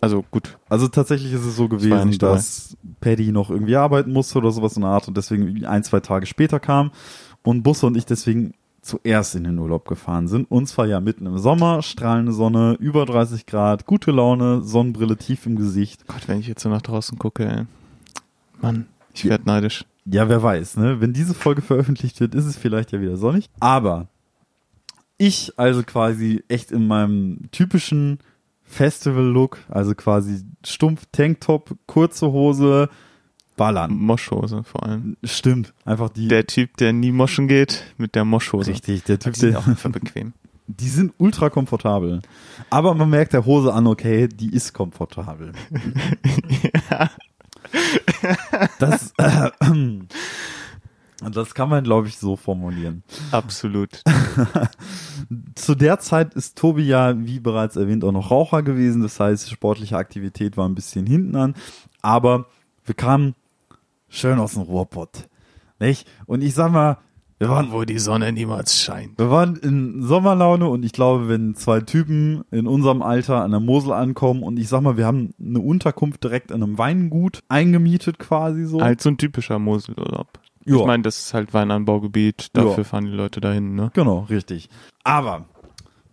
also 0.00 0.24
gut, 0.30 0.58
Also 0.68 0.86
tatsächlich 0.86 1.32
ist 1.32 1.44
es 1.44 1.56
so 1.56 1.68
gewesen, 1.68 2.16
dass 2.18 2.76
Paddy 3.00 3.32
noch 3.32 3.50
irgendwie 3.50 3.74
arbeiten 3.76 4.12
musste 4.12 4.38
oder 4.38 4.52
sowas 4.52 4.76
in 4.76 4.82
der 4.82 4.90
Art 4.92 5.08
und 5.08 5.16
deswegen 5.16 5.64
ein, 5.64 5.82
zwei 5.82 5.98
Tage 5.98 6.26
später 6.26 6.60
kam 6.60 6.92
und 7.42 7.62
Busse 7.64 7.86
und 7.86 7.96
ich 7.96 8.06
deswegen 8.06 8.54
zuerst 8.86 9.34
in 9.34 9.44
den 9.44 9.58
Urlaub 9.58 9.86
gefahren 9.88 10.28
sind. 10.28 10.50
Und 10.50 10.66
zwar 10.66 10.86
ja 10.86 11.00
mitten 11.00 11.26
im 11.26 11.38
Sommer, 11.38 11.82
strahlende 11.82 12.32
Sonne, 12.32 12.76
über 12.78 13.04
30 13.04 13.46
Grad, 13.46 13.84
gute 13.84 14.12
Laune, 14.12 14.62
Sonnenbrille 14.62 15.16
tief 15.16 15.44
im 15.46 15.56
Gesicht. 15.56 16.06
Gott, 16.06 16.28
wenn 16.28 16.38
ich 16.38 16.46
jetzt 16.46 16.62
so 16.62 16.68
nach 16.68 16.82
draußen 16.82 17.18
gucke, 17.18 17.44
ey. 17.44 17.64
Mann, 18.60 18.86
ich 19.14 19.24
werd 19.24 19.46
neidisch. 19.46 19.84
Ja, 20.04 20.28
wer 20.28 20.42
weiß, 20.42 20.76
ne? 20.76 21.00
Wenn 21.00 21.12
diese 21.12 21.34
Folge 21.34 21.62
veröffentlicht 21.62 22.20
wird, 22.20 22.34
ist 22.34 22.44
es 22.44 22.56
vielleicht 22.56 22.92
ja 22.92 23.00
wieder 23.00 23.16
sonnig. 23.16 23.48
Aber 23.60 24.08
ich 25.18 25.58
also 25.58 25.82
quasi 25.82 26.44
echt 26.48 26.70
in 26.70 26.86
meinem 26.86 27.50
typischen 27.50 28.18
Festival-Look, 28.64 29.58
also 29.68 29.94
quasi 29.94 30.42
stumpf 30.64 31.06
Tanktop, 31.12 31.76
kurze 31.86 32.30
Hose, 32.32 32.88
ballern. 33.56 33.92
Moschhose 33.96 34.62
vor 34.64 34.84
allem. 34.84 35.16
Stimmt, 35.24 35.72
einfach 35.84 36.10
die. 36.10 36.28
Der 36.28 36.46
Typ, 36.46 36.76
der 36.76 36.92
nie 36.92 37.12
moschen 37.12 37.48
geht, 37.48 37.84
mit 37.96 38.14
der 38.14 38.24
Moschhose. 38.24 38.70
richtig, 38.70 39.04
der 39.04 39.16
Die 39.18 39.24
Typ, 39.24 39.36
sind 39.36 39.52
der, 39.52 39.58
auch 39.60 39.66
einfach 39.66 39.90
bequem. 39.90 40.34
die 40.66 40.88
sind 40.88 41.14
ultra 41.18 41.48
komfortabel. 41.50 42.20
Aber 42.70 42.94
man 42.94 43.08
merkt 43.10 43.32
der 43.32 43.44
Hose 43.46 43.72
an, 43.72 43.86
okay, 43.86 44.28
die 44.28 44.52
ist 44.52 44.72
komfortabel. 44.72 45.52
Das, 48.78 49.12
äh, 49.18 49.50
das 51.32 51.54
kann 51.54 51.68
man, 51.68 51.84
glaube 51.84 52.08
ich, 52.08 52.18
so 52.18 52.36
formulieren. 52.36 53.02
Absolut. 53.30 54.02
Zu 55.54 55.74
der 55.74 55.98
Zeit 55.98 56.34
ist 56.34 56.58
Tobi 56.58 56.82
ja, 56.82 57.18
wie 57.18 57.40
bereits 57.40 57.76
erwähnt, 57.76 58.04
auch 58.04 58.12
noch 58.12 58.30
Raucher 58.30 58.62
gewesen. 58.62 59.02
Das 59.02 59.18
heißt, 59.18 59.50
sportliche 59.50 59.96
Aktivität 59.96 60.56
war 60.56 60.68
ein 60.68 60.74
bisschen 60.74 61.06
hinten 61.06 61.36
an. 61.36 61.54
Aber 62.02 62.46
wir 62.84 62.94
kamen 62.94 63.34
schön 64.08 64.38
aus 64.38 64.52
dem 64.54 64.62
Ruhrpott. 64.62 65.28
Nicht? 65.78 66.08
Und 66.26 66.42
ich 66.42 66.54
sag 66.54 66.70
mal, 66.70 66.98
wir 67.38 67.48
waren, 67.50 67.70
wo 67.72 67.84
die 67.84 67.98
Sonne 67.98 68.32
niemals 68.32 68.80
scheint. 68.80 69.18
wir 69.18 69.30
waren 69.30 69.56
in 69.56 70.02
Sommerlaune 70.02 70.68
und 70.68 70.84
ich 70.84 70.92
glaube, 70.92 71.28
wenn 71.28 71.54
zwei 71.54 71.80
Typen 71.80 72.44
in 72.50 72.66
unserem 72.66 73.02
Alter 73.02 73.42
an 73.42 73.50
der 73.50 73.60
Mosel 73.60 73.92
ankommen 73.92 74.42
und 74.42 74.58
ich 74.58 74.68
sag 74.68 74.80
mal, 74.80 74.96
wir 74.96 75.06
haben 75.06 75.30
eine 75.40 75.60
Unterkunft 75.60 76.24
direkt 76.24 76.50
in 76.50 76.62
einem 76.62 76.78
Weingut 76.78 77.40
eingemietet 77.48 78.18
quasi 78.18 78.64
so. 78.64 78.80
Halt 78.80 79.00
so 79.02 79.10
ein 79.10 79.18
typischer 79.18 79.58
Moselurlaub. 79.58 80.28
Ja. 80.64 80.76
Ich 80.76 80.84
meine, 80.86 81.02
das 81.04 81.18
ist 81.18 81.34
halt 81.34 81.54
Weinanbaugebiet, 81.54 82.48
dafür 82.56 82.78
Ja. 82.78 82.84
fahren 82.84 83.04
die 83.06 83.12
Leute 83.12 83.40
dahin, 83.40 83.74
ne? 83.76 83.90
Genau, 83.94 84.26
richtig. 84.30 84.68
Aber 85.04 85.44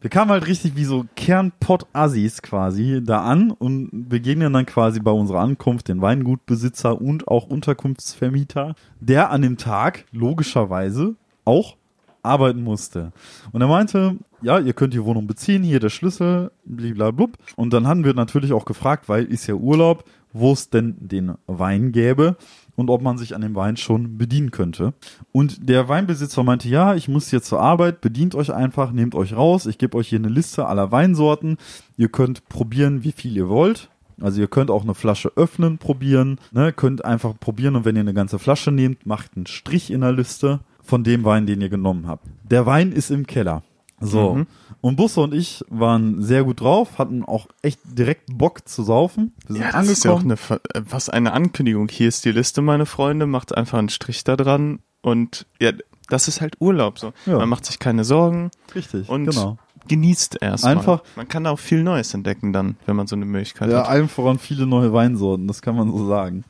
wir 0.04 0.10
kamen 0.10 0.32
halt 0.32 0.48
richtig 0.48 0.76
wie 0.76 0.84
so 0.84 1.06
Kernpott-Assis 1.16 2.42
quasi 2.42 3.02
da 3.02 3.24
an 3.24 3.52
und 3.52 4.10
begegnen 4.10 4.52
dann 4.52 4.66
quasi 4.66 5.00
bei 5.00 5.12
unserer 5.12 5.40
Ankunft 5.40 5.88
den 5.88 6.02
Weingutbesitzer 6.02 7.00
und 7.02 7.30
auch 7.30 7.48
Unterkunftsvermieter, 7.48 8.76
der 9.00 9.32
an 9.32 9.44
dem 9.44 9.56
Tag 9.56 10.04
logischerweise 10.12 11.16
auch 11.46 11.78
arbeiten 12.22 12.64
musste. 12.66 13.14
Und 13.54 13.62
er 13.62 13.70
meinte, 13.70 14.18
ja, 14.42 14.60
ihr 14.60 14.74
könnt 14.74 14.94
die 14.94 15.06
Wohnung 15.06 15.26
beziehen, 15.26 15.64
hier 15.64 15.80
der 15.80 15.90
Schlüssel, 15.90 16.52
bliblablub. 16.66 17.38
Und 17.56 17.72
dann 17.72 17.88
haben 17.88 18.04
wir 18.04 18.14
natürlich 18.14 18.52
auch 18.52 18.66
gefragt, 18.66 19.08
weil 19.08 19.24
ist 19.24 19.48
ja 19.48 19.54
Urlaub, 19.54 20.04
wo 20.34 20.52
es 20.52 20.70
denn 20.70 20.98
den 21.00 21.36
Wein 21.48 21.94
gäbe 21.94 22.36
und 22.76 22.90
ob 22.90 23.02
man 23.02 23.18
sich 23.18 23.36
an 23.36 23.42
dem 23.42 23.56
Wein 23.56 23.78
schon 23.78 24.18
bedienen 24.18 24.52
könnte. 24.52 24.94
Und 25.32 25.70
der 25.70 25.90
Weinbesitzer 25.90 26.44
meinte, 26.44 26.70
ja, 26.70 26.96
ich 26.96 27.08
muss 27.08 27.30
hier 27.30 27.42
zur 27.42 27.60
Arbeit, 27.60 28.02
bedient 28.02 28.36
euch 28.36 28.54
einfach, 28.54 28.92
nehmt 28.92 29.16
euch 29.16 29.36
raus, 29.36 29.66
ich 29.66 29.78
gebe 29.78 29.98
euch 29.98 30.10
hier 30.10 30.20
eine 30.20 30.30
Liste 30.30 30.68
aller 30.68 30.92
Weinsorten. 30.92 31.58
Ihr 31.98 32.10
könnt 32.10 32.48
probieren, 32.50 33.04
wie 33.04 33.12
viel 33.12 33.36
ihr 33.36 33.50
wollt. 33.50 33.90
Also 34.22 34.42
ihr 34.42 34.48
könnt 34.48 34.72
auch 34.72 34.84
eine 34.84 34.94
Flasche 34.94 35.32
öffnen, 35.36 35.80
probieren, 35.80 36.40
ne, 36.52 36.72
könnt 36.72 37.04
einfach 37.04 37.34
probieren 37.40 37.76
und 37.76 37.86
wenn 37.86 37.96
ihr 37.96 38.02
eine 38.02 38.14
ganze 38.14 38.40
Flasche 38.40 38.72
nehmt, 38.72 39.06
macht 39.06 39.36
einen 39.36 39.48
Strich 39.48 39.92
in 39.92 40.02
der 40.02 40.12
Liste 40.12 40.60
von 40.82 41.04
dem 41.04 41.24
Wein, 41.24 41.46
den 41.46 41.62
ihr 41.62 41.70
genommen 41.70 42.08
habt. 42.08 42.28
Der 42.44 42.66
Wein 42.66 42.92
ist 42.92 43.10
im 43.10 43.26
Keller. 43.26 43.64
So. 44.06 44.36
Mhm. 44.36 44.48
Und 44.82 44.96
Busse 44.98 45.22
und 45.22 45.34
ich 45.34 45.64
waren 45.70 46.22
sehr 46.22 46.44
gut 46.44 46.60
drauf, 46.60 46.98
hatten 46.98 47.24
auch 47.24 47.48
echt 47.62 47.80
direkt 47.86 48.38
Bock 48.38 48.68
zu 48.68 48.84
saufen. 48.84 49.34
Wir 49.48 49.56
sind 49.56 49.66
Ja, 49.66 49.72
das 49.72 49.88
ist 49.90 50.04
ja 50.04 50.12
auch 50.12 50.20
angekommen. 50.22 50.60
eine, 50.74 50.82
äh, 50.86 50.90
was 50.90 51.10
eine 51.10 51.32
Ankündigung. 51.34 51.88
Hier 51.90 52.08
ist 52.10 52.26
die 52.26 52.32
Liste, 52.32 52.62
meine 52.62 52.86
Freunde, 52.86 53.26
macht 53.26 53.56
einfach 53.56 53.78
einen 53.80 53.90
Strich 53.90 54.24
da 54.26 54.36
dran 54.36 54.80
und 55.02 55.46
ja, 55.62 55.72
das 56.10 56.28
ist 56.28 56.42
halt 56.42 56.56
Urlaub 56.60 57.00
so. 57.00 57.14
Ja. 57.26 57.38
Man 57.38 57.48
macht 57.50 57.66
sich 57.66 57.80
keine 57.80 58.04
Sorgen 58.04 58.52
Richtig, 58.76 59.08
und 59.08 59.26
genau. 59.26 59.58
genießt 59.88 60.40
erstmal. 60.42 60.76
Einfach- 60.78 61.02
Man 61.16 61.30
kann 61.30 61.46
da 61.46 61.52
auch 61.52 61.60
viel 61.60 61.82
Neues 61.82 62.14
entdecken 62.14 62.52
dann, 62.52 62.76
wenn 62.86 62.98
man 62.98 63.08
so 63.08 63.16
eine 63.16 63.26
Möglichkeit 63.26 63.72
Ja, 63.72 63.80
hat. 63.80 63.88
allen 63.88 64.10
voran 64.10 64.38
viele 64.38 64.66
neue 64.68 64.92
Weinsorten, 64.92 65.48
das 65.48 65.62
kann 65.62 65.78
man 65.78 65.90
so 65.92 66.06
sagen. 66.08 66.44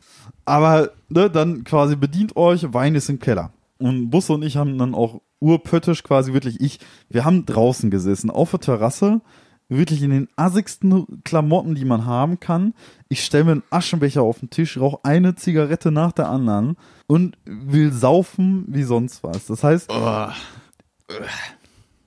Aber 0.46 0.89
ne, 1.10 1.30
dann 1.30 1.63
quasi 1.63 1.96
bedient 1.96 2.36
euch, 2.36 2.74
Wein 2.74 2.96
ist 2.96 3.10
im 3.10 3.20
Keller. 3.20 3.52
Und 3.84 4.10
Busse 4.10 4.34
und 4.34 4.43
ich 4.43 4.56
haben 4.56 4.78
dann 4.78 4.96
auch 4.96 5.22
urpöttisch 5.41 6.04
quasi 6.04 6.32
wirklich 6.32 6.62
ich, 6.62 6.80
wir 7.10 7.26
haben 7.26 7.46
draußen 7.46 7.91
gesessen, 7.91 8.30
auf 8.30 8.52
der 8.52 8.62
Terrasse, 8.62 9.19
wirklich 9.67 10.02
in 10.02 10.12
den 10.12 10.30
assigsten 10.38 11.22
Klamotten, 11.26 11.76
die 11.76 11.84
man 11.84 12.06
haben 12.06 12.39
kann. 12.39 12.74
Ich 13.10 13.26
stelle 13.26 13.43
mir 13.43 13.52
einen 13.52 13.63
Aschenbecher 13.69 14.22
auf 14.22 14.39
den 14.39 14.50
Tisch, 14.50 14.78
rauche 14.80 15.00
eine 15.04 15.36
Zigarette 15.36 15.91
nach 15.91 16.13
der 16.13 16.30
anderen 16.30 16.78
und 17.08 17.38
will 17.43 17.91
saufen 17.91 18.63
wie 18.67 18.84
sonst 18.84 19.22
was. 19.22 19.48
Das 19.48 19.63
heißt, 19.63 19.91
Oh, 19.91 20.28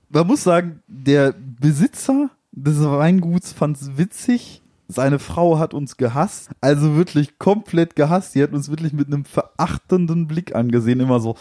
man 0.09 0.25
muss 0.25 0.43
sagen, 0.43 0.81
der 0.87 1.31
Besitzer 1.33 2.31
des 2.51 2.81
Weinguts 2.83 3.53
fand 3.53 3.77
es 3.77 3.97
witzig. 3.97 4.63
Seine 4.87 5.19
Frau 5.19 5.59
hat 5.59 5.73
uns 5.73 5.97
gehasst, 5.97 6.49
also 6.61 6.95
wirklich 6.95 7.37
komplett 7.39 7.97
gehasst. 7.97 8.31
Sie 8.31 8.41
hat 8.41 8.53
uns 8.53 8.69
wirklich 8.69 8.93
mit 8.93 9.07
einem 9.07 9.25
verachtenden 9.25 10.27
Blick 10.27 10.55
angesehen, 10.55 11.01
immer 11.01 11.19
so, 11.19 11.35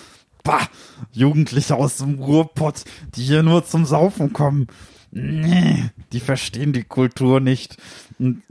bah, 0.47 0.69
Jugendliche 1.13 1.77
aus 1.77 1.99
dem 1.99 2.15
Ruhrpott, 2.21 2.85
die 3.15 3.23
hier 3.25 3.43
nur 3.43 3.65
zum 3.65 3.85
Saufen 3.85 4.33
kommen. 4.33 4.67
Nee, 5.11 5.91
die 6.13 6.21
verstehen 6.21 6.73
die 6.73 6.85
Kultur 6.85 7.41
nicht. 7.41 7.77
Und 8.19 8.43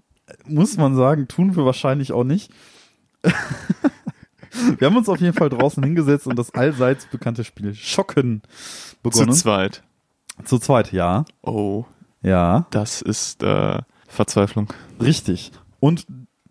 muss 0.45 0.77
man 0.77 0.95
sagen, 0.95 1.27
tun 1.27 1.55
wir 1.55 1.65
wahrscheinlich 1.65 2.11
auch 2.11 2.23
nicht. 2.23 2.51
wir 4.77 4.87
haben 4.87 4.97
uns 4.97 5.09
auf 5.09 5.19
jeden 5.19 5.33
Fall 5.35 5.49
draußen 5.49 5.83
hingesetzt 5.83 6.27
und 6.27 6.37
das 6.37 6.53
allseits 6.53 7.07
bekannte 7.07 7.43
Spiel 7.43 7.73
Schocken 7.75 8.41
zu 8.43 8.95
begonnen. 9.03 9.33
zweit. 9.33 9.83
Zu 10.43 10.59
zweit, 10.59 10.91
ja. 10.91 11.25
Oh, 11.41 11.85
Ja, 12.21 12.67
das 12.71 13.01
ist 13.01 13.43
äh, 13.43 13.81
Verzweiflung. 14.07 14.73
richtig. 15.01 15.51
Und 15.79 16.05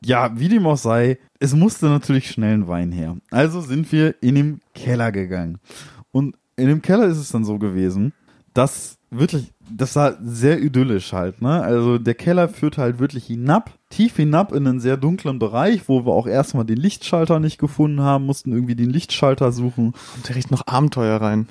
ja, 0.04 0.38
wie 0.38 0.48
dem 0.48 0.66
auch 0.66 0.76
sei, 0.76 1.18
es 1.40 1.54
musste 1.54 1.86
natürlich 1.86 2.30
schnell 2.30 2.54
ein 2.54 2.68
Wein 2.68 2.92
her. 2.92 3.16
Also 3.30 3.60
sind 3.60 3.90
wir 3.92 4.22
in 4.22 4.34
den 4.34 4.60
Keller 4.74 5.12
gegangen. 5.12 5.58
Und 6.12 6.36
in 6.56 6.68
dem 6.68 6.82
Keller 6.82 7.06
ist 7.06 7.18
es 7.18 7.30
dann 7.30 7.44
so 7.44 7.58
gewesen, 7.58 8.12
dass 8.52 8.98
wirklich, 9.10 9.52
das 9.70 9.96
war 9.96 10.16
sehr 10.22 10.62
idyllisch 10.62 11.12
halt, 11.12 11.42
ne? 11.42 11.62
Also 11.62 11.98
der 11.98 12.14
Keller 12.14 12.48
führt 12.48 12.78
halt 12.78 12.98
wirklich 12.98 13.26
hinab, 13.26 13.72
tief 13.90 14.16
hinab 14.16 14.52
in 14.52 14.66
einen 14.66 14.80
sehr 14.80 14.96
dunklen 14.96 15.38
Bereich, 15.38 15.88
wo 15.88 16.04
wir 16.04 16.12
auch 16.12 16.26
erstmal 16.26 16.64
den 16.64 16.76
Lichtschalter 16.76 17.40
nicht 17.40 17.58
gefunden 17.58 18.00
haben, 18.00 18.26
mussten 18.26 18.52
irgendwie 18.52 18.76
den 18.76 18.90
Lichtschalter 18.90 19.52
suchen. 19.52 19.92
Kommt 20.12 20.28
direkt 20.28 20.50
noch 20.50 20.66
Abenteuer 20.66 21.20
rein. 21.20 21.48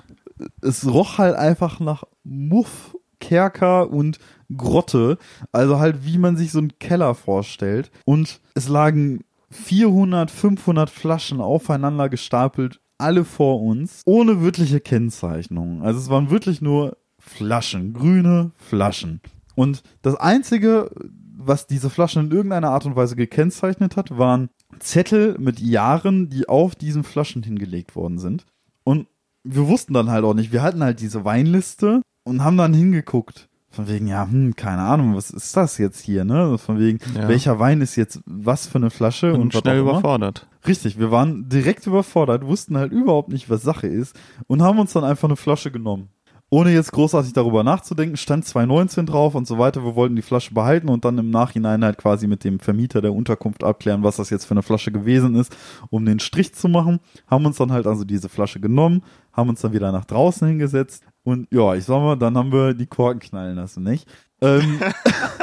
es 0.62 0.88
roch 0.88 1.18
halt 1.18 1.36
einfach 1.36 1.80
nach 1.80 2.04
Muff, 2.24 2.96
Kerker 3.20 3.90
und 3.90 4.20
Grotte. 4.58 5.18
Also 5.52 5.80
halt, 5.80 6.06
wie 6.06 6.18
man 6.18 6.38
sich 6.38 6.52
so 6.52 6.60
einen 6.60 6.78
Keller 6.80 7.16
vorstellt. 7.16 7.92
Und 8.06 8.42
es 8.56 8.68
lagen 8.68 9.24
400, 9.52 10.32
500 10.32 10.90
Flaschen 10.90 11.42
aufeinander 11.42 12.10
gestapelt, 12.10 12.80
alle 12.98 13.26
vor 13.26 13.62
uns, 13.62 14.02
ohne 14.06 14.42
wirkliche 14.42 14.80
Kennzeichnung. 14.80 15.82
Also 15.82 16.00
es 16.00 16.10
waren 16.10 16.30
wirklich 16.30 16.62
nur 16.62 16.98
Flaschen, 17.20 17.94
grüne 17.94 18.52
Flaschen. 18.58 19.22
Und 19.56 19.84
das 20.02 20.16
Einzige, 20.16 20.90
was 21.38 21.68
diese 21.68 21.90
Flaschen 21.90 22.26
in 22.26 22.32
irgendeiner 22.32 22.70
Art 22.70 22.86
und 22.86 22.96
Weise 22.96 23.16
gekennzeichnet 23.16 23.96
hat, 23.98 24.18
waren 24.18 24.50
Zettel 24.80 25.38
mit 25.40 25.60
Jahren, 25.60 26.30
die 26.30 26.50
auf 26.50 26.76
diesen 26.76 27.04
Flaschen 27.04 27.44
hingelegt 27.44 27.96
worden 27.96 28.18
sind. 28.18 28.46
Und 28.84 29.08
wir 29.44 29.68
wussten 29.68 29.94
dann 29.94 30.10
halt 30.10 30.24
auch 30.24 30.34
nicht, 30.34 30.52
wir 30.52 30.64
hatten 30.64 30.84
halt 30.84 31.00
diese 31.00 31.26
Weinliste 31.26 32.02
und 32.24 32.44
haben 32.44 32.58
dann 32.58 32.74
hingeguckt. 32.74 33.50
Von 33.74 33.88
wegen, 33.88 34.06
ja, 34.06 34.28
hm, 34.30 34.56
keine 34.56 34.84
Ahnung, 34.84 35.16
was 35.16 35.32
ist 35.32 35.58
das 35.58 35.80
jetzt 35.80 36.00
hier, 36.00 36.24
ne? 36.26 36.60
Von 36.60 36.78
wegen, 36.80 37.00
Ja. 37.16 37.28
welcher 37.28 37.60
Wein 37.60 37.82
ist 37.82 37.96
jetzt 37.96 38.22
was 38.28 38.68
für 38.68 38.78
eine 38.78 38.92
Flasche 38.92 39.34
Und 39.34 39.42
und 39.42 39.54
schnell 39.56 39.80
überfordert. 39.80 40.48
Richtig, 40.68 41.00
wir 41.00 41.10
waren 41.10 41.50
direkt 41.50 41.88
überfordert, 41.88 42.46
wussten 42.46 42.78
halt 42.78 42.92
überhaupt 42.92 43.30
nicht, 43.30 43.50
was 43.50 43.64
Sache 43.64 43.88
ist 43.88 44.16
und 44.48 44.62
haben 44.62 44.78
uns 44.78 44.94
dann 44.94 45.04
einfach 45.04 45.28
eine 45.28 45.36
Flasche 45.36 45.72
genommen. 45.72 46.10
Ohne 46.52 46.72
jetzt 46.72 46.92
großartig 46.92 47.34
darüber 47.34 47.64
nachzudenken, 47.64 48.16
stand 48.16 48.46
2,19 48.46 49.08
drauf 49.08 49.34
und 49.34 49.48
so 49.48 49.58
weiter. 49.58 49.84
Wir 49.84 49.96
wollten 49.96 50.16
die 50.16 50.22
Flasche 50.22 50.54
behalten 50.54 50.88
und 50.88 51.04
dann 51.04 51.18
im 51.18 51.32
Nachhinein 51.32 51.84
halt 51.84 51.98
quasi 51.98 52.28
mit 52.28 52.44
dem 52.44 52.60
Vermieter 52.60 53.02
der 53.02 53.12
Unterkunft 53.12 53.64
abklären, 53.64 54.04
was 54.04 54.18
das 54.18 54.30
jetzt 54.30 54.46
für 54.46 54.52
eine 54.54 54.62
Flasche 54.62 54.92
gewesen 54.92 55.34
ist, 55.34 55.58
um 55.90 56.06
den 56.06 56.20
Strich 56.20 56.54
zu 56.54 56.68
machen. 56.70 57.00
Haben 57.26 57.48
uns 57.48 57.58
dann 57.58 57.72
halt 57.72 57.88
also 57.88 58.04
diese 58.04 58.30
Flasche 58.30 58.60
genommen, 58.60 59.02
haben 59.32 59.50
uns 59.50 59.62
dann 59.62 59.74
wieder 59.74 59.92
nach 59.92 60.06
draußen 60.06 60.48
hingesetzt 60.48 61.04
und 61.24 61.48
ja, 61.52 61.74
ich 61.76 61.86
sag 61.86 62.00
mal, 62.02 62.16
dann 62.18 62.38
haben 62.38 62.52
wir 62.52 62.74
die 62.74 62.86
Korken 62.88 63.20
knallen 63.20 63.56
lassen, 63.56 63.84
nicht? 63.84 64.08
Ähm, 64.42 64.80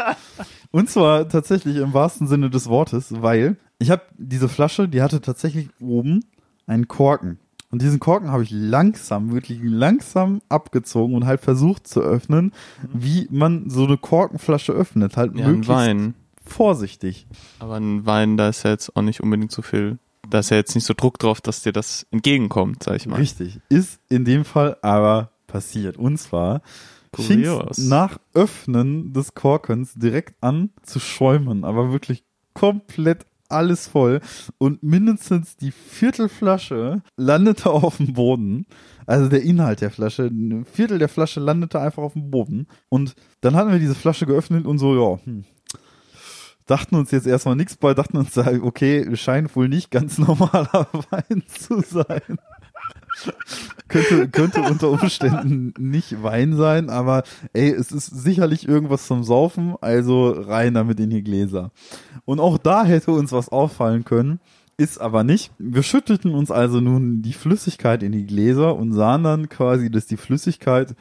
und 0.71 0.89
zwar 0.91 1.29
tatsächlich 1.29 1.77
im 1.77 1.93
wahrsten 1.95 2.27
Sinne 2.27 2.51
des 2.51 2.69
Wortes, 2.69 3.23
weil 3.23 3.57
ich 3.79 3.91
habe 3.91 4.03
diese 4.19 4.49
Flasche, 4.49 4.89
die 4.89 5.03
hatte 5.03 5.21
tatsächlich 5.21 5.69
oben 5.81 6.25
einen 6.67 6.87
Korken. 6.89 7.39
Und 7.73 7.83
diesen 7.83 8.01
Korken 8.01 8.31
habe 8.33 8.43
ich 8.43 8.51
langsam, 8.51 9.33
wirklich 9.33 9.61
langsam 9.63 10.41
abgezogen 10.49 11.15
und 11.15 11.25
halt 11.25 11.41
versucht 11.41 11.87
zu 11.87 12.01
öffnen, 12.01 12.53
wie 12.93 13.29
man 13.31 13.71
so 13.71 13.85
eine 13.85 13.97
Korkenflasche 13.97 14.73
öffnet. 14.73 15.17
Halt 15.17 15.37
Ja, 15.37 15.45
ein 15.47 15.51
möglichst 15.53 15.71
Wein. 15.71 16.15
vorsichtig. 16.45 17.27
Aber 17.61 17.77
ein 17.77 18.05
Wein, 18.07 18.37
da 18.37 18.49
ist 18.49 18.65
ja 18.65 18.71
jetzt 18.73 18.97
auch 18.97 19.03
nicht 19.03 19.21
unbedingt 19.23 19.53
so 19.53 19.63
viel. 19.63 19.99
Da 20.29 20.41
ist 20.41 20.51
ja 20.51 20.57
jetzt 20.57 20.75
nicht 20.75 20.85
so 20.85 20.95
Druck 20.97 21.19
drauf, 21.21 21.41
dass 21.41 21.63
dir 21.63 21.73
das 21.73 22.07
entgegenkommt, 22.11 22.83
sag 22.83 22.97
ich 22.97 23.07
mal. 23.07 23.17
Richtig. 23.17 23.61
Ist 23.69 24.01
in 24.09 24.25
dem 24.25 24.45
Fall 24.45 24.77
aber 24.83 25.31
passiert. 25.51 25.97
Und 25.97 26.19
zwar 26.19 26.63
fing 27.15 27.45
nach 27.77 28.19
Öffnen 28.35 29.13
des 29.13 29.35
Korkens 29.35 29.95
direkt 29.95 30.43
an 30.43 30.71
zu 30.83 31.01
schäumen, 31.01 31.65
aber 31.65 31.93
wirklich 31.93 32.25
komplett 32.55 33.27
alles 33.49 33.89
voll 33.89 34.21
und 34.59 34.83
mindestens 34.83 35.57
die 35.57 35.73
Viertelflasche 35.73 37.03
landete 37.17 37.71
auf 37.71 37.97
dem 37.97 38.13
Boden. 38.13 38.67
Also 39.07 39.29
der 39.29 39.43
Inhalt 39.43 39.81
der 39.81 39.91
Flasche, 39.91 40.25
ein 40.25 40.65
Viertel 40.65 40.99
der 40.99 41.09
Flasche 41.09 41.41
landete 41.41 41.81
einfach 41.81 42.03
auf 42.03 42.13
dem 42.13 42.31
Boden. 42.31 42.69
Und 42.89 43.15
dann 43.41 43.57
hatten 43.57 43.73
wir 43.73 43.81
diese 43.81 43.97
Flasche 43.97 44.27
geöffnet 44.27 44.67
und 44.67 44.79
so, 44.79 44.95
ja, 44.95 45.25
hm, 45.25 45.45
dachten 46.67 46.95
uns 46.95 47.11
jetzt 47.11 47.27
erstmal 47.27 47.57
nichts 47.57 47.77
bei, 47.77 47.95
dachten 47.95 48.17
uns, 48.17 48.37
okay, 48.39 49.17
scheint 49.17 49.55
wohl 49.57 49.69
nicht 49.69 49.91
ganz 49.91 50.19
normaler 50.19 50.89
Wein 51.11 51.43
zu 51.49 51.81
sein. 51.81 52.39
Könnte, 53.89 54.29
könnte 54.29 54.63
unter 54.63 54.91
Umständen 54.91 55.75
nicht 55.79 56.23
Wein 56.23 56.57
sein, 56.57 56.91
aber 56.91 57.23
ey, 57.53 57.71
es 57.71 57.93
ist 57.93 58.07
sicherlich 58.07 58.69
irgendwas 58.69 59.07
zum 59.07 59.25
Saufen, 59.25 59.75
also 59.81 60.31
rein 60.31 60.75
damit 60.75 61.01
in 61.01 61.11
die 61.11 61.23
Gläser. 61.23 61.71
Und 62.25 62.41
auch 62.41 62.59
da 62.59 62.85
hätte 62.85 63.13
uns 63.13 63.33
was 63.33 63.49
auffallen 63.49 64.05
können, 64.05 64.41
ist 64.77 65.01
aber 65.01 65.25
nicht. 65.25 65.53
Wir 65.59 65.83
schüttelten 65.83 66.33
uns 66.33 66.51
also 66.51 66.81
nun 66.81 67.21
die 67.21 67.35
Flüssigkeit 67.35 68.03
in 68.03 68.13
die 68.13 68.27
Gläser 68.27 68.77
und 68.77 68.95
sahen 68.95 69.25
dann 69.25 69.49
quasi, 69.49 69.91
dass 69.91 70.07
die 70.07 70.17
Flüssigkeit, 70.17 70.95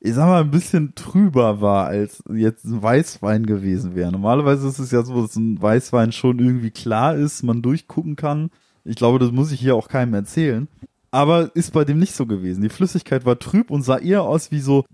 ich 0.00 0.14
sag 0.14 0.26
mal, 0.26 0.42
ein 0.42 0.50
bisschen 0.50 0.94
trüber 0.94 1.62
war, 1.62 1.86
als 1.86 2.22
jetzt 2.30 2.64
ein 2.66 2.82
Weißwein 2.82 3.46
gewesen 3.46 3.94
wäre. 3.94 4.12
Normalerweise 4.12 4.68
ist 4.68 4.78
es 4.78 4.90
ja 4.90 5.02
so, 5.02 5.22
dass 5.22 5.36
ein 5.36 5.60
Weißwein 5.62 6.12
schon 6.12 6.40
irgendwie 6.40 6.70
klar 6.70 7.14
ist, 7.14 7.42
man 7.42 7.62
durchgucken 7.62 8.16
kann. 8.16 8.50
Ich 8.84 8.96
glaube, 8.96 9.18
das 9.18 9.32
muss 9.32 9.52
ich 9.52 9.60
hier 9.60 9.76
auch 9.76 9.88
keinem 9.88 10.12
erzählen. 10.12 10.68
Aber 11.12 11.54
ist 11.54 11.72
bei 11.72 11.84
dem 11.84 11.98
nicht 11.98 12.14
so 12.14 12.26
gewesen. 12.26 12.62
Die 12.62 12.70
Flüssigkeit 12.70 13.24
war 13.24 13.38
trüb 13.38 13.70
und 13.70 13.82
sah 13.82 13.98
eher 13.98 14.22
aus 14.22 14.50
wie 14.50 14.60
so 14.60 14.84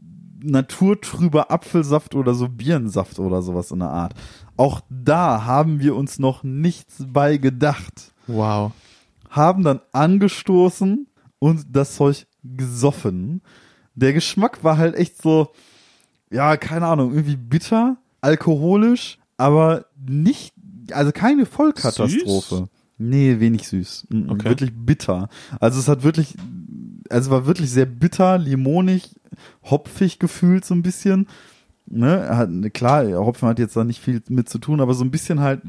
naturtrüber 0.42 1.50
Apfelsaft 1.50 2.14
oder 2.14 2.34
so 2.34 2.48
Birnensaft 2.48 3.18
oder 3.18 3.40
sowas 3.40 3.70
in 3.70 3.78
der 3.78 3.90
Art. 3.90 4.14
Auch 4.56 4.80
da 4.90 5.44
haben 5.44 5.80
wir 5.80 5.94
uns 5.96 6.18
noch 6.18 6.42
nichts 6.42 7.04
bei 7.06 7.36
gedacht. 7.36 8.12
Wow. 8.26 8.72
Haben 9.30 9.62
dann 9.62 9.80
angestoßen 9.92 11.06
und 11.38 11.66
das 11.70 11.94
Zeug 11.96 12.26
gesoffen. 12.42 13.42
Der 13.94 14.12
Geschmack 14.12 14.64
war 14.64 14.76
halt 14.76 14.96
echt 14.96 15.22
so, 15.22 15.48
ja, 16.30 16.56
keine 16.56 16.86
Ahnung, 16.86 17.12
irgendwie 17.12 17.36
bitter, 17.36 17.96
alkoholisch, 18.20 19.18
aber 19.36 19.86
nicht, 19.96 20.54
also 20.92 21.12
keine 21.12 21.46
Vollkatastrophe. 21.46 22.56
Süß? 22.56 22.64
Nee, 22.98 23.38
wenig 23.38 23.68
süß. 23.68 24.08
Okay. 24.28 24.48
Wirklich 24.48 24.72
bitter. 24.74 25.28
Also 25.60 25.78
es 25.78 25.88
hat 25.88 26.02
wirklich, 26.02 26.34
also 27.08 27.28
es 27.28 27.30
war 27.30 27.46
wirklich 27.46 27.70
sehr 27.70 27.86
bitter, 27.86 28.38
limonig, 28.38 29.14
hopfig 29.64 30.18
gefühlt 30.18 30.64
so 30.64 30.74
ein 30.74 30.82
bisschen. 30.82 31.26
Ne, 31.90 32.28
hat, 32.28 32.50
klar, 32.74 33.06
Hopfen 33.24 33.48
hat 33.48 33.58
jetzt 33.58 33.74
da 33.74 33.82
nicht 33.82 34.02
viel 34.02 34.22
mit 34.28 34.50
zu 34.50 34.58
tun, 34.58 34.82
aber 34.82 34.92
so 34.92 35.04
ein 35.04 35.10
bisschen 35.10 35.40
halt 35.40 35.62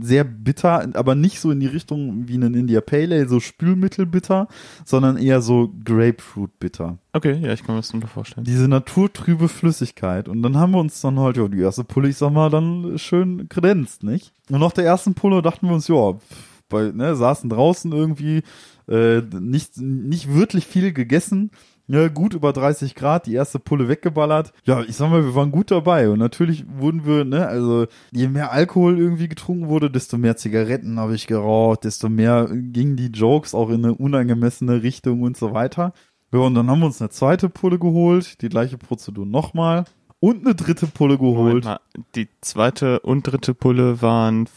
sehr 0.00 0.24
bitter, 0.24 0.86
aber 0.94 1.14
nicht 1.14 1.40
so 1.40 1.50
in 1.50 1.60
die 1.60 1.66
Richtung 1.66 2.28
wie 2.28 2.36
ein 2.36 2.52
India 2.52 2.82
Pale 2.82 3.14
Ale, 3.14 3.28
so 3.28 3.40
Spülmittelbitter, 3.40 4.48
sondern 4.84 5.16
eher 5.16 5.40
so 5.40 5.72
Grapefruit 5.82 6.58
bitter. 6.58 6.98
Okay, 7.14 7.38
ja, 7.40 7.54
ich 7.54 7.64
kann 7.64 7.74
mir 7.74 7.80
das 7.80 7.94
nur 7.94 8.06
vorstellen. 8.06 8.44
Diese 8.44 8.68
naturtrübe 8.68 9.48
Flüssigkeit. 9.48 10.28
Und 10.28 10.42
dann 10.42 10.58
haben 10.58 10.72
wir 10.72 10.80
uns 10.80 11.00
dann 11.00 11.18
halt, 11.18 11.38
ja, 11.38 11.48
die 11.48 11.60
erste 11.60 11.84
Pulle, 11.84 12.10
ich 12.10 12.18
sag 12.18 12.32
mal, 12.32 12.50
dann 12.50 12.98
schön 12.98 13.48
kredenzt, 13.48 14.02
nicht? 14.02 14.32
Und 14.50 14.60
nach 14.60 14.72
der 14.72 14.84
ersten 14.84 15.14
Pulle 15.14 15.40
dachten 15.40 15.68
wir 15.68 15.74
uns, 15.74 15.88
ja, 15.88 16.12
pff, 16.12 16.55
bei, 16.68 16.90
ne, 16.92 17.16
saßen 17.16 17.50
draußen 17.50 17.92
irgendwie, 17.92 18.42
äh, 18.88 19.20
nicht, 19.20 19.78
nicht 19.78 20.32
wirklich 20.32 20.66
viel 20.66 20.92
gegessen. 20.92 21.50
Ja, 21.88 22.08
gut 22.08 22.34
über 22.34 22.52
30 22.52 22.96
Grad, 22.96 23.26
die 23.26 23.34
erste 23.34 23.60
Pulle 23.60 23.88
weggeballert. 23.88 24.52
Ja, 24.64 24.82
ich 24.82 24.96
sag 24.96 25.08
mal, 25.08 25.24
wir 25.24 25.36
waren 25.36 25.52
gut 25.52 25.70
dabei. 25.70 26.10
Und 26.10 26.18
natürlich 26.18 26.64
wurden 26.68 27.06
wir, 27.06 27.24
ne, 27.24 27.46
also 27.46 27.86
je 28.10 28.26
mehr 28.26 28.50
Alkohol 28.50 28.98
irgendwie 28.98 29.28
getrunken 29.28 29.68
wurde, 29.68 29.88
desto 29.88 30.18
mehr 30.18 30.36
Zigaretten 30.36 30.98
habe 30.98 31.14
ich 31.14 31.28
geraucht, 31.28 31.84
desto 31.84 32.08
mehr 32.08 32.48
gingen 32.50 32.96
die 32.96 33.12
Jokes 33.12 33.54
auch 33.54 33.70
in 33.70 33.84
eine 33.84 33.94
unangemessene 33.94 34.82
Richtung 34.82 35.22
und 35.22 35.36
so 35.36 35.52
weiter. 35.52 35.92
Ja, 36.32 36.40
und 36.40 36.54
dann 36.54 36.68
haben 36.68 36.80
wir 36.80 36.86
uns 36.86 37.00
eine 37.00 37.10
zweite 37.10 37.48
Pulle 37.48 37.78
geholt, 37.78 38.42
die 38.42 38.48
gleiche 38.48 38.78
Prozedur 38.78 39.24
nochmal. 39.24 39.84
Und 40.18 40.44
eine 40.44 40.56
dritte 40.56 40.86
Pulle 40.86 41.18
geholt. 41.18 41.68
die 42.16 42.28
zweite 42.40 43.00
und 43.00 43.22
dritte 43.22 43.54
Pulle 43.54 44.02
waren 44.02 44.48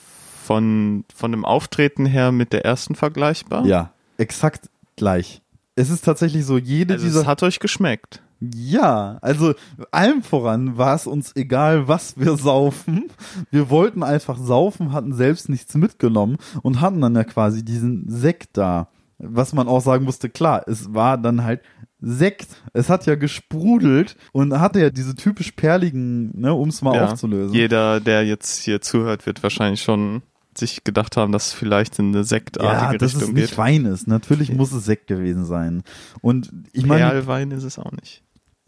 von, 0.50 1.06
von 1.16 1.30
dem 1.32 1.46
Auftreten 1.46 2.08
her 2.08 2.32
mit 2.32 2.54
der 2.54 2.66
ersten 2.66 2.96
vergleichbar? 2.96 3.68
Ja, 3.68 3.94
exakt 4.18 4.68
gleich. 4.96 5.44
Es 5.76 5.92
ist 5.92 6.04
tatsächlich 6.04 6.44
so, 6.44 6.58
jede 6.58 6.96
Also 6.96 7.06
dieser 7.06 7.22
es 7.22 7.28
hat 7.28 7.44
euch 7.44 7.60
geschmeckt. 7.60 8.24
Ja, 8.40 9.20
also 9.22 9.54
allem 9.92 10.24
voran 10.24 10.76
war 10.76 10.96
es 10.96 11.06
uns 11.06 11.36
egal, 11.36 11.88
was 11.88 12.18
wir 12.18 12.36
saufen. 12.36 13.12
Wir 13.52 13.70
wollten 13.70 14.02
einfach 14.02 14.40
saufen, 14.40 14.92
hatten 14.92 15.14
selbst 15.14 15.50
nichts 15.50 15.76
mitgenommen 15.76 16.38
und 16.64 16.82
hatten 16.82 17.00
dann 17.00 17.16
ja 17.16 17.26
quasi 17.26 17.64
diesen 17.64 18.10
Sekt 18.10 18.58
da. 18.58 18.88
Was 19.20 19.54
man 19.54 19.68
auch 19.68 19.82
sagen 19.82 20.04
musste, 20.04 20.30
klar, 20.30 20.64
es 20.68 20.96
war 20.96 21.20
dann 21.20 21.44
halt 21.44 21.62
Sekt. 22.02 22.48
Es 22.72 22.90
hat 22.90 23.06
ja 23.06 23.16
gesprudelt 23.16 24.16
und 24.32 24.58
hatte 24.58 24.80
ja 24.80 24.90
diese 24.90 25.16
typisch 25.16 25.52
perligen, 25.52 26.32
ne, 26.40 26.54
um 26.54 26.70
es 26.70 26.82
mal 26.82 26.96
Ja. 26.96 27.04
aufzulösen. 27.12 27.54
Jeder, 27.54 28.00
der 28.00 28.26
jetzt 28.26 28.62
hier 28.64 28.80
zuhört, 28.80 29.26
wird 29.26 29.44
wahrscheinlich 29.44 29.82
schon 29.82 30.22
sich 30.60 30.84
gedacht 30.84 31.18
haben, 31.18 31.32
dass 31.32 31.48
es 31.48 31.54
vielleicht 31.54 32.00
in 32.00 32.10
eine 32.10 32.18
ja, 32.18 32.24
sektartige 32.24 32.98
dass 32.98 33.14
es 33.16 33.32
nicht 33.32 33.50
geht. 33.50 33.58
Wein 33.58 33.86
ist. 33.86 34.08
Natürlich 34.08 34.54
muss 34.54 34.72
es 34.72 34.86
Sekt 34.86 35.08
gewesen 35.08 35.46
sein. 35.46 35.84
Und 36.22 36.52
ich 36.74 36.86
meine, 36.86 37.10
Perlwein 37.10 37.52
ist 37.52 37.64
es 37.64 37.80
auch 37.80 37.92
nicht. 37.92 38.24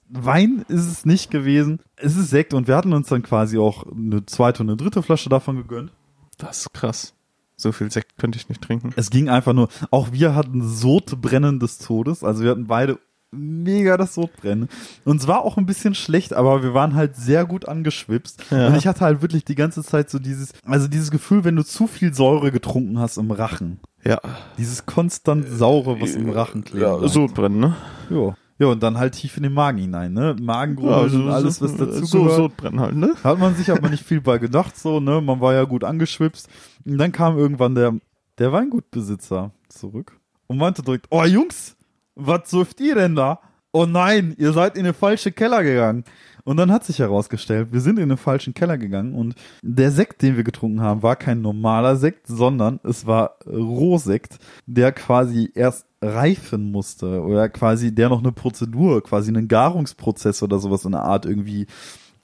Wein 0.09 0.65
ist 0.67 0.87
es 0.87 1.05
nicht 1.05 1.31
gewesen. 1.31 1.79
Es 1.95 2.17
ist 2.17 2.29
Sekt 2.29 2.53
und 2.53 2.67
wir 2.67 2.75
hatten 2.75 2.93
uns 2.93 3.07
dann 3.07 3.23
quasi 3.23 3.57
auch 3.57 3.85
eine 3.85 4.25
zweite 4.25 4.63
und 4.63 4.69
eine 4.69 4.77
dritte 4.77 5.03
Flasche 5.03 5.29
davon 5.29 5.55
gegönnt. 5.55 5.91
Das 6.37 6.61
ist 6.61 6.73
krass. 6.73 7.13
So 7.55 7.71
viel 7.71 7.91
Sekt 7.91 8.17
könnte 8.17 8.37
ich 8.37 8.49
nicht 8.49 8.61
trinken. 8.61 8.91
Es 8.95 9.11
ging 9.11 9.29
einfach 9.29 9.53
nur, 9.53 9.69
auch 9.91 10.11
wir 10.11 10.33
hatten 10.35 10.67
Sodbrennen 10.67 11.59
des 11.59 11.77
Todes. 11.77 12.23
Also 12.23 12.43
wir 12.43 12.51
hatten 12.51 12.67
beide 12.67 12.99
mega 13.31 13.97
das 13.97 14.13
Sodbrennen. 14.13 14.69
Uns 15.05 15.27
war 15.27 15.43
auch 15.43 15.57
ein 15.57 15.65
bisschen 15.65 15.95
schlecht, 15.95 16.33
aber 16.33 16.63
wir 16.63 16.73
waren 16.73 16.95
halt 16.95 17.15
sehr 17.15 17.45
gut 17.45 17.67
angeschwipst. 17.67 18.43
Ja. 18.51 18.67
Und 18.67 18.75
ich 18.75 18.87
hatte 18.87 19.01
halt 19.01 19.21
wirklich 19.21 19.45
die 19.45 19.55
ganze 19.55 19.83
Zeit 19.83 20.09
so 20.09 20.19
dieses, 20.19 20.53
also 20.65 20.87
dieses 20.87 21.11
Gefühl, 21.11 21.43
wenn 21.43 21.55
du 21.55 21.63
zu 21.63 21.87
viel 21.87 22.13
Säure 22.13 22.51
getrunken 22.51 22.99
hast 22.99 23.17
im 23.17 23.31
Rachen. 23.31 23.79
Ja. 24.03 24.19
Dieses 24.57 24.85
konstant 24.85 25.47
saure, 25.47 26.01
was 26.01 26.15
im 26.15 26.29
Rachen 26.29 26.63
klebt. 26.63 26.83
Ja, 26.83 27.07
Sodbrennen, 27.07 27.59
ne? 27.59 27.75
Ja. 28.09 28.35
Ja, 28.59 28.67
und 28.67 28.83
dann 28.83 28.99
halt 28.99 29.13
tief 29.13 29.37
in 29.37 29.43
den 29.43 29.53
Magen 29.53 29.79
hinein, 29.79 30.13
ne? 30.13 30.35
Magengrummeln 30.39 31.23
und 31.23 31.29
alles, 31.31 31.63
was 31.63 31.75
dazu 31.77 32.05
so, 32.05 32.19
gehört. 32.19 32.37
Sodbrennen 32.37 32.79
halt, 32.79 32.95
ne? 32.95 33.15
Hat 33.23 33.39
man 33.39 33.55
sich 33.55 33.71
aber 33.71 33.89
nicht 33.89 34.03
viel 34.03 34.21
bei 34.21 34.37
gedacht, 34.37 34.77
so, 34.77 34.99
ne? 34.99 35.19
Man 35.19 35.41
war 35.41 35.55
ja 35.55 35.63
gut 35.63 35.83
angeschwipst. 35.83 36.47
Und 36.85 36.99
dann 36.99 37.11
kam 37.11 37.39
irgendwann 37.39 37.73
der, 37.73 37.95
der 38.37 38.51
Weingutbesitzer 38.51 39.49
zurück 39.67 40.15
und 40.45 40.57
meinte 40.57 40.83
direkt, 40.83 41.07
oh 41.09 41.23
Jungs, 41.23 41.75
was 42.15 42.49
säuft 42.49 42.79
ihr 42.79 42.95
denn 42.95 43.15
da? 43.15 43.39
Oh 43.73 43.85
nein, 43.85 44.35
ihr 44.37 44.51
seid 44.51 44.77
in 44.77 44.83
den 44.83 44.93
falschen 44.93 45.33
Keller 45.33 45.63
gegangen. 45.63 46.03
Und 46.43 46.57
dann 46.57 46.71
hat 46.71 46.83
sich 46.83 46.99
herausgestellt, 46.99 47.69
wir 47.71 47.81
sind 47.81 47.99
in 47.99 48.09
den 48.09 48.17
falschen 48.17 48.53
Keller 48.53 48.77
gegangen 48.77 49.13
und 49.13 49.35
der 49.61 49.91
Sekt, 49.91 50.21
den 50.21 50.37
wir 50.37 50.43
getrunken 50.43 50.81
haben, 50.81 51.03
war 51.03 51.15
kein 51.15 51.41
normaler 51.41 51.95
Sekt, 51.95 52.27
sondern 52.27 52.79
es 52.83 53.05
war 53.05 53.37
Rohsekt, 53.45 54.39
der 54.65 54.91
quasi 54.91 55.51
erst 55.53 55.85
reifen 56.01 56.71
musste 56.71 57.21
oder 57.21 57.47
quasi 57.49 57.93
der 57.93 58.09
noch 58.09 58.19
eine 58.23 58.31
Prozedur, 58.31 59.03
quasi 59.03 59.29
einen 59.29 59.47
Garungsprozess 59.47 60.41
oder 60.41 60.57
sowas 60.57 60.83
in 60.83 60.93
der 60.93 61.03
Art 61.03 61.27
irgendwie 61.27 61.67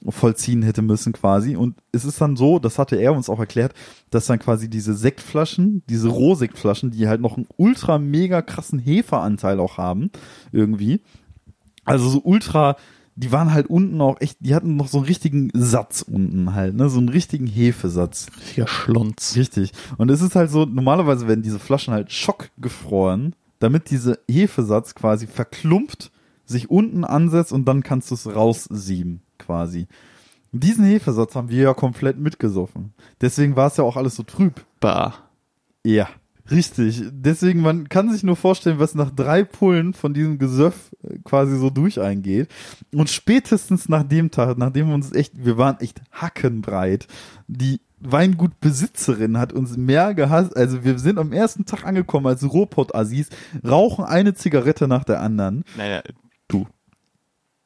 vollziehen 0.08 0.64
hätte 0.64 0.82
müssen 0.82 1.14
quasi. 1.14 1.56
Und 1.56 1.76
es 1.92 2.06
ist 2.06 2.22
dann 2.22 2.36
so, 2.36 2.60
das 2.60 2.80
hatte 2.80 2.96
er 2.96 3.14
uns 3.14 3.30
auch 3.30 3.40
erklärt, 3.40 3.74
dass 4.10 4.28
dann 4.28 4.40
quasi 4.40 4.70
diese 4.70 4.94
Sektflaschen, 4.94 5.84
diese 5.90 6.10
Rohsektflaschen, 6.10 6.92
die 6.92 7.08
halt 7.08 7.22
noch 7.22 7.38
einen 7.38 7.48
ultra 7.58 7.98
mega 7.98 8.42
krassen 8.42 8.80
Hefeanteil 8.80 9.60
auch 9.60 9.78
haben, 9.78 10.12
irgendwie. 10.52 11.02
Also 11.84 12.10
so 12.10 12.22
ultra, 12.24 12.76
die 13.16 13.32
waren 13.32 13.54
halt 13.54 13.68
unten 13.68 14.00
auch 14.02 14.22
echt, 14.22 14.38
die 14.42 14.54
hatten 14.54 14.76
noch 14.76 14.88
so 14.88 14.98
einen 15.00 15.08
richtigen 15.08 15.50
Satz 15.54 16.04
unten 16.04 16.54
halt, 16.54 16.76
ne, 16.76 16.90
so 16.90 17.00
einen 17.00 17.10
richtigen 17.10 17.48
Hefesatz. 17.48 18.28
Richtiger 18.38 18.68
Schlons. 18.68 19.36
Richtig. 19.36 19.72
Und 19.98 20.12
es 20.12 20.22
ist 20.22 20.36
halt 20.36 20.52
so, 20.52 20.66
normalerweise 20.66 21.28
werden 21.28 21.42
diese 21.42 21.60
Flaschen 21.60 21.94
halt 21.94 22.12
schockgefroren, 22.12 23.34
damit 23.60 23.90
diese 23.90 24.20
Hefesatz 24.30 24.94
quasi 24.94 25.26
verklumpt, 25.26 26.12
sich 26.46 26.70
unten 26.70 27.04
ansetzt 27.04 27.52
und 27.52 27.66
dann 27.68 27.84
kannst 27.84 28.12
du 28.12 28.16
es 28.16 28.28
raussieben, 28.28 29.22
quasi. 29.38 29.88
Diesen 30.52 30.86
Hefesatz 30.86 31.36
haben 31.36 31.50
wir 31.50 31.64
ja 31.64 31.74
komplett 31.74 32.18
mitgesoffen. 32.18 32.94
Deswegen 33.22 33.56
war 33.56 33.68
es 33.68 33.78
ja 33.78 33.84
auch 33.84 33.98
alles 33.98 34.16
so 34.16 34.24
trüb. 34.24 34.66
Bah. 34.80 35.14
Ja. 35.84 36.08
Richtig. 36.50 37.04
Deswegen, 37.12 37.62
man 37.62 37.90
kann 37.90 38.12
sich 38.12 38.24
nur 38.24 38.38
vorstellen, 38.38 38.80
was 38.80 38.96
nach 38.96 39.12
drei 39.12 39.44
Pullen 39.44 39.94
von 39.94 40.14
diesem 40.14 40.38
Gesöff 40.38 40.96
äh, 41.04 41.18
quasi 41.24 41.58
so 41.58 41.70
durch 41.70 42.00
eingeht. 42.00 42.48
Und 42.94 43.10
spätestens 43.10 43.90
nach 43.90 44.04
dem 44.04 44.32
Tag, 44.32 44.58
nachdem 44.58 44.88
wir 44.88 44.96
uns 44.96 45.12
echt, 45.12 45.34
wir 45.44 45.58
waren 45.58 45.80
echt 45.80 46.02
hackenbreit, 46.14 47.08
die 47.48 47.82
Weingutbesitzerin 48.00 49.38
hat 49.38 49.54
uns 49.54 49.76
mehr 49.76 50.14
gehasst. 50.14 50.56
Also 50.56 50.84
wir 50.84 51.00
sind 51.00 51.18
am 51.18 51.34
ersten 51.34 51.66
Tag 51.66 51.86
angekommen 51.86 52.28
als 52.28 52.44
Ruhrpott-Assis, 52.44 53.30
rauchen 53.68 54.06
eine 54.06 54.34
Zigarette 54.34 54.88
nach 54.88 55.04
der 55.04 55.22
anderen. 55.22 55.64
Naja, 55.76 56.02
du. 56.48 56.68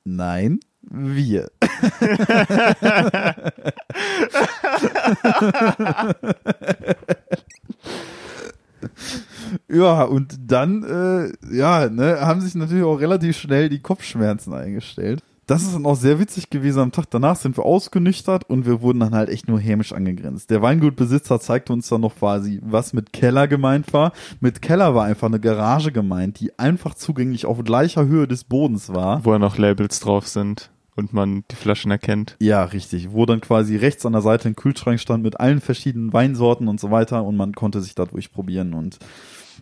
Nein, 0.03 0.59
wir. 0.81 1.51
ja, 9.69 10.03
und 10.03 10.37
dann, 10.47 10.83
äh, 10.83 11.31
ja, 11.55 11.89
ne, 11.89 12.19
haben 12.21 12.41
sich 12.41 12.55
natürlich 12.55 12.83
auch 12.83 12.99
relativ 12.99 13.37
schnell 13.37 13.69
die 13.69 13.79
Kopfschmerzen 13.79 14.53
eingestellt. 14.53 15.23
Das 15.47 15.63
ist 15.63 15.73
dann 15.73 15.85
auch 15.85 15.95
sehr 15.95 16.19
witzig 16.19 16.49
gewesen. 16.49 16.79
Am 16.79 16.91
Tag 16.93 17.05
danach 17.09 17.35
sind 17.35 17.57
wir 17.57 17.65
ausgenüchtert 17.65 18.49
und 18.49 18.65
wir 18.65 18.81
wurden 18.81 19.01
dann 19.01 19.13
halt 19.13 19.27
echt 19.27 19.49
nur 19.49 19.59
hämisch 19.59 19.91
angegrenzt. 19.91 20.49
Der 20.49 20.61
Weingutbesitzer 20.61 21.41
zeigte 21.41 21.73
uns 21.73 21.89
dann 21.89 21.99
noch 22.01 22.15
quasi, 22.15 22.61
was 22.63 22.93
mit 22.93 23.11
Keller 23.11 23.49
gemeint 23.49 23.91
war. 23.91 24.13
Mit 24.39 24.61
Keller 24.61 24.95
war 24.95 25.03
einfach 25.03 25.27
eine 25.27 25.41
Garage 25.41 25.91
gemeint, 25.91 26.39
die 26.39 26.57
einfach 26.57 26.93
zugänglich 26.93 27.45
auf 27.45 27.61
gleicher 27.65 28.05
Höhe 28.05 28.29
des 28.29 28.45
Bodens 28.45 28.93
war. 28.93 29.25
Wo 29.25 29.33
ja 29.33 29.39
noch 29.39 29.57
Labels 29.57 29.99
drauf 29.99 30.25
sind 30.27 30.69
und 30.95 31.13
man 31.13 31.43
die 31.49 31.55
Flaschen 31.55 31.91
erkennt. 31.91 32.35
Ja, 32.39 32.63
richtig. 32.63 33.11
Wo 33.11 33.25
dann 33.25 33.41
quasi 33.41 33.75
rechts 33.75 34.05
an 34.05 34.13
der 34.13 34.21
Seite 34.21 34.49
ein 34.49 34.55
Kühlschrank 34.55 34.99
stand 34.99 35.23
mit 35.23 35.39
allen 35.39 35.61
verschiedenen 35.61 36.13
Weinsorten 36.13 36.67
und 36.67 36.79
so 36.79 36.91
weiter 36.91 37.23
und 37.23 37.37
man 37.37 37.53
konnte 37.53 37.81
sich 37.81 37.95
da 37.95 38.05
durchprobieren 38.05 38.73
und 38.73 38.99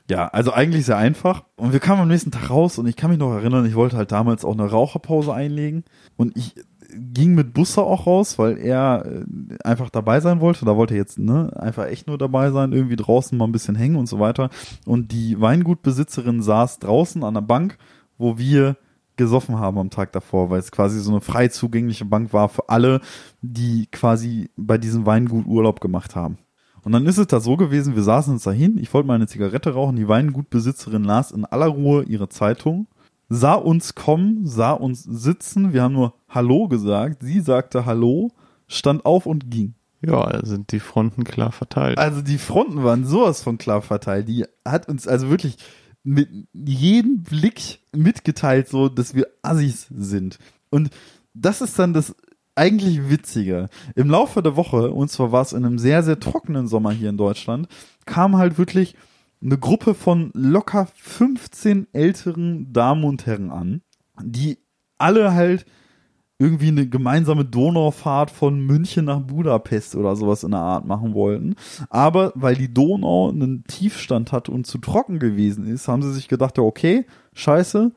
ja, 0.10 0.28
also 0.28 0.52
eigentlich 0.52 0.86
sehr 0.86 0.98
einfach. 0.98 1.44
Und 1.56 1.72
wir 1.72 1.80
kamen 1.80 2.02
am 2.02 2.08
nächsten 2.08 2.32
Tag 2.32 2.50
raus 2.50 2.80
und 2.80 2.88
ich 2.88 2.96
kann 2.96 3.12
mich 3.12 3.20
noch 3.20 3.32
erinnern, 3.32 3.66
ich 3.66 3.76
wollte 3.76 3.96
halt 3.96 4.12
damals 4.12 4.44
auch 4.44 4.54
eine 4.54 4.70
Raucherpause 4.70 5.34
einlegen 5.34 5.84
und 6.18 6.36
ich 6.36 6.56
ging 6.94 7.36
mit 7.36 7.54
Busse 7.54 7.84
auch 7.84 8.08
raus, 8.08 8.40
weil 8.40 8.58
er 8.58 9.06
äh, 9.06 9.24
einfach 9.64 9.90
dabei 9.90 10.20
sein 10.20 10.40
wollte. 10.40 10.66
Da 10.66 10.76
wollte 10.76 10.96
er 10.96 11.00
jetzt 11.00 11.20
ne, 11.20 11.52
einfach 11.56 11.86
echt 11.86 12.08
nur 12.08 12.18
dabei 12.18 12.52
sein, 12.52 12.74
irgendwie 12.74 12.96
draußen 12.96 13.38
mal 13.38 13.46
ein 13.46 13.52
bisschen 13.52 13.76
hängen 13.76 13.96
und 13.96 14.08
so 14.08 14.20
weiter. 14.20 14.50
Und 14.86 15.12
die 15.12 15.40
Weingutbesitzerin 15.40 16.42
saß 16.42 16.80
draußen 16.80 17.24
an 17.24 17.36
der 17.36 17.42
Bank, 17.42 17.78
wo 18.18 18.38
wir 18.38 18.78
gesoffen 19.20 19.60
haben 19.60 19.78
am 19.78 19.92
Tag 19.92 20.12
davor, 20.14 20.50
weil 20.50 20.60
es 20.60 20.72
quasi 20.72 21.00
so 21.00 21.12
eine 21.12 21.22
frei 21.22 21.50
zugängliche 21.50 22.06
Bank 22.06 22.34
war 22.34 22.50
für 22.50 22.70
alle, 22.70 23.02
die 23.42 23.86
quasi 23.92 24.50
bei 24.56 24.80
diesem 24.80 25.06
Weingut 25.06 25.46
Urlaub 25.46 25.82
gemacht 25.82 26.16
haben. 26.16 26.40
Und 26.82 26.94
dann 26.94 27.06
ist 27.06 27.18
es 27.18 27.28
da 27.28 27.42
so 27.42 27.58
gewesen, 27.58 27.96
wir 27.96 28.04
saßen 28.04 28.34
uns 28.34 28.44
dahin, 28.44 28.78
ich 28.78 28.92
wollte 28.94 29.08
mal 29.08 29.16
eine 29.16 29.28
Zigarette 29.28 29.74
rauchen, 29.74 29.98
die 29.98 30.08
Weingutbesitzerin 30.08 31.04
las 31.04 31.32
in 31.32 31.46
aller 31.46 31.68
Ruhe 31.68 32.04
ihre 32.04 32.30
Zeitung, 32.30 32.88
sah 33.28 33.56
uns 33.56 33.94
kommen, 33.94 34.48
sah 34.48 34.72
uns 34.72 35.04
sitzen, 35.04 35.74
wir 35.74 35.84
haben 35.84 35.94
nur 35.94 36.14
Hallo 36.30 36.70
gesagt, 36.70 37.22
sie 37.22 37.42
sagte 37.42 37.86
Hallo, 37.86 38.32
stand 38.68 39.06
auf 39.06 39.26
und 39.26 39.52
ging. 39.52 39.76
Ja, 40.02 40.40
sind 40.46 40.72
die 40.72 40.80
Fronten 40.80 41.26
klar 41.26 41.52
verteilt. 41.52 41.98
Also 41.98 42.22
die 42.22 42.38
Fronten 42.38 42.84
waren 42.86 43.06
sowas 43.06 43.44
von 43.44 43.58
klar 43.58 43.82
verteilt. 43.82 44.30
Die 44.30 44.46
hat 44.64 44.88
uns 44.88 45.10
also 45.10 45.30
wirklich 45.30 45.58
mit 46.04 46.30
jedem 46.54 47.24
Blick 47.24 47.80
mitgeteilt, 47.92 48.68
so 48.70 48.90
dass 48.90 49.16
wir 49.16 49.28
Assis 49.42 49.88
sind. 49.90 50.40
Und 50.70 50.90
das 51.34 51.62
ist 51.62 51.78
dann 51.78 51.94
das 51.94 52.16
eigentlich 52.56 53.10
Witzige. 53.10 53.70
Im 53.96 54.10
Laufe 54.10 54.44
der 54.44 54.56
Woche, 54.56 54.92
und 54.92 55.10
zwar 55.10 55.32
war 55.32 55.42
es 55.42 55.54
in 55.54 55.66
einem 55.66 55.80
sehr, 55.80 56.04
sehr 56.04 56.20
trockenen 56.20 56.68
Sommer 56.68 56.92
hier 56.92 57.10
in 57.10 57.18
Deutschland, 57.18 57.68
kam 58.06 58.38
halt 58.38 58.58
wirklich 58.58 58.96
eine 59.42 59.58
Gruppe 59.58 59.94
von 59.94 60.32
locker 60.34 60.88
15 60.96 61.88
älteren 61.94 62.74
Damen 62.74 63.06
und 63.06 63.26
Herren 63.26 63.52
an, 63.52 63.82
die 64.22 64.58
alle 64.98 65.34
halt 65.34 65.66
irgendwie 66.40 66.70
eine 66.70 66.88
gemeinsame 66.88 67.44
Donaufahrt 67.44 68.32
von 68.32 68.60
München 68.60 69.06
nach 69.06 69.20
Budapest 69.20 69.96
oder 69.96 70.16
sowas 70.16 70.44
in 70.44 70.52
der 70.52 70.62
Art 70.62 70.86
machen 70.86 71.14
wollten. 71.14 71.56
Aber 71.90 72.32
weil 72.34 72.56
die 72.56 72.74
Donau 72.74 73.30
einen 73.30 73.66
Tiefstand 73.66 74.32
hat 74.32 74.48
und 74.48 74.66
zu 74.66 74.78
trocken 74.78 75.20
gewesen 75.20 75.68
ist, 75.68 75.90
haben 75.90 76.02
sie 76.02 76.14
sich 76.14 76.30
gedacht, 76.30 76.58
ja, 76.58 76.64
okay, 76.64 77.06
scheiße, 77.34 77.92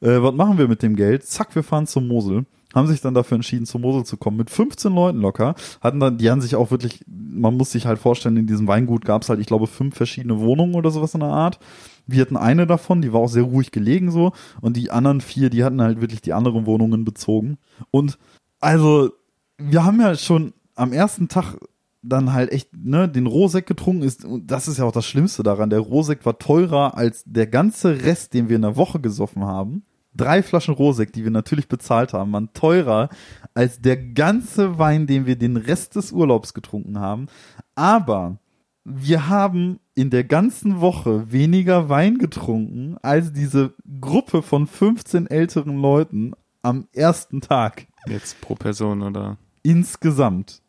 äh, 0.00 0.22
was 0.22 0.34
machen 0.34 0.58
wir 0.58 0.66
mit 0.66 0.82
dem 0.82 0.96
Geld? 0.96 1.24
Zack, 1.24 1.54
wir 1.54 1.62
fahren 1.62 1.86
zur 1.86 2.02
Mosel 2.02 2.44
haben 2.74 2.88
sich 2.88 3.00
dann 3.00 3.14
dafür 3.14 3.36
entschieden, 3.36 3.66
zur 3.66 3.80
Mosel 3.80 4.04
zu 4.04 4.16
kommen, 4.16 4.36
mit 4.36 4.50
15 4.50 4.92
Leuten 4.92 5.20
locker, 5.20 5.54
hatten 5.80 6.00
dann, 6.00 6.18
die 6.18 6.30
haben 6.30 6.40
sich 6.40 6.56
auch 6.56 6.70
wirklich, 6.70 7.04
man 7.06 7.56
muss 7.56 7.70
sich 7.70 7.86
halt 7.86 7.98
vorstellen, 7.98 8.36
in 8.36 8.46
diesem 8.46 8.66
Weingut 8.66 9.04
gab 9.04 9.22
es 9.22 9.28
halt, 9.28 9.40
ich 9.40 9.46
glaube, 9.46 9.66
fünf 9.66 9.96
verschiedene 9.96 10.40
Wohnungen 10.40 10.74
oder 10.74 10.90
sowas 10.90 11.14
in 11.14 11.20
der 11.20 11.28
Art. 11.30 11.60
Wir 12.06 12.20
hatten 12.22 12.36
eine 12.36 12.66
davon, 12.66 13.02
die 13.02 13.12
war 13.12 13.20
auch 13.20 13.28
sehr 13.28 13.42
ruhig 13.42 13.70
gelegen 13.70 14.10
so, 14.10 14.32
und 14.60 14.76
die 14.76 14.90
anderen 14.90 15.20
vier, 15.20 15.50
die 15.50 15.64
hatten 15.64 15.80
halt 15.80 16.00
wirklich 16.00 16.20
die 16.20 16.32
anderen 16.32 16.66
Wohnungen 16.66 17.04
bezogen. 17.04 17.58
Und 17.90 18.18
also, 18.60 19.10
wir 19.58 19.84
haben 19.84 20.00
ja 20.00 20.14
schon 20.16 20.52
am 20.74 20.92
ersten 20.92 21.28
Tag 21.28 21.56
dann 22.02 22.32
halt 22.32 22.52
echt, 22.52 22.68
ne, 22.76 23.08
den 23.08 23.26
Rohsekt 23.26 23.66
getrunken 23.66 24.02
ist, 24.02 24.24
und 24.24 24.50
das 24.50 24.68
ist 24.68 24.78
ja 24.78 24.84
auch 24.84 24.92
das 24.92 25.06
Schlimmste 25.06 25.42
daran, 25.42 25.70
der 25.70 25.80
Rohsekt 25.80 26.26
war 26.26 26.38
teurer 26.38 26.96
als 26.96 27.24
der 27.26 27.46
ganze 27.46 28.02
Rest, 28.02 28.34
den 28.34 28.48
wir 28.48 28.56
in 28.56 28.62
der 28.62 28.76
Woche 28.76 29.00
gesoffen 29.00 29.44
haben 29.44 29.84
drei 30.14 30.42
Flaschen 30.42 30.74
Rosek, 30.74 31.12
die 31.12 31.24
wir 31.24 31.30
natürlich 31.30 31.68
bezahlt 31.68 32.12
haben, 32.12 32.32
waren 32.32 32.52
teurer 32.54 33.08
als 33.52 33.80
der 33.80 33.96
ganze 33.96 34.78
Wein, 34.78 35.06
den 35.06 35.26
wir 35.26 35.36
den 35.36 35.56
Rest 35.56 35.96
des 35.96 36.12
Urlaubs 36.12 36.54
getrunken 36.54 36.98
haben. 36.98 37.26
Aber 37.74 38.38
wir 38.84 39.28
haben 39.28 39.80
in 39.94 40.10
der 40.10 40.24
ganzen 40.24 40.80
Woche 40.80 41.30
weniger 41.30 41.88
Wein 41.88 42.18
getrunken 42.18 42.96
als 43.02 43.32
diese 43.32 43.74
Gruppe 44.00 44.42
von 44.42 44.66
15 44.66 45.26
älteren 45.26 45.76
Leuten 45.76 46.32
am 46.62 46.88
ersten 46.92 47.40
Tag. 47.40 47.86
Jetzt 48.06 48.40
pro 48.40 48.54
Person 48.54 49.02
oder? 49.02 49.38
Insgesamt. 49.62 50.60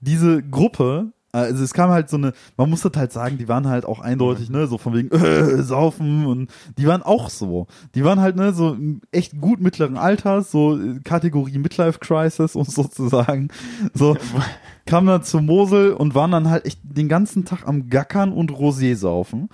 Diese 0.00 0.42
Gruppe 0.42 1.12
also 1.32 1.62
es 1.62 1.74
kam 1.74 1.90
halt 1.90 2.08
so 2.08 2.16
eine, 2.16 2.32
man 2.56 2.70
muss 2.70 2.82
das 2.82 2.92
halt 2.96 3.12
sagen, 3.12 3.38
die 3.38 3.48
waren 3.48 3.68
halt 3.68 3.84
auch 3.84 4.00
eindeutig, 4.00 4.48
ne, 4.48 4.66
so 4.66 4.78
von 4.78 4.94
wegen 4.94 5.10
äh, 5.10 5.62
saufen 5.62 6.26
und 6.26 6.50
die 6.78 6.86
waren 6.86 7.02
auch 7.02 7.28
so. 7.28 7.66
Die 7.94 8.04
waren 8.04 8.20
halt 8.20 8.36
ne 8.36 8.52
so 8.52 8.76
echt 9.12 9.40
gut 9.40 9.60
mittleren 9.60 9.96
Alters, 9.96 10.50
so 10.50 10.78
Kategorie 11.04 11.58
Midlife 11.58 11.98
Crisis 11.98 12.56
und 12.56 12.70
sozusagen 12.70 13.48
so 13.92 14.16
kamen 14.86 15.08
dann 15.08 15.22
zur 15.24 15.42
Mosel 15.42 15.92
und 15.92 16.14
waren 16.14 16.30
dann 16.30 16.48
halt 16.48 16.64
echt 16.64 16.80
den 16.82 17.08
ganzen 17.08 17.44
Tag 17.44 17.66
am 17.66 17.90
Gackern 17.90 18.32
und 18.32 18.52
Rosé 18.52 18.96
saufen. 18.96 19.48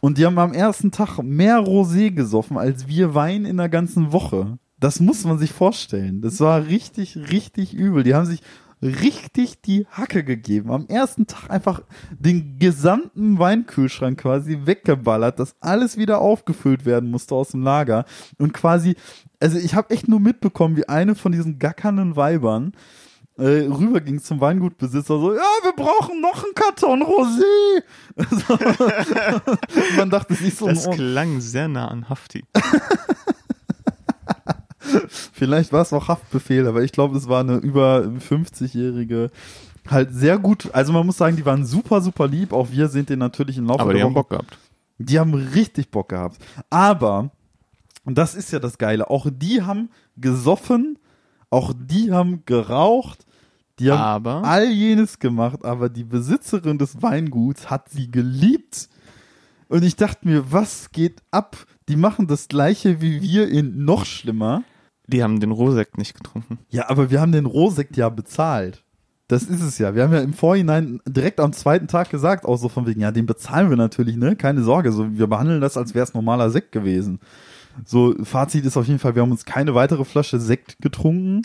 Und 0.00 0.16
die 0.16 0.24
haben 0.24 0.38
am 0.38 0.54
ersten 0.54 0.90
Tag 0.90 1.22
mehr 1.22 1.58
Rosé 1.58 2.10
gesoffen 2.10 2.56
als 2.56 2.88
wir 2.88 3.14
Wein 3.14 3.44
in 3.44 3.58
der 3.58 3.68
ganzen 3.68 4.12
Woche. 4.12 4.58
Das 4.78 4.98
muss 4.98 5.24
man 5.24 5.38
sich 5.38 5.52
vorstellen. 5.52 6.22
Das 6.22 6.40
war 6.40 6.66
richtig, 6.66 7.18
richtig 7.30 7.74
übel. 7.74 8.02
Die 8.02 8.14
haben 8.14 8.24
sich 8.24 8.40
richtig 8.82 9.60
die 9.62 9.86
Hacke 9.90 10.24
gegeben. 10.24 10.70
Am 10.70 10.86
ersten 10.86 11.26
Tag 11.26 11.50
einfach 11.50 11.82
den 12.10 12.58
gesamten 12.58 13.38
Weinkühlschrank 13.38 14.20
quasi 14.20 14.60
weggeballert, 14.64 15.38
dass 15.38 15.54
alles 15.60 15.96
wieder 15.96 16.20
aufgefüllt 16.20 16.84
werden 16.84 17.10
musste 17.10 17.34
aus 17.34 17.50
dem 17.50 17.62
Lager 17.62 18.04
und 18.38 18.52
quasi, 18.52 18.96
also 19.38 19.58
ich 19.58 19.74
habe 19.74 19.90
echt 19.90 20.08
nur 20.08 20.20
mitbekommen, 20.20 20.76
wie 20.76 20.88
eine 20.88 21.14
von 21.14 21.32
diesen 21.32 21.58
gackernden 21.58 22.16
Weibern 22.16 22.72
äh, 23.40 23.66
rüber 23.66 24.00
ging 24.00 24.20
zum 24.22 24.40
Weingutbesitzer 24.40 25.18
so, 25.18 25.34
ja, 25.34 25.40
wir 25.62 25.72
brauchen 25.72 26.20
noch 26.20 26.44
einen 26.44 26.54
Karton 26.54 27.02
Rosé. 27.02 27.82
Man 29.96 30.10
dachte 30.10 30.34
sich 30.34 30.54
so, 30.54 30.66
Das 30.66 30.90
klang 30.90 31.40
sehr 31.40 31.68
nah 31.68 31.88
an 31.88 32.08
Hafti. 32.08 32.44
Vielleicht 35.08 35.72
war 35.72 35.82
es 35.82 35.92
auch 35.92 36.08
Haftbefehl, 36.08 36.66
aber 36.66 36.82
ich 36.82 36.92
glaube, 36.92 37.16
es 37.16 37.28
war 37.28 37.40
eine 37.40 37.56
über 37.56 38.00
50-jährige, 38.00 39.30
halt 39.88 40.12
sehr 40.14 40.38
gut. 40.38 40.68
Also 40.72 40.92
man 40.92 41.06
muss 41.06 41.16
sagen, 41.18 41.36
die 41.36 41.44
waren 41.46 41.64
super, 41.64 42.00
super 42.00 42.26
lieb. 42.28 42.52
Auch 42.52 42.70
wir 42.70 42.88
sind 42.88 43.08
den 43.08 43.18
natürlich 43.18 43.58
im 43.58 43.66
Laufe 43.66 43.80
Aber 43.80 43.92
der 43.92 43.98
die 44.00 44.04
haben 44.04 44.14
Woche- 44.14 44.22
Bock 44.22 44.30
gehabt. 44.30 44.58
Die 44.98 45.18
haben 45.18 45.32
richtig 45.34 45.90
Bock 45.90 46.10
gehabt. 46.10 46.38
Aber, 46.68 47.30
und 48.04 48.18
das 48.18 48.34
ist 48.34 48.52
ja 48.52 48.58
das 48.58 48.76
Geile, 48.78 49.08
auch 49.10 49.26
die 49.30 49.62
haben 49.62 49.88
gesoffen, 50.16 50.98
auch 51.48 51.72
die 51.74 52.12
haben 52.12 52.42
geraucht, 52.44 53.24
die 53.78 53.90
haben 53.90 53.98
Aber 54.00 54.44
all 54.44 54.68
jenes 54.70 55.18
gemacht, 55.18 55.64
aber 55.64 55.88
die 55.88 56.04
Besitzerin 56.04 56.76
des 56.76 57.00
Weinguts 57.02 57.70
hat 57.70 57.88
sie 57.88 58.10
geliebt. 58.10 58.90
Und 59.70 59.84
ich 59.84 59.94
dachte 59.96 60.26
mir, 60.28 60.52
was 60.52 60.90
geht 60.90 61.22
ab? 61.30 61.56
Die 61.88 61.96
machen 61.96 62.26
das 62.26 62.48
gleiche 62.48 63.00
wie 63.00 63.22
wir 63.22 63.48
in 63.48 63.84
noch 63.84 64.04
schlimmer. 64.04 64.64
die 65.06 65.22
haben 65.22 65.40
den 65.40 65.52
Rosekt 65.52 65.96
nicht 65.96 66.14
getrunken. 66.14 66.58
Ja, 66.70 66.88
aber 66.90 67.10
wir 67.10 67.20
haben 67.20 67.32
den 67.32 67.46
Rohsekt 67.46 67.96
ja 67.96 68.08
bezahlt. 68.08 68.82
Das 69.28 69.44
ist 69.44 69.62
es 69.62 69.78
ja. 69.78 69.94
Wir 69.94 70.02
haben 70.02 70.12
ja 70.12 70.20
im 70.20 70.32
Vorhinein 70.32 71.00
direkt 71.06 71.38
am 71.38 71.52
zweiten 71.52 71.86
Tag 71.86 72.10
gesagt, 72.10 72.44
auch 72.44 72.56
so 72.56 72.68
von 72.68 72.86
wegen, 72.86 73.00
ja, 73.00 73.12
den 73.12 73.26
bezahlen 73.26 73.70
wir 73.70 73.76
natürlich, 73.76 74.16
ne? 74.16 74.34
Keine 74.34 74.64
Sorge. 74.64 74.90
So, 74.90 75.16
wir 75.16 75.28
behandeln 75.28 75.60
das, 75.60 75.76
als 75.76 75.94
wäre 75.94 76.02
es 76.02 76.14
normaler 76.14 76.50
Sekt 76.50 76.72
gewesen. 76.72 77.20
So, 77.84 78.14
Fazit 78.24 78.64
ist 78.64 78.76
auf 78.76 78.86
jeden 78.88 78.98
Fall, 78.98 79.14
wir 79.14 79.22
haben 79.22 79.30
uns 79.30 79.44
keine 79.44 79.74
weitere 79.76 80.04
Flasche 80.04 80.40
Sekt 80.40 80.78
getrunken. 80.80 81.42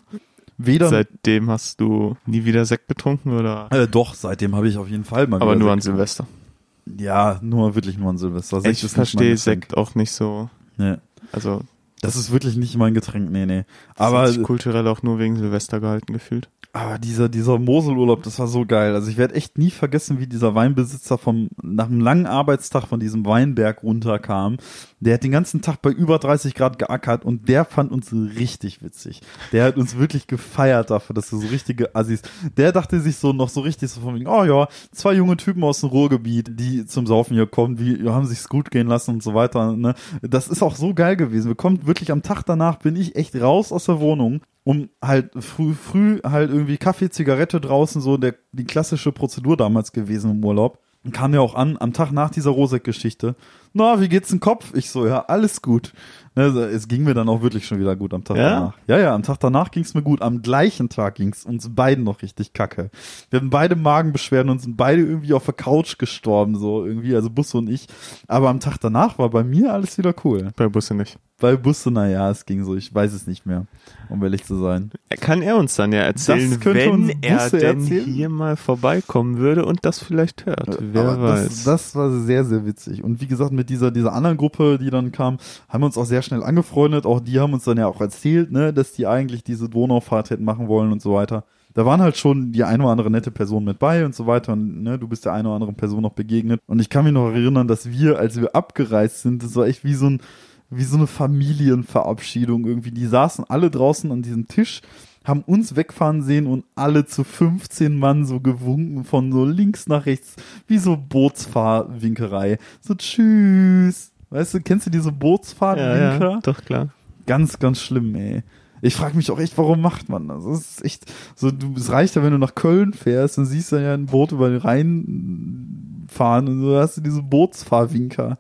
Weder. 0.58 0.90
Seitdem 0.90 1.50
hast 1.52 1.80
du 1.80 2.18
nie 2.26 2.46
wieder 2.46 2.66
Sekt 2.66 2.88
getrunken 2.88 3.38
oder? 3.38 3.68
äh, 3.72 3.88
doch, 3.88 4.16
seitdem 4.16 4.56
habe 4.56 4.68
ich 4.68 4.78
auf 4.78 4.90
jeden 4.90 5.04
Fall 5.04 5.28
mal 5.28 5.40
Aber 5.42 5.56
nur 5.56 5.72
an 5.72 5.80
Sekt 5.80 5.94
Silvester. 5.96 6.24
getrunken. 6.24 6.45
Ja, 6.86 7.40
nur 7.42 7.76
wirklich 7.76 7.98
nur 7.98 8.10
an 8.10 8.18
Silvester. 8.18 8.62
Sekt 8.62 8.84
Ich 8.84 8.92
verstehe. 8.92 9.38
Sekt 9.38 9.76
auch 9.76 9.96
nicht 9.96 10.12
so. 10.12 10.50
Nee. 10.78 10.98
Also 11.32 11.62
Das 12.02 12.16
ist 12.16 12.32
wirklich 12.32 12.56
nicht 12.56 12.78
mein 12.78 12.94
Getränk, 12.94 13.32
nee, 13.32 13.46
nee. 13.46 13.64
aber 13.96 14.28
sich 14.28 14.44
kulturell 14.44 14.88
auch 14.88 15.02
nur 15.02 15.18
wegen 15.18 15.38
Silvester 15.38 15.80
gehalten 15.80 16.14
gefühlt. 16.14 16.50
Aber 16.74 17.00
dieser, 17.00 17.30
dieser 17.30 17.58
Moselurlaub, 17.58 18.22
das 18.24 18.38
war 18.38 18.48
so 18.48 18.66
geil. 18.66 18.94
Also 18.96 19.10
ich 19.10 19.16
werde 19.16 19.34
echt 19.36 19.58
nie 19.58 19.72
vergessen, 19.72 20.20
wie 20.20 20.28
dieser 20.28 20.56
Weinbesitzer 20.56 21.18
vom, 21.18 21.48
nach 21.64 21.86
einem 21.86 22.02
langen 22.02 22.26
Arbeitstag 22.26 22.88
von 22.88 23.00
diesem 23.00 23.26
Weinberg 23.26 23.82
runterkam. 23.82 24.58
Der 25.06 25.14
hat 25.14 25.24
den 25.24 25.32
ganzen 25.32 25.62
Tag 25.62 25.82
bei 25.82 25.92
über 25.92 26.18
30 26.18 26.56
Grad 26.56 26.80
geackert 26.80 27.24
und 27.24 27.48
der 27.48 27.64
fand 27.64 27.92
uns 27.92 28.12
richtig 28.12 28.84
witzig. 28.84 29.22
Der 29.52 29.64
hat 29.66 29.78
uns 29.78 29.98
wirklich 29.98 30.28
gefeiert 30.28 30.90
dafür, 30.90 31.14
dass 31.14 31.32
wir 31.32 31.40
so 31.40 31.48
richtige 31.48 31.96
Assis. 31.96 32.24
Der 32.58 32.72
dachte 32.72 33.00
sich 33.00 33.18
so 33.18 33.32
noch 33.32 33.50
so 33.50 33.62
richtig 33.62 33.92
so 33.92 34.02
von 34.02 34.16
wegen, 34.16 34.28
oh 34.28 34.44
ja, 34.44 34.68
zwei 34.92 35.14
junge 35.14 35.38
Typen 35.38 35.64
aus 35.64 35.82
dem 35.82 35.90
Ruhrgebiet, 35.90 36.60
die 36.60 36.86
zum 36.86 37.06
Saufen 37.06 37.36
hier 37.36 37.46
kommen, 37.46 37.80
wie 37.80 38.10
haben 38.10 38.26
sich's 38.26 38.50
gut 38.50 38.72
gehen 38.72 38.88
lassen 38.88 39.12
und 39.12 39.24
so 39.24 39.36
weiter. 39.36 39.76
Ne? 39.78 39.94
Das 40.22 40.48
ist 40.48 40.64
auch 40.64 40.76
so 40.76 40.94
geil 40.94 41.16
gewesen. 41.16 41.48
Wir 41.48 41.56
kommen 41.56 41.86
wirklich 41.86 42.12
am 42.12 42.24
Tag 42.24 42.44
danach, 42.44 42.80
bin 42.80 42.96
ich 42.96 43.16
echt 43.16 43.36
raus 43.36 43.72
aus 43.72 43.86
der 43.86 44.00
Wohnung 44.00 44.42
um 44.66 44.90
halt 45.00 45.32
früh, 45.44 45.76
früh 45.76 46.20
halt 46.24 46.50
irgendwie 46.50 46.78
Kaffee, 46.78 47.12
Zigarette 47.12 47.62
draußen, 47.62 48.02
so 48.02 48.18
der, 48.18 48.34
die 48.52 48.66
klassische 48.66 49.12
Prozedur 49.12 49.56
damals 49.56 49.92
gewesen 49.92 50.32
im 50.32 50.44
Urlaub. 50.44 50.80
Und 51.04 51.14
kam 51.14 51.36
ja 51.36 51.40
auch 51.40 51.54
an, 51.54 51.78
am 51.80 51.94
Tag 51.94 52.12
nach 52.12 52.32
dieser 52.32 52.50
Rosek-Geschichte. 52.50 53.36
Na, 53.78 54.00
wie 54.00 54.08
geht's 54.08 54.32
im 54.32 54.40
Kopf? 54.40 54.74
Ich 54.74 54.90
so, 54.90 55.06
ja, 55.06 55.26
alles 55.26 55.62
gut. 55.62 55.92
Ne, 56.34 56.50
so, 56.52 56.62
es 56.62 56.88
ging 56.88 57.04
mir 57.04 57.14
dann 57.14 57.28
auch 57.28 57.42
wirklich 57.42 57.68
schon 57.68 57.78
wieder 57.78 57.98
gut 57.98 58.14
am 58.14 58.24
Tag 58.24 58.38
Ja? 58.38 58.50
danach. 58.50 58.74
Ja, 58.88 58.98
ja, 59.00 59.14
am 59.14 59.22
Tag 59.22 59.38
danach 59.42 59.70
ging's 59.70 59.94
mir 59.94 60.02
gut. 60.02 60.22
Am 60.22 60.42
gleichen 60.42 60.88
Tag 60.88 61.16
ging's 61.16 61.44
uns 61.46 61.76
beiden 61.76 62.06
noch 62.06 62.22
richtig 62.22 62.54
kacke. 62.54 62.90
Wir 63.30 63.38
hatten 63.40 63.50
beide 63.50 63.76
Magenbeschwerden 63.76 64.50
und 64.50 64.60
sind 64.62 64.78
beide 64.78 65.02
irgendwie 65.02 65.34
auf 65.34 65.44
der 65.44 65.56
Couch 65.56 65.98
gestorben, 65.98 66.56
so 66.58 66.86
irgendwie, 66.86 67.14
also 67.16 67.30
Busse 67.30 67.58
und 67.58 67.70
ich. 67.70 67.88
Aber 68.28 68.48
am 68.48 68.62
Tag 68.62 68.78
danach 68.80 69.18
war 69.18 69.30
bei 69.30 69.44
mir 69.44 69.74
alles 69.74 69.98
wieder 69.98 70.16
cool. 70.24 70.52
Bei 70.56 70.70
Busse 70.70 70.96
nicht. 70.96 71.18
Bei 71.38 71.58
Busse, 71.58 71.92
naja, 71.92 72.30
es 72.32 72.46
ging 72.46 72.64
so, 72.64 72.78
ich 72.78 72.94
weiß 72.96 73.12
es 73.12 73.28
nicht 73.28 73.46
mehr, 73.46 73.66
um 74.10 74.24
ehrlich 74.24 74.46
zu 74.46 74.56
sein. 74.56 74.92
Kann 75.20 75.42
er 75.42 75.58
uns 75.58 75.76
dann 75.76 75.92
ja 75.92 76.00
erzählen, 76.00 76.58
wenn 76.64 77.10
er 77.22 77.50
denn 77.50 77.80
erzählen. 77.80 78.06
hier 78.06 78.30
mal 78.30 78.56
vorbeikommen 78.56 79.38
würde 79.38 79.66
und 79.66 79.84
das 79.84 80.02
vielleicht 80.02 80.46
hört. 80.46 80.78
Wer 80.80 81.04
Aber 81.04 81.22
weiß. 81.22 81.48
Das, 81.48 81.64
das 81.66 81.96
war 81.96 82.10
sehr, 82.12 82.46
sehr 82.46 82.66
witzig. 82.66 83.04
Und 83.04 83.20
wie 83.20 83.28
gesagt, 83.28 83.52
mit 83.52 83.70
dieser, 83.70 83.92
dieser 83.92 84.14
anderen 84.14 84.38
Gruppe, 84.38 84.78
die 84.80 84.90
dann 84.90 85.12
kam, 85.12 85.38
haben 85.68 85.82
wir 85.82 85.88
uns 85.88 85.98
auch 85.98 86.06
sehr 86.06 86.22
schnell 86.22 86.42
angefreundet. 86.42 87.06
Auch 87.06 87.20
die 87.20 87.38
haben 87.38 87.52
uns 87.52 87.66
dann 87.66 87.78
ja 87.78 87.88
auch 87.88 88.00
erzählt, 88.00 88.54
ne, 88.54 88.72
dass 88.72 88.94
die 88.94 89.06
eigentlich 89.06 89.44
diese 89.44 89.68
Donaufahrt 89.68 90.30
hätten 90.30 90.46
machen 90.46 90.70
wollen 90.70 90.94
und 90.94 91.02
so 91.02 91.14
weiter. 91.14 91.44
Da 91.74 91.86
waren 91.86 92.02
halt 92.02 92.16
schon 92.16 92.54
die 92.54 92.64
eine 92.64 92.84
oder 92.84 92.94
andere 92.94 93.12
nette 93.12 93.32
Person 93.32 93.66
mit 93.66 93.80
bei 93.80 94.06
und 94.06 94.16
so 94.16 94.26
weiter. 94.26 94.54
Und 94.54 94.84
ne, 94.84 94.98
du 94.98 95.10
bist 95.10 95.26
der 95.26 95.34
eine 95.34 95.50
oder 95.50 95.56
anderen 95.56 95.76
Person 95.76 96.02
noch 96.02 96.14
begegnet. 96.14 96.62
Und 96.66 96.80
ich 96.80 96.90
kann 96.90 97.04
mich 97.04 97.12
noch 97.12 97.32
erinnern, 97.32 97.68
dass 97.68 97.92
wir, 97.92 98.18
als 98.18 98.40
wir 98.40 98.56
abgereist 98.56 99.22
sind, 99.24 99.44
das 99.44 99.54
war 99.58 99.68
echt 99.68 99.84
wie 99.84 99.96
so 99.96 100.10
ein, 100.10 100.22
wie 100.70 100.84
so 100.84 100.98
eine 100.98 101.08
Familienverabschiedung 101.08 102.66
irgendwie. 102.66 102.92
Die 102.92 103.06
saßen 103.06 103.46
alle 103.48 103.70
draußen 103.70 104.12
an 104.12 104.22
diesem 104.22 104.48
Tisch, 104.48 104.82
haben 105.24 105.42
uns 105.42 105.76
wegfahren 105.76 106.22
sehen 106.22 106.48
und 106.48 106.66
alle 106.76 107.06
zu 107.06 107.24
15 107.24 107.98
Mann 107.98 108.26
so 108.26 108.40
gewunken 108.40 109.04
von 109.04 109.32
so 109.32 109.46
links 109.46 109.88
nach 109.88 110.06
rechts, 110.06 110.36
wie 110.68 110.78
so 110.78 110.98
Bootsfahrwinkerei. 110.98 112.58
So 112.82 112.96
tschüss. 112.96 114.12
Weißt 114.30 114.54
du, 114.54 114.62
kennst 114.62 114.88
du 114.88 114.90
diese 114.90 115.10
ja, 115.10 115.16
Bootsfahrtwinker? 115.18 116.32
ja, 116.32 116.40
doch 116.42 116.64
klar. 116.64 116.90
Ganz, 117.26 117.60
ganz 117.60 117.80
schlimm, 117.80 118.16
ey. 118.16 118.44
Ich 118.82 118.96
frage 118.96 119.16
mich 119.16 119.32
auch 119.32 119.40
echt, 119.40 119.58
warum 119.58 119.82
macht 119.82 120.10
man 120.10 120.28
das? 120.28 120.44
Das 120.44 120.60
ist 120.60 120.86
echt 120.86 121.12
so, 121.36 121.50
du, 121.50 121.74
es 121.76 121.92
reicht 121.92 122.16
ja, 122.16 122.24
wenn 122.24 122.34
du 122.34 122.38
nach 122.38 122.54
Köln 122.54 122.94
fährst 122.94 123.38
und 123.38 123.46
siehst 123.46 123.72
dann 123.72 123.82
ja 123.82 123.94
ein 123.94 124.06
Boot 124.06 124.32
über 124.32 124.50
den 124.50 124.60
Rhein 124.60 126.06
fahren 126.08 126.48
und 126.48 126.62
so 126.62 126.78
hast 126.78 126.98
du 126.98 127.02
diese 127.02 127.24
Bootsfahrwinker. 127.24 128.38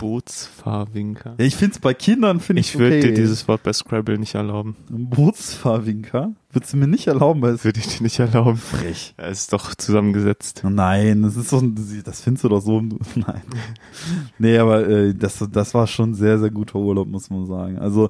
Bootsfahrwinker. 0.00 1.34
Ja, 1.38 1.44
ich 1.44 1.54
find's 1.56 1.78
bei 1.78 1.94
Kindern 1.94 2.40
finde 2.40 2.60
ich 2.60 2.74
Ich 2.74 2.78
würde 2.78 2.98
okay. 2.98 3.08
dir 3.08 3.14
dieses 3.14 3.46
Wort 3.48 3.62
bei 3.62 3.72
Scrabble 3.72 4.18
nicht 4.18 4.34
erlauben. 4.34 4.76
Ein 4.90 5.08
Bootsfahrwinker? 5.10 6.32
Würdest 6.52 6.72
du 6.72 6.76
mir 6.78 6.86
nicht 6.88 7.06
erlauben, 7.06 7.42
weil 7.42 7.54
es 7.54 7.64
Würde 7.64 7.78
ich 7.80 7.86
dir 7.98 8.02
nicht 8.02 8.18
erlauben. 8.18 8.56
frech. 8.56 9.14
Er 9.16 9.28
ist 9.28 9.52
doch 9.52 9.74
zusammengesetzt. 9.74 10.62
Nein, 10.68 11.22
das 11.22 11.36
ist 11.36 11.50
so, 11.50 11.58
ein- 11.58 11.74
das 12.04 12.20
findest 12.22 12.44
du 12.44 12.48
doch 12.48 12.60
so, 12.60 12.80
nein. 13.14 13.42
Nee, 14.38 14.58
aber 14.58 14.88
äh, 14.88 15.14
das, 15.14 15.44
das 15.52 15.74
war 15.74 15.86
schon 15.86 16.14
sehr, 16.14 16.38
sehr 16.38 16.50
guter 16.50 16.78
Urlaub, 16.78 17.06
muss 17.08 17.30
man 17.30 17.46
sagen. 17.46 17.78
Also, 17.78 18.08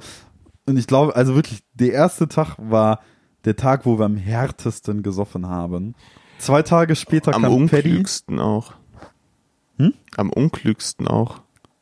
und 0.67 0.79
ich 0.79 0.87
glaube, 0.87 1.15
also 1.17 1.35
wirklich, 1.35 1.61
der 1.75 1.93
erste 1.93 2.29
Tag 2.29 2.57
war 2.59 3.01
der 3.45 3.57
Tag, 3.57 3.85
wo 3.87 3.99
wir 3.99 4.05
am 4.07 4.17
härtesten 4.17 5.03
gesoffen 5.03 5.47
haben. 5.49 5.95
Zwei 6.39 6.63
Tage 6.63 6.95
später 6.97 7.35
Am 7.35 7.43
kam 7.43 7.67
Paddy. 7.67 7.89
unklügsten 7.91 8.39
auch. 8.39 8.75
Hm? 9.79 9.93
Am 10.17 10.31
unklügsten 10.31 11.09
auch. 11.09 11.41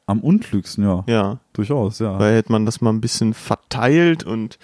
Am 0.09 0.21
unklügsten, 0.21 0.85
ja. 0.85 1.05
Ja. 1.07 1.39
Durchaus, 1.53 1.99
ja. 1.99 2.19
Weil 2.19 2.35
hätte 2.35 2.51
man 2.51 2.65
das 2.65 2.81
mal 2.81 2.91
ein 2.91 3.03
bisschen 3.03 3.35
verteilt 3.35 4.25
und 4.25 4.59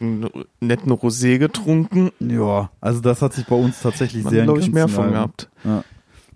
einen 0.00 0.28
netten 0.60 0.90
Rosé 0.90 1.38
getrunken, 1.38 2.10
ja, 2.18 2.70
also 2.80 3.00
das 3.00 3.22
hat 3.22 3.32
sich 3.32 3.46
bei 3.46 3.54
uns 3.54 3.80
tatsächlich 3.80 4.24
man 4.24 4.32
sehr 4.32 4.40
in 4.40 4.46
glaube 4.46 4.60
ich 4.60 4.72
mehr 4.72 4.88
von 4.88 5.12
gehabt. 5.12 5.48
Ja. 5.62 5.84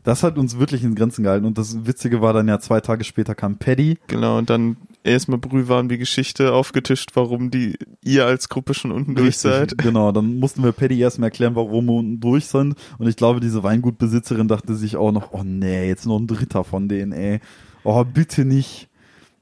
Das 0.04 0.22
hat 0.22 0.38
uns 0.38 0.60
wirklich 0.60 0.84
in 0.84 0.94
Grenzen 0.94 1.24
gehalten. 1.24 1.44
Und 1.44 1.58
das 1.58 1.84
Witzige 1.84 2.20
war 2.20 2.32
dann 2.32 2.46
ja, 2.46 2.60
zwei 2.60 2.80
Tage 2.80 3.02
später 3.02 3.34
kam 3.34 3.56
Paddy. 3.56 3.98
Genau, 4.06 4.38
und 4.38 4.48
dann 4.48 4.76
erstmal 5.02 5.38
brühwarm 5.38 5.88
die 5.88 5.98
Geschichte 5.98 6.52
aufgetischt, 6.52 7.10
warum 7.14 7.50
die 7.50 7.76
ihr 8.04 8.24
als 8.24 8.48
Gruppe 8.48 8.74
schon 8.74 8.92
unten 8.92 9.16
durch 9.16 9.30
Richtig, 9.30 9.50
seid. 9.50 9.78
Genau, 9.78 10.12
dann 10.12 10.38
mussten 10.38 10.62
wir 10.62 10.70
Paddy 10.70 11.00
erstmal 11.00 11.30
erklären, 11.30 11.56
warum 11.56 11.86
wir 11.86 11.94
unten 11.94 12.20
durch 12.20 12.46
sind. 12.46 12.76
Und 12.98 13.08
ich 13.08 13.16
glaube, 13.16 13.40
diese 13.40 13.64
Weingutbesitzerin 13.64 14.46
dachte 14.46 14.76
sich 14.76 14.96
auch 14.96 15.10
noch, 15.10 15.32
oh 15.32 15.42
nee, 15.42 15.88
jetzt 15.88 16.06
noch 16.06 16.20
ein 16.20 16.28
Dritter 16.28 16.62
von 16.62 16.88
denen, 16.88 17.10
ey. 17.10 17.40
Oh, 17.86 18.04
bitte 18.04 18.44
nicht. 18.44 18.88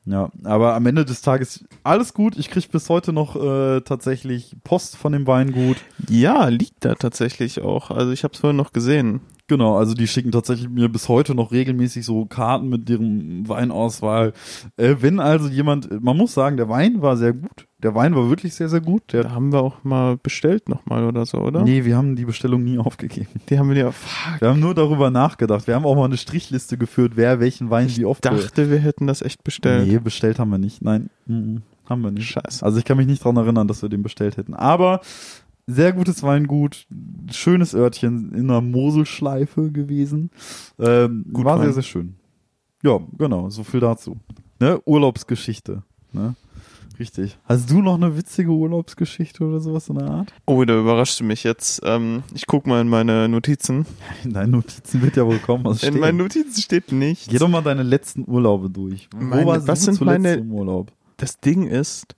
Ja, 0.05 0.31
aber 0.43 0.75
am 0.75 0.85
Ende 0.85 1.07
des 1.07 1.23
Tages 1.23 1.65
alles 1.83 2.13
gut. 2.13 2.37
Ich 2.37 2.51
krieg 2.51 2.71
bis 2.71 2.91
heute 2.91 3.15
noch 3.15 3.37
äh, 3.37 3.81
tatsächlich 3.81 4.55
Post 4.63 4.97
von 4.97 5.13
dem 5.13 5.27
Weingut. 5.27 5.79
Ja, 6.11 6.49
liegt 6.49 6.85
da 6.85 6.95
tatsächlich 6.95 7.63
auch. 7.63 7.91
Also 7.91 8.13
ich 8.13 8.23
habe 8.23 8.35
es 8.35 8.41
vorhin 8.41 8.59
noch 8.59 8.75
gesehen. 8.75 9.23
Genau, 9.47 9.77
also 9.77 9.93
die 9.93 10.09
schicken 10.09 10.33
tatsächlich 10.33 10.71
mir 10.71 10.89
bis 10.89 11.09
heute 11.09 11.35
noch 11.35 11.53
regelmäßig 11.53 12.07
so 12.07 12.25
Karten 12.25 12.69
mit 12.69 12.89
deren 12.89 13.47
Weinauswahl. 13.47 14.33
Äh, 14.79 14.97
wenn 15.01 15.21
also 15.21 15.49
jemand, 15.49 16.03
man 16.03 16.17
muss 16.17 16.33
sagen, 16.33 16.57
der 16.57 16.71
Wein 16.71 17.03
war 17.03 17.19
sehr 17.19 17.35
gut. 17.35 17.67
Der 17.83 17.95
Wein 17.95 18.17
war 18.17 18.31
wirklich 18.31 18.55
sehr, 18.55 18.71
sehr 18.71 18.81
gut. 18.81 19.13
Der 19.13 19.25
Da 19.25 19.33
haben 19.33 19.53
wir 19.53 19.61
auch 19.61 19.85
mal 19.85 20.17
bestellt 20.17 20.71
nochmal 20.71 21.05
oder 21.05 21.27
so, 21.27 21.39
oder? 21.39 21.63
Nee, 21.63 21.85
wir 21.85 21.95
haben 21.95 22.17
die 22.17 22.25
Bestellung 22.25 22.65
nie 22.65 22.79
aufgegeben. 22.79 23.29
Die 23.51 23.59
haben 23.59 23.69
wir 23.69 23.77
ja, 23.77 23.93
fuck, 23.93 24.41
Wir 24.41 24.49
haben 24.49 24.61
nur 24.61 24.75
darüber 24.75 25.11
nachgedacht. 25.11 25.67
Wir 25.67 25.75
haben 25.75 25.85
auch 25.85 25.95
mal 25.95 26.07
eine 26.07 26.17
Strichliste 26.17 26.79
geführt, 26.79 27.13
wer 27.17 27.39
welchen 27.39 27.69
Wein 27.69 27.95
wie 27.95 28.07
oft 28.07 28.25
dachte, 28.25 28.71
wir 28.71 28.79
hätten 28.79 29.07
das 29.07 29.21
echt 29.21 29.45
bestellt. 29.45 29.87
Nee, 29.87 29.99
bestellt 29.99 30.39
haben 30.39 30.49
wir 30.49 30.59
nicht. 30.59 30.81
Nein, 30.81 31.11
mhm, 31.27 31.61
haben 31.87 32.01
wir 32.01 32.11
nicht. 32.11 32.31
Scheiße. 32.31 32.65
Also 32.65 32.79
ich 32.79 32.87
kann 32.87 32.97
mich 32.97 33.07
nicht 33.07 33.23
dran 33.23 33.37
erinnern, 33.37 33.69
dass 33.69 33.83
wir 33.83 33.91
den 33.91 34.03
bestellt 34.03 34.39
hätten. 34.39 34.55
Aber 34.55 35.03
sehr 35.67 35.93
gutes 35.93 36.23
Weingut, 36.23 36.87
schönes 37.31 37.75
Örtchen 37.75 38.33
in 38.35 38.51
einer 38.51 38.61
Moselschleife 38.61 39.71
gewesen. 39.73 40.31
Ähm, 40.79 41.25
Gut 41.33 41.45
war 41.45 41.59
Wein. 41.59 41.65
sehr, 41.67 41.75
sehr 41.75 41.83
schön. 41.83 42.17
Ja, 42.83 43.01
genau, 43.17 43.49
so 43.51 43.65
viel 43.65 43.81
dazu. 43.81 44.17
Ne? 44.61 44.81
Urlaubsgeschichte. 44.85 45.83
Ne? 46.12 46.35
Richtig. 46.99 47.39
Hast 47.45 47.71
du 47.71 47.83
noch 47.83 47.97
eine 47.97 48.17
witzige 48.17 48.51
Urlaubsgeschichte 48.51 49.43
oder 49.45 49.59
sowas 49.59 49.89
in 49.89 49.97
der 49.99 50.09
Art? 50.09 50.33
Oh, 50.47 50.65
da 50.65 50.79
überrascht 50.79 51.19
du 51.19 51.25
mich 51.25 51.43
jetzt. 51.43 51.81
Ähm, 51.85 52.23
ich 52.35 52.47
guck 52.47 52.69
mal 52.69 52.81
in 52.83 52.89
meine 52.89 53.29
Notizen. 53.29 53.85
In 54.23 54.33
deinen 54.33 54.53
Notizen 54.53 55.03
wird 55.03 55.17
ja 55.17 55.27
wohl 55.27 55.39
kommen 55.41 55.65
was 55.65 55.83
In 55.83 55.89
stehen. 55.89 56.01
meinen 56.01 56.19
Notizen 56.19 56.61
steht 56.62 56.93
nichts. 56.93 57.27
Geh 57.29 57.39
doch 57.39 57.49
mal 57.49 57.62
deine 57.62 57.83
letzten 57.83 58.25
Urlaube 58.31 58.71
durch. 58.71 59.09
Wo 59.17 59.25
Meine- 59.25 59.47
warst 59.47 59.67
was 59.67 59.81
du 59.81 59.85
sind 59.87 59.95
zuletzt 59.97 60.23
meine- 60.23 60.35
im 60.41 60.53
Urlaub? 60.53 60.93
Das 61.17 61.41
Ding 61.41 61.67
ist, 61.67 62.15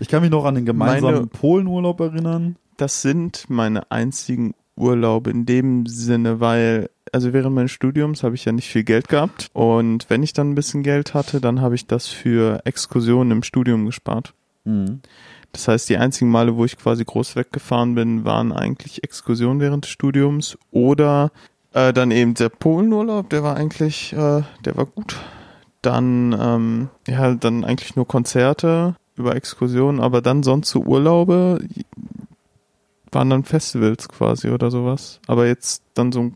Ich 0.00 0.08
kann 0.08 0.20
mich 0.22 0.30
noch 0.30 0.44
an 0.44 0.56
den 0.56 0.66
gemeinsamen 0.66 1.14
Meine- 1.14 1.26
Polenurlaub 1.28 1.98
erinnern. 2.00 2.56
Das 2.78 3.02
sind 3.02 3.44
meine 3.48 3.90
einzigen 3.90 4.54
Urlaube 4.76 5.30
in 5.30 5.44
dem 5.44 5.86
Sinne, 5.86 6.40
weil, 6.40 6.88
also 7.12 7.32
während 7.32 7.54
meines 7.54 7.72
Studiums 7.72 8.22
habe 8.22 8.34
ich 8.34 8.44
ja 8.44 8.52
nicht 8.52 8.68
viel 8.68 8.84
Geld 8.84 9.08
gehabt. 9.08 9.48
Und 9.52 10.08
wenn 10.08 10.22
ich 10.22 10.32
dann 10.32 10.50
ein 10.50 10.54
bisschen 10.54 10.82
Geld 10.82 11.14
hatte, 11.14 11.40
dann 11.40 11.60
habe 11.60 11.74
ich 11.74 11.86
das 11.86 12.06
für 12.06 12.60
Exkursionen 12.64 13.32
im 13.32 13.42
Studium 13.42 13.86
gespart. 13.86 14.32
Mhm. 14.64 15.00
Das 15.52 15.66
heißt, 15.66 15.88
die 15.88 15.96
einzigen 15.96 16.30
Male, 16.30 16.56
wo 16.56 16.64
ich 16.64 16.76
quasi 16.76 17.04
groß 17.04 17.36
weggefahren 17.36 17.94
bin, 17.94 18.24
waren 18.24 18.52
eigentlich 18.52 19.02
Exkursionen 19.02 19.60
während 19.60 19.84
des 19.84 19.90
Studiums 19.90 20.58
oder 20.70 21.32
äh, 21.72 21.92
dann 21.92 22.10
eben 22.10 22.34
der 22.34 22.50
Polenurlaub, 22.50 23.30
der 23.30 23.42
war 23.42 23.56
eigentlich, 23.56 24.12
äh, 24.12 24.42
der 24.64 24.76
war 24.76 24.86
gut. 24.86 25.16
Dann, 25.82 26.36
ähm, 26.38 26.88
ja, 27.06 27.34
dann 27.34 27.64
eigentlich 27.64 27.96
nur 27.96 28.06
Konzerte 28.06 28.94
über 29.16 29.34
Exkursionen, 29.34 30.00
aber 30.00 30.22
dann 30.22 30.42
sonst 30.42 30.70
so 30.70 30.80
Urlaube 30.80 31.60
waren 33.18 33.30
dann 33.30 33.42
Festivals 33.42 34.08
quasi 34.08 34.48
oder 34.50 34.70
sowas. 34.70 35.18
Aber 35.26 35.46
jetzt 35.48 35.82
dann 35.94 36.12
so 36.12 36.20
ein 36.20 36.34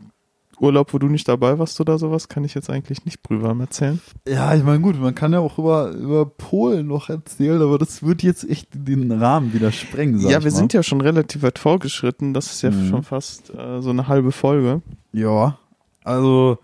Urlaub, 0.59 0.93
wo 0.93 0.99
du 0.99 1.07
nicht 1.07 1.27
dabei 1.29 1.57
warst 1.57 1.79
oder 1.79 1.97
sowas, 1.97 2.27
kann 2.27 2.43
ich 2.43 2.53
jetzt 2.55 2.69
eigentlich 2.69 3.05
nicht 3.05 3.23
brühwarm 3.23 3.61
erzählen. 3.61 4.01
Ja, 4.27 4.53
ich 4.53 4.63
meine, 4.63 4.81
gut, 4.81 4.99
man 4.99 5.15
kann 5.15 5.31
ja 5.33 5.39
auch 5.39 5.57
über, 5.57 5.91
über 5.91 6.25
Polen 6.25 6.87
noch 6.87 7.09
erzählen, 7.09 7.61
aber 7.61 7.77
das 7.77 8.03
wird 8.03 8.21
jetzt 8.21 8.47
echt 8.49 8.67
den 8.73 9.11
Rahmen 9.13 9.53
wieder 9.53 9.71
sprengen, 9.71 10.19
ja, 10.19 10.29
wir 10.29 10.39
mal. 10.39 10.51
sind 10.51 10.73
ja 10.73 10.83
schon 10.83 10.99
relativ 11.01 11.41
weit 11.41 11.57
vorgeschritten. 11.57 12.33
Das 12.33 12.47
ist 12.51 12.61
ja 12.61 12.71
Mhm. 12.71 12.89
schon 12.89 13.03
fast 13.03 13.49
äh, 13.55 13.81
so 13.81 13.89
eine 13.89 14.07
halbe 14.09 14.31
Folge. 14.33 14.81
Ja, 15.13 15.57
also 16.03 16.57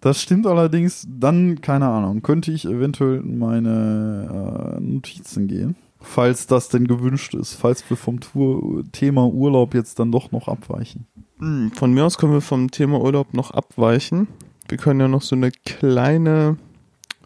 das 0.00 0.20
stimmt 0.20 0.46
allerdings. 0.48 1.06
Dann, 1.08 1.60
keine 1.60 1.86
Ahnung, 1.88 2.22
könnte 2.22 2.50
ich 2.50 2.64
eventuell 2.64 3.20
in 3.20 3.38
meine 3.38 4.76
äh, 4.76 4.80
Notizen 4.80 5.46
gehen. 5.46 5.76
Falls 6.02 6.46
das 6.46 6.68
denn 6.68 6.86
gewünscht 6.86 7.34
ist, 7.34 7.54
falls 7.54 7.88
wir 7.88 7.96
vom 7.96 8.20
Tour 8.20 8.84
Thema 8.92 9.26
Urlaub 9.26 9.74
jetzt 9.74 9.98
dann 9.98 10.12
doch 10.12 10.32
noch 10.32 10.48
abweichen. 10.48 11.06
Hm, 11.38 11.72
Von 11.72 11.94
mir 11.94 12.04
aus 12.04 12.18
können 12.18 12.32
wir 12.32 12.40
vom 12.40 12.70
Thema 12.70 13.00
Urlaub 13.00 13.34
noch 13.34 13.52
abweichen. 13.52 14.28
Wir 14.68 14.78
können 14.78 15.00
ja 15.00 15.08
noch 15.08 15.22
so 15.22 15.36
eine 15.36 15.50
kleine, 15.50 16.56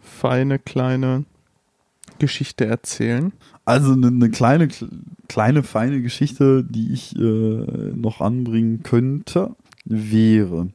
feine, 0.01 0.59
kleine 0.59 1.25
Geschichte 2.19 2.65
erzählen. 2.65 3.33
Also 3.65 3.93
eine, 3.93 4.07
eine 4.07 4.29
kleine, 4.29 4.67
kleine, 5.27 5.63
feine 5.63 6.01
Geschichte, 6.01 6.63
die 6.63 6.93
ich 6.93 7.15
äh, 7.15 7.19
noch 7.19 8.21
anbringen 8.21 8.83
könnte, 8.83 9.55
wäre. 9.85 10.69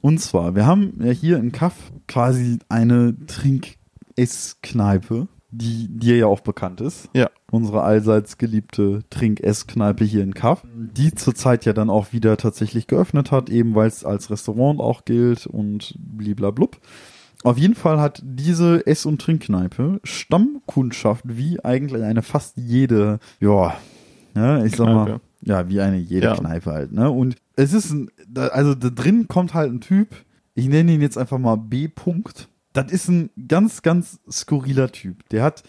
Und 0.00 0.20
zwar, 0.20 0.54
wir 0.54 0.66
haben 0.66 0.92
ja 1.02 1.10
hier 1.10 1.38
in 1.38 1.50
Kaff 1.52 1.74
quasi 2.08 2.58
eine 2.68 3.14
Trink-Ess-Kneipe, 3.26 5.28
die 5.50 5.88
dir 5.88 6.16
ja 6.16 6.26
auch 6.26 6.40
bekannt 6.40 6.80
ist. 6.80 7.08
Ja. 7.14 7.30
Unsere 7.50 7.82
allseits 7.82 8.38
geliebte 8.38 9.02
Trink-Ess-Kneipe 9.10 10.04
hier 10.04 10.22
in 10.22 10.34
Kaff, 10.34 10.62
die 10.74 11.12
zurzeit 11.14 11.64
ja 11.64 11.72
dann 11.72 11.90
auch 11.90 12.12
wieder 12.12 12.36
tatsächlich 12.36 12.86
geöffnet 12.86 13.32
hat, 13.32 13.50
eben 13.50 13.74
weil 13.74 13.88
es 13.88 14.04
als 14.04 14.30
Restaurant 14.30 14.80
auch 14.80 15.04
gilt 15.04 15.46
und 15.46 15.94
bliblablub. 15.98 16.78
Auf 17.42 17.58
jeden 17.58 17.74
Fall 17.74 18.00
hat 18.00 18.22
diese 18.24 18.86
Ess- 18.86 19.06
und 19.06 19.20
Trinkkneipe 19.20 20.00
Stammkundschaft 20.04 21.24
wie 21.26 21.64
eigentlich 21.64 22.02
eine 22.02 22.22
fast 22.22 22.56
jede, 22.56 23.18
ja, 23.40 23.74
ja 24.36 24.64
ich 24.64 24.76
sag 24.76 24.86
mal, 24.86 25.20
ja, 25.40 25.68
wie 25.68 25.80
eine 25.80 25.96
jede 25.96 26.26
Ja. 26.26 26.36
Kneipe 26.36 26.70
halt, 26.70 26.92
ne? 26.92 27.10
Und 27.10 27.36
es 27.56 27.72
ist 27.72 27.90
ein, 27.90 28.10
also 28.36 28.74
da 28.74 28.90
drin 28.90 29.26
kommt 29.26 29.54
halt 29.54 29.72
ein 29.72 29.80
Typ, 29.80 30.08
ich 30.54 30.68
nenne 30.68 30.92
ihn 30.92 31.00
jetzt 31.00 31.16
einfach 31.16 31.38
mal 31.38 31.56
B. 31.56 31.86
-Punkt. 31.86 32.48
Das 32.72 32.92
ist 32.92 33.08
ein 33.08 33.30
ganz, 33.48 33.82
ganz 33.82 34.20
skurriler 34.30 34.92
Typ. 34.92 35.28
Der 35.30 35.42
hat 35.42 35.62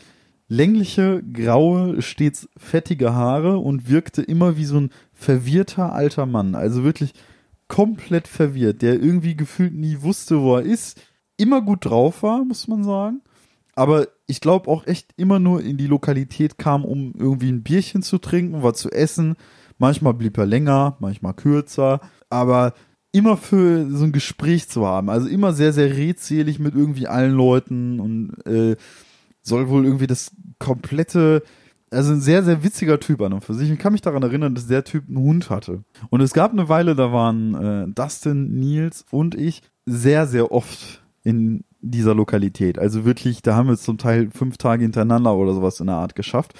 längliche, 0.47 1.23
graue, 1.23 2.01
stets 2.01 2.49
fettige 2.57 3.13
Haare 3.13 3.57
und 3.57 3.89
wirkte 3.89 4.21
immer 4.21 4.57
wie 4.57 4.65
so 4.65 4.79
ein 4.79 4.91
verwirrter 5.13 5.93
alter 5.93 6.25
Mann. 6.25 6.55
Also 6.55 6.83
wirklich 6.83 7.13
komplett 7.67 8.27
verwirrt, 8.27 8.81
der 8.81 9.01
irgendwie 9.01 9.35
gefühlt 9.35 9.73
nie 9.73 10.01
wusste, 10.01 10.41
wo 10.41 10.57
er 10.57 10.63
ist. 10.63 11.01
Immer 11.37 11.61
gut 11.61 11.85
drauf 11.85 12.21
war, 12.21 12.43
muss 12.43 12.67
man 12.67 12.83
sagen. 12.83 13.21
Aber 13.75 14.09
ich 14.27 14.41
glaube 14.41 14.69
auch 14.69 14.85
echt 14.85 15.13
immer 15.15 15.39
nur 15.39 15.63
in 15.63 15.77
die 15.77 15.87
Lokalität 15.87 16.57
kam, 16.57 16.83
um 16.83 17.13
irgendwie 17.17 17.49
ein 17.49 17.63
Bierchen 17.63 18.03
zu 18.03 18.17
trinken, 18.17 18.61
was 18.61 18.77
zu 18.77 18.91
essen. 18.91 19.35
Manchmal 19.77 20.13
blieb 20.13 20.37
er 20.37 20.45
länger, 20.45 20.97
manchmal 20.99 21.33
kürzer. 21.33 22.01
Aber 22.29 22.73
immer 23.11 23.37
für 23.37 23.89
so 23.89 24.05
ein 24.05 24.11
Gespräch 24.11 24.69
zu 24.69 24.85
haben. 24.85 25.09
Also 25.09 25.27
immer 25.27 25.53
sehr, 25.53 25.73
sehr 25.73 25.95
redselig 25.95 26.59
mit 26.59 26.75
irgendwie 26.75 27.07
allen 27.07 27.33
Leuten 27.33 27.99
und 27.99 28.45
äh, 28.45 28.75
soll 29.41 29.69
wohl 29.69 29.85
irgendwie 29.85 30.07
das 30.07 30.31
komplette, 30.59 31.43
also 31.89 32.13
ein 32.13 32.21
sehr, 32.21 32.43
sehr 32.43 32.63
witziger 32.63 32.99
Typ 32.99 33.21
an 33.21 33.33
und 33.33 33.43
für 33.43 33.53
sich. 33.53 33.69
Ich 33.69 33.79
kann 33.79 33.93
mich 33.93 34.01
daran 34.01 34.23
erinnern, 34.23 34.55
dass 34.55 34.67
der 34.67 34.83
Typ 34.83 35.07
einen 35.07 35.17
Hund 35.17 35.49
hatte. 35.49 35.83
Und 36.09 36.21
es 36.21 36.33
gab 36.33 36.51
eine 36.51 36.69
Weile, 36.69 36.95
da 36.95 37.11
waren 37.11 37.55
äh, 37.55 37.87
Dustin, 37.93 38.59
Nils 38.59 39.05
und 39.11 39.35
ich 39.35 39.61
sehr, 39.85 40.27
sehr 40.27 40.51
oft 40.51 41.01
in 41.23 41.63
dieser 41.81 42.15
Lokalität. 42.15 42.79
Also 42.79 43.03
wirklich, 43.03 43.41
da 43.41 43.55
haben 43.55 43.67
wir 43.67 43.73
es 43.73 43.81
zum 43.81 43.97
Teil 43.97 44.29
fünf 44.31 44.57
Tage 44.57 44.83
hintereinander 44.83 45.35
oder 45.35 45.53
sowas 45.53 45.79
in 45.79 45.87
der 45.87 45.95
Art 45.95 46.15
geschafft. 46.15 46.53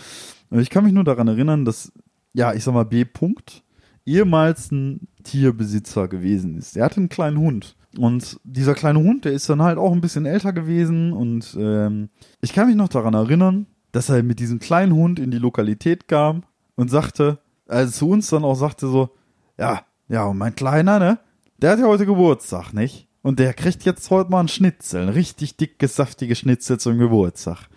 Und 0.49 0.59
ich 0.59 0.69
kann 0.69 0.83
mich 0.83 0.93
nur 0.93 1.03
daran 1.03 1.27
erinnern, 1.27 1.63
dass, 1.63 1.93
ja, 2.33 2.53
ich 2.53 2.63
sag 2.63 2.73
mal, 2.73 2.83
B. 2.83 3.05
Punkt 3.05 3.63
ehemals 4.05 4.71
ein 4.71 5.07
Tierbesitzer 5.23 6.07
gewesen 6.07 6.57
ist. 6.57 6.75
Der 6.75 6.85
hatte 6.85 6.97
einen 6.97 7.09
kleinen 7.09 7.37
Hund. 7.37 7.75
Und 7.97 8.39
dieser 8.43 8.73
kleine 8.73 8.99
Hund, 8.99 9.25
der 9.25 9.33
ist 9.33 9.49
dann 9.49 9.61
halt 9.61 9.77
auch 9.77 9.91
ein 9.91 10.01
bisschen 10.01 10.25
älter 10.25 10.53
gewesen. 10.53 11.13
Und 11.13 11.55
ähm, 11.59 12.09
ich 12.41 12.53
kann 12.53 12.67
mich 12.67 12.75
noch 12.75 12.89
daran 12.89 13.13
erinnern, 13.13 13.67
dass 13.91 14.09
er 14.09 14.23
mit 14.23 14.39
diesem 14.39 14.59
kleinen 14.59 14.93
Hund 14.93 15.19
in 15.19 15.31
die 15.31 15.37
Lokalität 15.37 16.07
kam 16.07 16.43
und 16.75 16.89
sagte, 16.89 17.39
also 17.67 17.91
zu 17.91 18.09
uns 18.09 18.29
dann 18.29 18.43
auch 18.43 18.55
sagte 18.55 18.87
so, 18.87 19.09
ja, 19.57 19.81
ja, 20.07 20.25
und 20.25 20.37
mein 20.37 20.55
Kleiner, 20.55 20.99
ne, 20.99 21.19
der 21.57 21.71
hat 21.71 21.79
ja 21.79 21.85
heute 21.85 22.05
Geburtstag, 22.05 22.73
nicht? 22.73 23.07
Und 23.21 23.39
der 23.39 23.53
kriegt 23.53 23.83
jetzt 23.83 24.09
heute 24.09 24.31
mal 24.31 24.39
einen 24.39 24.47
Schnitzel, 24.47 25.03
ein 25.03 25.09
richtig 25.09 25.57
dickes, 25.57 25.95
saftiges 25.95 26.39
Schnitzel 26.39 26.79
zum 26.79 26.97
Geburtstag. 26.97 27.67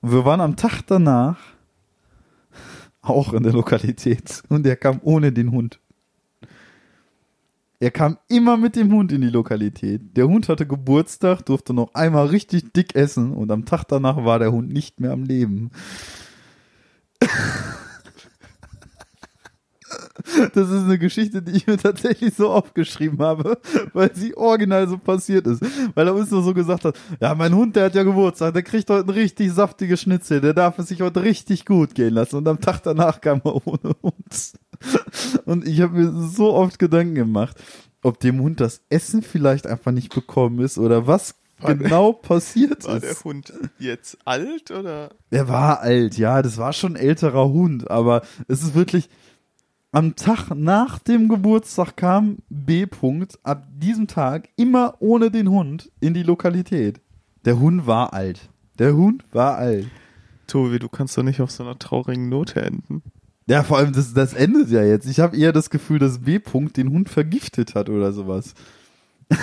Und 0.00 0.12
wir 0.12 0.24
waren 0.24 0.40
am 0.40 0.56
Tag 0.56 0.82
danach 0.86 1.38
auch 3.08 3.32
in 3.32 3.42
der 3.42 3.52
Lokalität 3.52 4.42
und 4.48 4.66
er 4.66 4.76
kam 4.76 5.00
ohne 5.02 5.32
den 5.32 5.50
Hund. 5.50 5.80
Er 7.80 7.90
kam 7.90 8.18
immer 8.28 8.56
mit 8.56 8.76
dem 8.76 8.92
Hund 8.92 9.12
in 9.12 9.20
die 9.20 9.28
Lokalität. 9.28 10.16
Der 10.16 10.26
Hund 10.26 10.48
hatte 10.48 10.66
Geburtstag, 10.66 11.42
durfte 11.44 11.74
noch 11.74 11.92
einmal 11.94 12.26
richtig 12.26 12.72
dick 12.72 12.94
essen 12.94 13.32
und 13.32 13.50
am 13.50 13.66
Tag 13.66 13.84
danach 13.84 14.24
war 14.24 14.38
der 14.38 14.52
Hund 14.52 14.72
nicht 14.72 15.00
mehr 15.00 15.12
am 15.12 15.24
Leben. 15.24 15.70
Das 20.54 20.70
ist 20.70 20.84
eine 20.84 20.98
Geschichte, 20.98 21.42
die 21.42 21.52
ich 21.52 21.66
mir 21.66 21.76
tatsächlich 21.76 22.34
so 22.34 22.50
aufgeschrieben 22.50 23.18
habe, 23.20 23.58
weil 23.92 24.14
sie 24.14 24.36
original 24.36 24.88
so 24.88 24.96
passiert 24.98 25.46
ist. 25.46 25.62
Weil 25.94 26.06
er 26.08 26.14
uns 26.14 26.30
nur 26.30 26.42
so 26.42 26.54
gesagt 26.54 26.84
hat, 26.84 26.96
ja, 27.20 27.34
mein 27.34 27.54
Hund, 27.54 27.76
der 27.76 27.86
hat 27.86 27.94
ja 27.94 28.02
Geburtstag, 28.02 28.54
der 28.54 28.62
kriegt 28.62 28.88
heute 28.90 29.06
ein 29.08 29.10
richtig 29.14 29.52
saftiges 29.52 30.00
Schnitzel, 30.00 30.40
der 30.40 30.54
darf 30.54 30.78
es 30.78 30.88
sich 30.88 31.02
heute 31.02 31.22
richtig 31.22 31.64
gut 31.66 31.94
gehen 31.94 32.14
lassen. 32.14 32.36
Und 32.36 32.48
am 32.48 32.60
Tag 32.60 32.80
danach 32.82 33.20
kam 33.20 33.40
er 33.44 33.66
ohne 33.66 33.94
uns. 34.00 34.54
Und 35.44 35.66
ich 35.66 35.80
habe 35.80 35.98
mir 35.98 36.12
so 36.28 36.52
oft 36.54 36.78
Gedanken 36.78 37.14
gemacht, 37.14 37.56
ob 38.02 38.20
dem 38.20 38.40
Hund 38.40 38.60
das 38.60 38.82
Essen 38.90 39.22
vielleicht 39.22 39.66
einfach 39.66 39.92
nicht 39.92 40.14
bekommen 40.14 40.58
ist 40.60 40.78
oder 40.78 41.06
was 41.06 41.34
War 41.58 41.74
der- 41.74 41.88
genau 41.88 42.12
passiert 42.12 42.84
War 42.84 42.96
ist. 42.96 43.02
der 43.04 43.14
Hund 43.24 43.52
jetzt 43.78 44.18
alt 44.24 44.70
oder? 44.70 45.10
Er 45.30 45.48
war 45.48 45.80
alt, 45.80 46.18
ja, 46.18 46.42
das 46.42 46.58
war 46.58 46.72
schon 46.72 46.94
ein 46.96 47.02
älterer 47.02 47.48
Hund, 47.48 47.90
aber 47.90 48.22
es 48.48 48.62
ist 48.62 48.74
wirklich 48.74 49.08
am 49.94 50.16
Tag 50.16 50.50
nach 50.56 50.98
dem 50.98 51.28
Geburtstag 51.28 51.96
kam 51.96 52.38
B. 52.48 52.84
-Punkt, 52.84 53.38
ab 53.44 53.68
diesem 53.76 54.08
Tag 54.08 54.48
immer 54.56 54.96
ohne 54.98 55.30
den 55.30 55.48
Hund 55.48 55.88
in 56.00 56.14
die 56.14 56.24
Lokalität. 56.24 57.00
Der 57.44 57.60
Hund 57.60 57.86
war 57.86 58.12
alt. 58.12 58.50
Der 58.80 58.96
Hund 58.96 59.24
war 59.30 59.56
alt. 59.56 59.86
Tobi, 60.48 60.80
du 60.80 60.88
kannst 60.88 61.16
doch 61.16 61.22
nicht 61.22 61.40
auf 61.40 61.52
so 61.52 61.62
einer 61.62 61.78
traurigen 61.78 62.28
Note 62.28 62.60
enden. 62.60 63.02
Ja, 63.46 63.62
vor 63.62 63.78
allem, 63.78 63.92
das, 63.92 64.12
das 64.12 64.34
endet 64.34 64.68
ja 64.70 64.82
jetzt. 64.82 65.06
Ich 65.06 65.20
habe 65.20 65.36
eher 65.36 65.52
das 65.52 65.70
Gefühl, 65.70 66.00
dass 66.00 66.18
B. 66.18 66.38
-Punkt 66.38 66.76
den 66.76 66.90
Hund 66.90 67.08
vergiftet 67.08 67.76
hat 67.76 67.88
oder 67.88 68.12
sowas. 68.12 68.54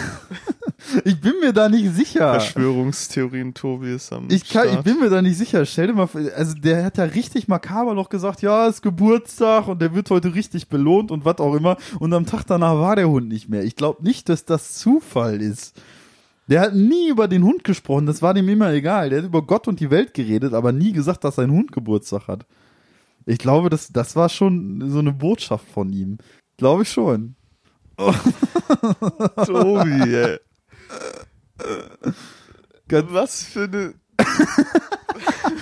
Ich 1.06 1.22
bin 1.22 1.34
mir 1.40 1.54
da 1.54 1.70
nicht 1.70 1.94
sicher. 1.94 2.32
Verschwörungstheorien, 2.34 3.54
Tobi 3.54 3.94
ist 3.94 4.12
am 4.12 4.28
Ich, 4.30 4.50
kann, 4.50 4.66
ich 4.66 4.72
Start. 4.72 4.84
bin 4.84 5.00
mir 5.00 5.10
da 5.10 5.22
nicht 5.22 5.38
sicher. 5.38 5.66
Stell 5.66 5.88
dir 5.88 5.94
mal 5.94 6.08
vor, 6.08 6.22
also 6.36 6.54
der 6.56 6.84
hat 6.84 6.98
ja 6.98 7.06
richtig 7.06 7.48
makaber 7.48 7.94
noch 7.94 8.10
gesagt, 8.10 8.42
ja, 8.42 8.68
ist 8.68 8.82
Geburtstag 8.82 9.68
und 9.68 9.82
der 9.82 9.94
wird 9.94 10.10
heute 10.10 10.34
richtig 10.34 10.68
belohnt 10.68 11.12
und 11.12 11.24
was 11.24 11.38
auch 11.38 11.56
immer. 11.56 11.78
Und 12.00 12.14
am 12.14 12.26
Tag 12.26 12.44
danach 12.46 12.74
war 12.76 12.96
der 12.96 13.08
Hund 13.10 13.30
nicht 13.30 13.48
mehr. 13.48 13.64
Ich 13.64 13.76
glaube 13.76 14.04
nicht, 14.04 14.28
dass 14.28 14.46
das 14.46 14.74
Zufall 14.74 15.42
ist. 15.42 15.80
Der 16.48 16.62
hat 16.62 16.76
nie 16.76 17.10
über 17.10 17.28
den 17.28 17.44
Hund 17.44 17.64
gesprochen, 17.64 18.08
das 18.08 18.22
war 18.22 18.34
dem 18.34 18.50
immer 18.50 18.74
egal. 18.74 19.10
Der 19.10 19.20
hat 19.20 19.26
über 19.26 19.44
Gott 19.44 19.68
und 19.68 19.80
die 19.80 19.92
Welt 19.92 20.14
geredet, 20.14 20.54
aber 20.54 20.72
nie 20.72 20.92
gesagt, 20.92 21.24
dass 21.24 21.36
sein 21.36 21.52
Hund 21.52 21.72
Geburtstag 21.72 22.28
hat. 22.28 22.46
Ich 23.26 23.38
glaube, 23.38 23.70
das, 23.70 23.94
das 23.94 24.16
war 24.16 24.30
schon 24.30 24.90
so 24.90 25.00
eine 25.00 25.14
Botschaft 25.14 25.68
von 25.70 25.94
ihm. 25.94 26.18
Glaube 26.58 26.84
ich 26.84 26.92
schon. 26.92 27.36
Tobi, 29.46 30.16
ey. 30.16 30.40
Was 33.10 33.44
für 33.44 33.64
eine. 33.64 33.94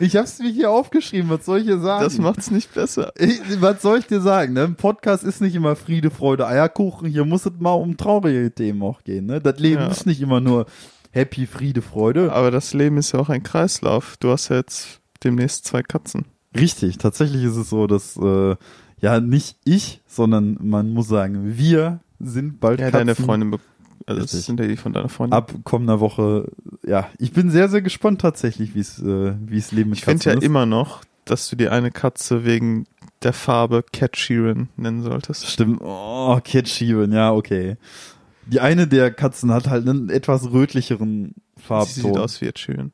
Ich 0.00 0.16
hab's 0.16 0.38
mir 0.38 0.48
hier 0.50 0.70
aufgeschrieben, 0.70 1.28
was 1.28 1.44
soll 1.44 1.58
ich 1.58 1.64
hier 1.64 1.78
sagen? 1.78 2.02
Das 2.02 2.16
macht's 2.18 2.50
nicht 2.50 2.72
besser. 2.74 3.12
Ich, 3.18 3.38
was 3.60 3.82
soll 3.82 3.98
ich 3.98 4.06
dir 4.06 4.20
sagen? 4.22 4.54
Ne? 4.54 4.64
Ein 4.64 4.76
Podcast 4.76 5.24
ist 5.24 5.42
nicht 5.42 5.54
immer 5.54 5.76
Friede, 5.76 6.10
Freude, 6.10 6.46
Eierkuchen. 6.46 7.06
Hier 7.06 7.26
muss 7.26 7.44
es 7.44 7.52
mal 7.58 7.72
um 7.74 7.96
traurige 7.98 8.50
Themen 8.52 8.82
auch 8.82 9.04
gehen. 9.04 9.26
Ne? 9.26 9.40
Das 9.40 9.58
Leben 9.58 9.82
Ja. 9.82 9.88
ist 9.88 10.06
nicht 10.06 10.22
immer 10.22 10.40
nur 10.40 10.64
Happy, 11.10 11.46
Friede, 11.46 11.82
Freude. 11.82 12.32
Aber 12.32 12.50
das 12.50 12.72
Leben 12.72 12.96
ist 12.96 13.12
ja 13.12 13.20
auch 13.20 13.28
ein 13.28 13.42
Kreislauf. 13.42 14.16
Du 14.18 14.30
hast 14.30 14.48
ja 14.48 14.56
jetzt 14.56 15.00
demnächst 15.22 15.66
zwei 15.66 15.82
Katzen. 15.82 16.24
Richtig, 16.56 16.96
tatsächlich 16.96 17.44
ist 17.44 17.56
es 17.56 17.68
so, 17.68 17.86
dass 17.86 18.16
äh, 18.16 18.56
ja 19.00 19.20
nicht 19.20 19.56
ich, 19.64 20.00
sondern 20.06 20.58
man 20.60 20.90
muss 20.90 21.08
sagen, 21.08 21.56
wir 21.56 22.00
sind 22.20 22.60
bald 22.60 22.80
Ja, 22.80 22.90
Katzen. 22.90 23.06
deine 23.06 23.14
Freundin. 23.14 23.60
Also 24.06 24.22
das 24.22 24.30
sind 24.46 24.58
ja 24.58 24.66
die 24.66 24.76
von 24.76 24.92
deiner 24.94 25.08
Freundin. 25.10 25.36
Ab 25.36 25.52
kommender 25.64 26.00
Woche, 26.00 26.50
ja, 26.86 27.08
ich 27.18 27.32
bin 27.32 27.50
sehr, 27.50 27.68
sehr 27.68 27.82
gespannt 27.82 28.20
tatsächlich, 28.22 28.74
wie 28.74 28.80
es 28.80 28.98
äh, 29.02 29.34
wie 29.44 29.58
es 29.58 29.70
Leben 29.72 29.90
mit 29.90 29.98
ich 29.98 30.04
finde 30.04 30.16
Katzen 30.18 30.32
ja 30.32 30.38
ist. 30.38 30.44
immer 30.44 30.64
noch, 30.64 31.02
dass 31.26 31.48
du 31.50 31.56
die 31.56 31.68
eine 31.68 31.90
Katze 31.90 32.44
wegen 32.46 32.86
der 33.22 33.32
Farbe 33.34 33.84
Cat 33.92 34.16
Sheeran 34.16 34.68
nennen 34.76 35.02
solltest. 35.02 35.46
Stimmt. 35.46 35.80
Oh, 35.82 36.38
Cat 36.42 36.68
Sheeran, 36.68 37.12
ja, 37.12 37.32
okay. 37.32 37.76
Die 38.46 38.60
eine 38.60 38.86
der 38.86 39.10
Katzen 39.10 39.52
hat 39.52 39.68
halt 39.68 39.86
einen 39.86 40.08
etwas 40.08 40.52
rötlicheren 40.52 41.34
Farbton. 41.58 41.92
Sie 41.94 42.00
sieht 42.00 42.16
aus 42.16 42.40
wie 42.40 42.46
Ed 42.46 42.58
Sheeran. 42.58 42.92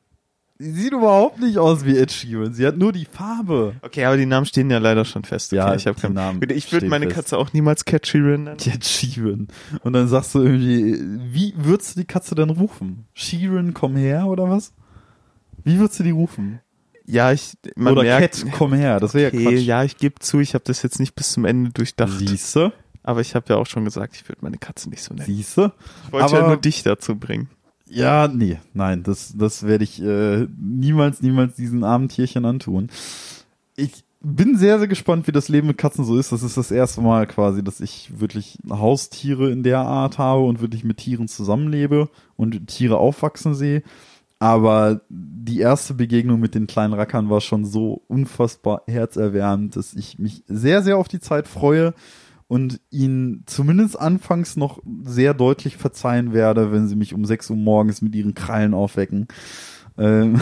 Sie 0.57 0.71
sieht 0.71 0.93
überhaupt 0.93 1.39
nicht 1.41 1.57
aus 1.57 1.83
wie 1.83 1.97
Ed 1.97 2.11
Sheeran. 2.13 2.53
Sie 2.53 2.65
hat 2.65 2.77
nur 2.77 2.93
die 2.93 3.03
Farbe. 3.05 3.75
Okay, 3.81 4.05
aber 4.05 4.15
die 4.15 4.25
Namen 4.25 4.45
stehen 4.45 4.69
ja 4.69 4.77
leider 4.77 5.03
schon 5.03 5.25
fest. 5.25 5.51
Okay, 5.51 5.57
Ja, 5.57 5.75
ich 5.75 5.85
habe 5.85 5.99
keinen 5.99 6.13
Namen 6.13 6.39
Ich 6.49 6.71
würde 6.71 6.87
meine 6.87 7.05
fest. 7.05 7.15
Katze 7.17 7.37
auch 7.37 7.51
niemals 7.51 7.83
Cat 7.83 8.07
Sheeran 8.07 8.45
nennen. 8.45 8.57
Ed 8.65 8.85
Sheeran. 8.85 9.47
Und 9.83 9.93
dann 9.93 10.07
sagst 10.07 10.33
du 10.33 10.41
irgendwie, 10.41 10.97
wie 11.33 11.53
würdest 11.57 11.95
du 11.95 11.99
die 11.99 12.05
Katze 12.07 12.35
denn 12.35 12.49
rufen? 12.51 13.05
Sheeran, 13.13 13.73
komm 13.73 13.97
her 13.97 14.27
oder 14.27 14.49
was? 14.49 14.71
Wie 15.65 15.77
würdest 15.77 15.99
du 15.99 16.03
die 16.03 16.11
rufen? 16.11 16.61
Ja, 17.05 17.33
ich 17.33 17.57
man 17.75 17.91
oder 17.93 18.03
merkt, 18.03 18.41
Cat, 18.43 18.51
komm 18.53 18.73
her. 18.73 18.99
Das 19.01 19.13
wäre 19.13 19.27
okay, 19.33 19.43
ja 19.43 19.49
Quatsch. 19.51 19.61
ja, 19.65 19.83
ich 19.83 19.97
gebe 19.97 20.19
zu, 20.19 20.39
ich 20.39 20.53
habe 20.53 20.63
das 20.65 20.81
jetzt 20.83 20.99
nicht 21.01 21.15
bis 21.15 21.33
zum 21.33 21.43
Ende 21.45 21.71
durchdacht. 21.71 22.13
Siehste? 22.17 22.71
Aber 23.03 23.19
ich 23.21 23.35
habe 23.35 23.45
ja 23.49 23.57
auch 23.57 23.67
schon 23.67 23.83
gesagt, 23.85 24.15
ich 24.15 24.27
würde 24.27 24.39
meine 24.41 24.57
Katze 24.57 24.89
nicht 24.89 25.03
so 25.03 25.13
nennen. 25.13 25.25
Siehste? 25.27 25.73
Ich 26.07 26.11
wollte 26.13 26.31
ja 26.33 26.39
aber- 26.39 26.47
nur 26.47 26.57
dich 26.57 26.81
dazu 26.81 27.15
bringen. 27.17 27.49
Ja, 27.87 28.27
nee, 28.27 28.57
nein, 28.73 29.03
das, 29.03 29.33
das 29.37 29.63
werde 29.63 29.83
ich 29.83 30.01
äh, 30.01 30.47
niemals, 30.57 31.21
niemals 31.21 31.55
diesen 31.55 31.83
armen 31.83 32.09
Tierchen 32.09 32.45
antun. 32.45 32.89
Ich 33.75 34.03
bin 34.21 34.57
sehr, 34.57 34.79
sehr 34.79 34.87
gespannt, 34.87 35.27
wie 35.27 35.31
das 35.31 35.49
Leben 35.49 35.67
mit 35.67 35.77
Katzen 35.77 36.03
so 36.03 36.17
ist. 36.17 36.31
Das 36.31 36.41
ist 36.41 36.57
das 36.57 36.71
erste 36.71 37.01
Mal 37.01 37.27
quasi, 37.27 37.63
dass 37.63 37.79
ich 37.79 38.19
wirklich 38.19 38.57
Haustiere 38.67 39.51
in 39.51 39.61
der 39.61 39.81
Art 39.81 40.17
habe 40.17 40.45
und 40.45 40.61
wirklich 40.61 40.83
mit 40.83 40.97
Tieren 40.97 41.27
zusammenlebe 41.27 42.09
und 42.35 42.67
Tiere 42.67 42.97
aufwachsen 42.97 43.53
sehe. 43.53 43.83
Aber 44.39 45.01
die 45.09 45.59
erste 45.59 45.93
Begegnung 45.93 46.39
mit 46.39 46.55
den 46.55 46.65
kleinen 46.65 46.93
Rackern 46.93 47.29
war 47.29 47.39
schon 47.39 47.65
so 47.65 48.01
unfassbar 48.07 48.81
herzerwärmend, 48.87 49.75
dass 49.75 49.93
ich 49.93 50.17
mich 50.17 50.43
sehr, 50.47 50.81
sehr 50.81 50.97
auf 50.97 51.07
die 51.07 51.19
Zeit 51.19 51.47
freue 51.47 51.93
und 52.47 52.79
ihnen 52.91 53.43
zumindest 53.47 53.99
anfangs 53.99 54.55
noch 54.55 54.79
sehr 55.03 55.33
deutlich 55.33 55.77
verzeihen 55.77 56.33
werde, 56.33 56.71
wenn 56.71 56.87
sie 56.87 56.95
mich 56.95 57.13
um 57.13 57.25
6 57.25 57.49
Uhr 57.51 57.57
morgens 57.57 58.01
mit 58.01 58.15
ihren 58.15 58.33
Krallen 58.35 58.73
aufwecken. 58.73 59.27
Ähm, 59.97 60.39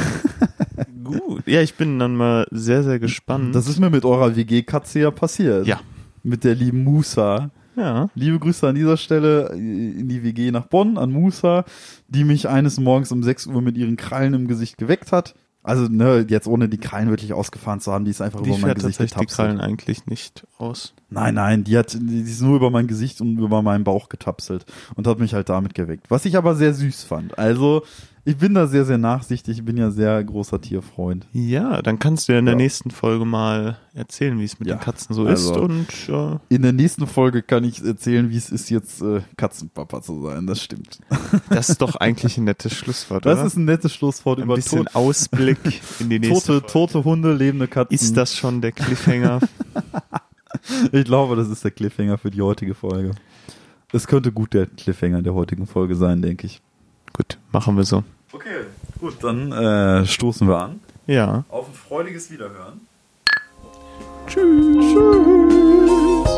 Gut. 1.04 1.44
Ja, 1.48 1.62
ich 1.62 1.76
bin 1.76 2.00
dann 2.00 2.16
mal 2.16 2.48
sehr, 2.52 2.84
sehr 2.84 3.00
gespannt. 3.00 3.56
das 3.56 3.68
ist 3.68 3.80
mir 3.80 3.90
mit 3.90 4.06
eurer 4.06 4.36
WG-Katze 4.36 5.00
ja 5.00 5.12
passiert. 5.12 5.68
Ja. 5.68 5.80
Mit 6.24 6.44
der 6.44 6.56
lieben 6.56 6.84
Musa. 6.84 7.52
ja. 7.76 8.10
Liebe 8.16 8.40
Grüße 8.40 8.68
an 8.68 8.76
dieser 8.76 8.98
Stelle 8.98 9.50
in 9.54 10.08
die 10.08 10.24
WG 10.24 10.52
nach 10.52 10.68
Bonn, 10.68 10.98
an 10.98 11.12
Musa, 11.12 11.66
die 12.08 12.24
mich 12.24 12.48
eines 12.48 12.80
Morgens 12.80 13.12
um 13.12 13.24
6 13.24 13.48
Uhr 13.48 13.62
mit 13.62 13.78
ihren 13.78 13.98
Krallen 13.98 14.34
im 14.34 14.48
Gesicht 14.48 14.78
geweckt 14.78 15.12
hat. 15.12 15.36
Also, 15.64 15.86
ne, 15.86 16.26
jetzt 16.28 16.48
ohne 16.48 16.68
die 16.68 16.78
Krallen 16.78 17.10
wirklich 17.10 17.32
ausgefahren 17.32 17.80
zu 17.80 17.94
haben, 17.94 18.04
die 18.04 18.12
ist 18.12 18.22
einfach 18.22 18.42
Die 18.42 18.50
über 18.50 18.58
mein 18.58 18.74
Gesicht 18.74 18.98
tatsächlich 19.00 19.30
die. 19.30 19.36
Krallen 19.36 19.62
eigentlich 19.62 20.06
nicht 20.08 20.46
aus. 20.58 20.94
Nein, 21.10 21.36
nein, 21.36 21.64
die 21.64 21.78
hat, 21.78 21.94
die 21.94 22.22
ist 22.22 22.42
nur 22.42 22.58
über 22.58 22.70
mein 22.70 22.88
Gesicht 22.88 23.22
und 23.22 23.38
über 23.38 23.62
meinen 23.62 23.86
Bauch 23.86 24.10
getapselt 24.10 24.66
und 24.96 25.08
hat 25.08 25.20
mich 25.20 25.34
halt 25.34 25.48
damit 25.48 25.74
geweckt. 25.74 26.12
Was 26.12 26.26
ich 26.26 26.36
aber 26.36 26.56
sehr 26.56 26.74
süß 26.74 27.04
fand. 27.04 27.38
Also, 27.38 27.84
ich 28.26 28.38
bin 28.38 28.54
da 28.54 28.68
sehr, 28.68 28.86
sehr 28.86 28.98
nachsichtig. 28.98 29.58
Ich 29.58 29.66
bin 29.66 29.76
ja 29.76 29.92
sehr 29.92 30.24
großer 30.24 30.62
Tierfreund. 30.62 31.28
Ja, 31.34 31.82
dann 31.82 32.00
kannst 32.00 32.28
du 32.28 32.34
ja 32.34 32.40
in 32.40 32.46
der 32.46 32.54
Ja. 32.54 32.58
nächsten 32.58 32.90
Folge 32.92 33.26
mal 33.26 33.78
erzählen, 33.94 34.40
wie 34.40 34.46
es 34.46 34.60
mit 34.60 34.70
Ja, 34.70 34.76
den 34.76 34.82
Katzen 34.82 35.14
so 35.14 35.26
also- 35.26 35.52
ist 35.54 35.60
und 35.60 36.08
ja, 36.08 36.40
In 36.50 36.62
der 36.62 36.72
nächsten 36.74 37.06
Folge 37.06 37.42
kann 37.44 37.64
ich 37.66 37.84
erzählen, 37.84 38.30
wie 38.30 38.38
es 38.38 38.50
ist, 38.50 38.70
jetzt 38.70 39.02
äh, 39.02 39.22
Katzenpapa 39.36 40.02
zu 40.02 40.22
sein. 40.24 40.48
Das 40.48 40.62
stimmt. 40.62 41.00
das 41.50 41.70
ist 41.70 41.82
doch 41.82 41.96
eigentlich 42.00 42.38
ein 42.38 42.46
nettes 42.46 42.74
Schlusswort, 42.74 43.26
Das 43.26 43.40
oder? 43.40 43.48
ist 43.48 43.58
ein 43.58 43.66
nettes 43.66 43.94
Schlusswort 43.94 44.40
ein 44.40 44.44
über 44.46 44.56
bisschen 44.56 44.86
tot, 44.86 44.96
Ausblick 44.96 45.82
in 46.00 46.10
die 46.10 46.20
nächste 46.20 46.60
tote, 46.62 46.70
Folge. 46.70 46.92
tote 46.94 47.04
Hunde, 47.04 47.34
lebende 47.34 47.68
Katzen. 47.68 47.94
Ist 47.94 48.16
das 48.16 48.36
schon 48.38 48.62
der 48.62 48.72
Cliffhanger? 48.72 49.40
Ich 50.92 51.04
glaube, 51.06 51.36
das 51.36 51.50
ist 51.50 51.64
der 51.64 51.72
Cliffhanger 51.72 52.18
für 52.18 52.30
die 52.32 52.42
heutige 52.42 52.74
Folge. 52.76 53.12
Es 53.92 54.08
könnte 54.08 54.32
gut 54.32 54.54
der 54.54 54.68
Cliffhanger 54.68 55.22
der 55.22 55.34
heutigen 55.34 55.66
Folge 55.68 55.96
sein, 55.96 56.22
denke 56.22 56.46
ich. 56.48 56.62
Gut, 57.16 57.38
machen 57.52 57.78
wir 57.78 57.84
so. 57.84 58.04
Okay, 58.32 58.66
gut, 59.00 59.24
dann 59.24 59.52
äh, 59.52 60.06
stoßen 60.06 60.48
wir 60.48 60.58
an. 60.58 60.80
Ja. 61.06 61.44
Auf 61.50 61.68
ein 61.68 61.74
freudiges 61.74 62.32
Wiederhören. 62.32 62.82
Tschüss. 64.28 64.76
Tschüss. 64.80 66.30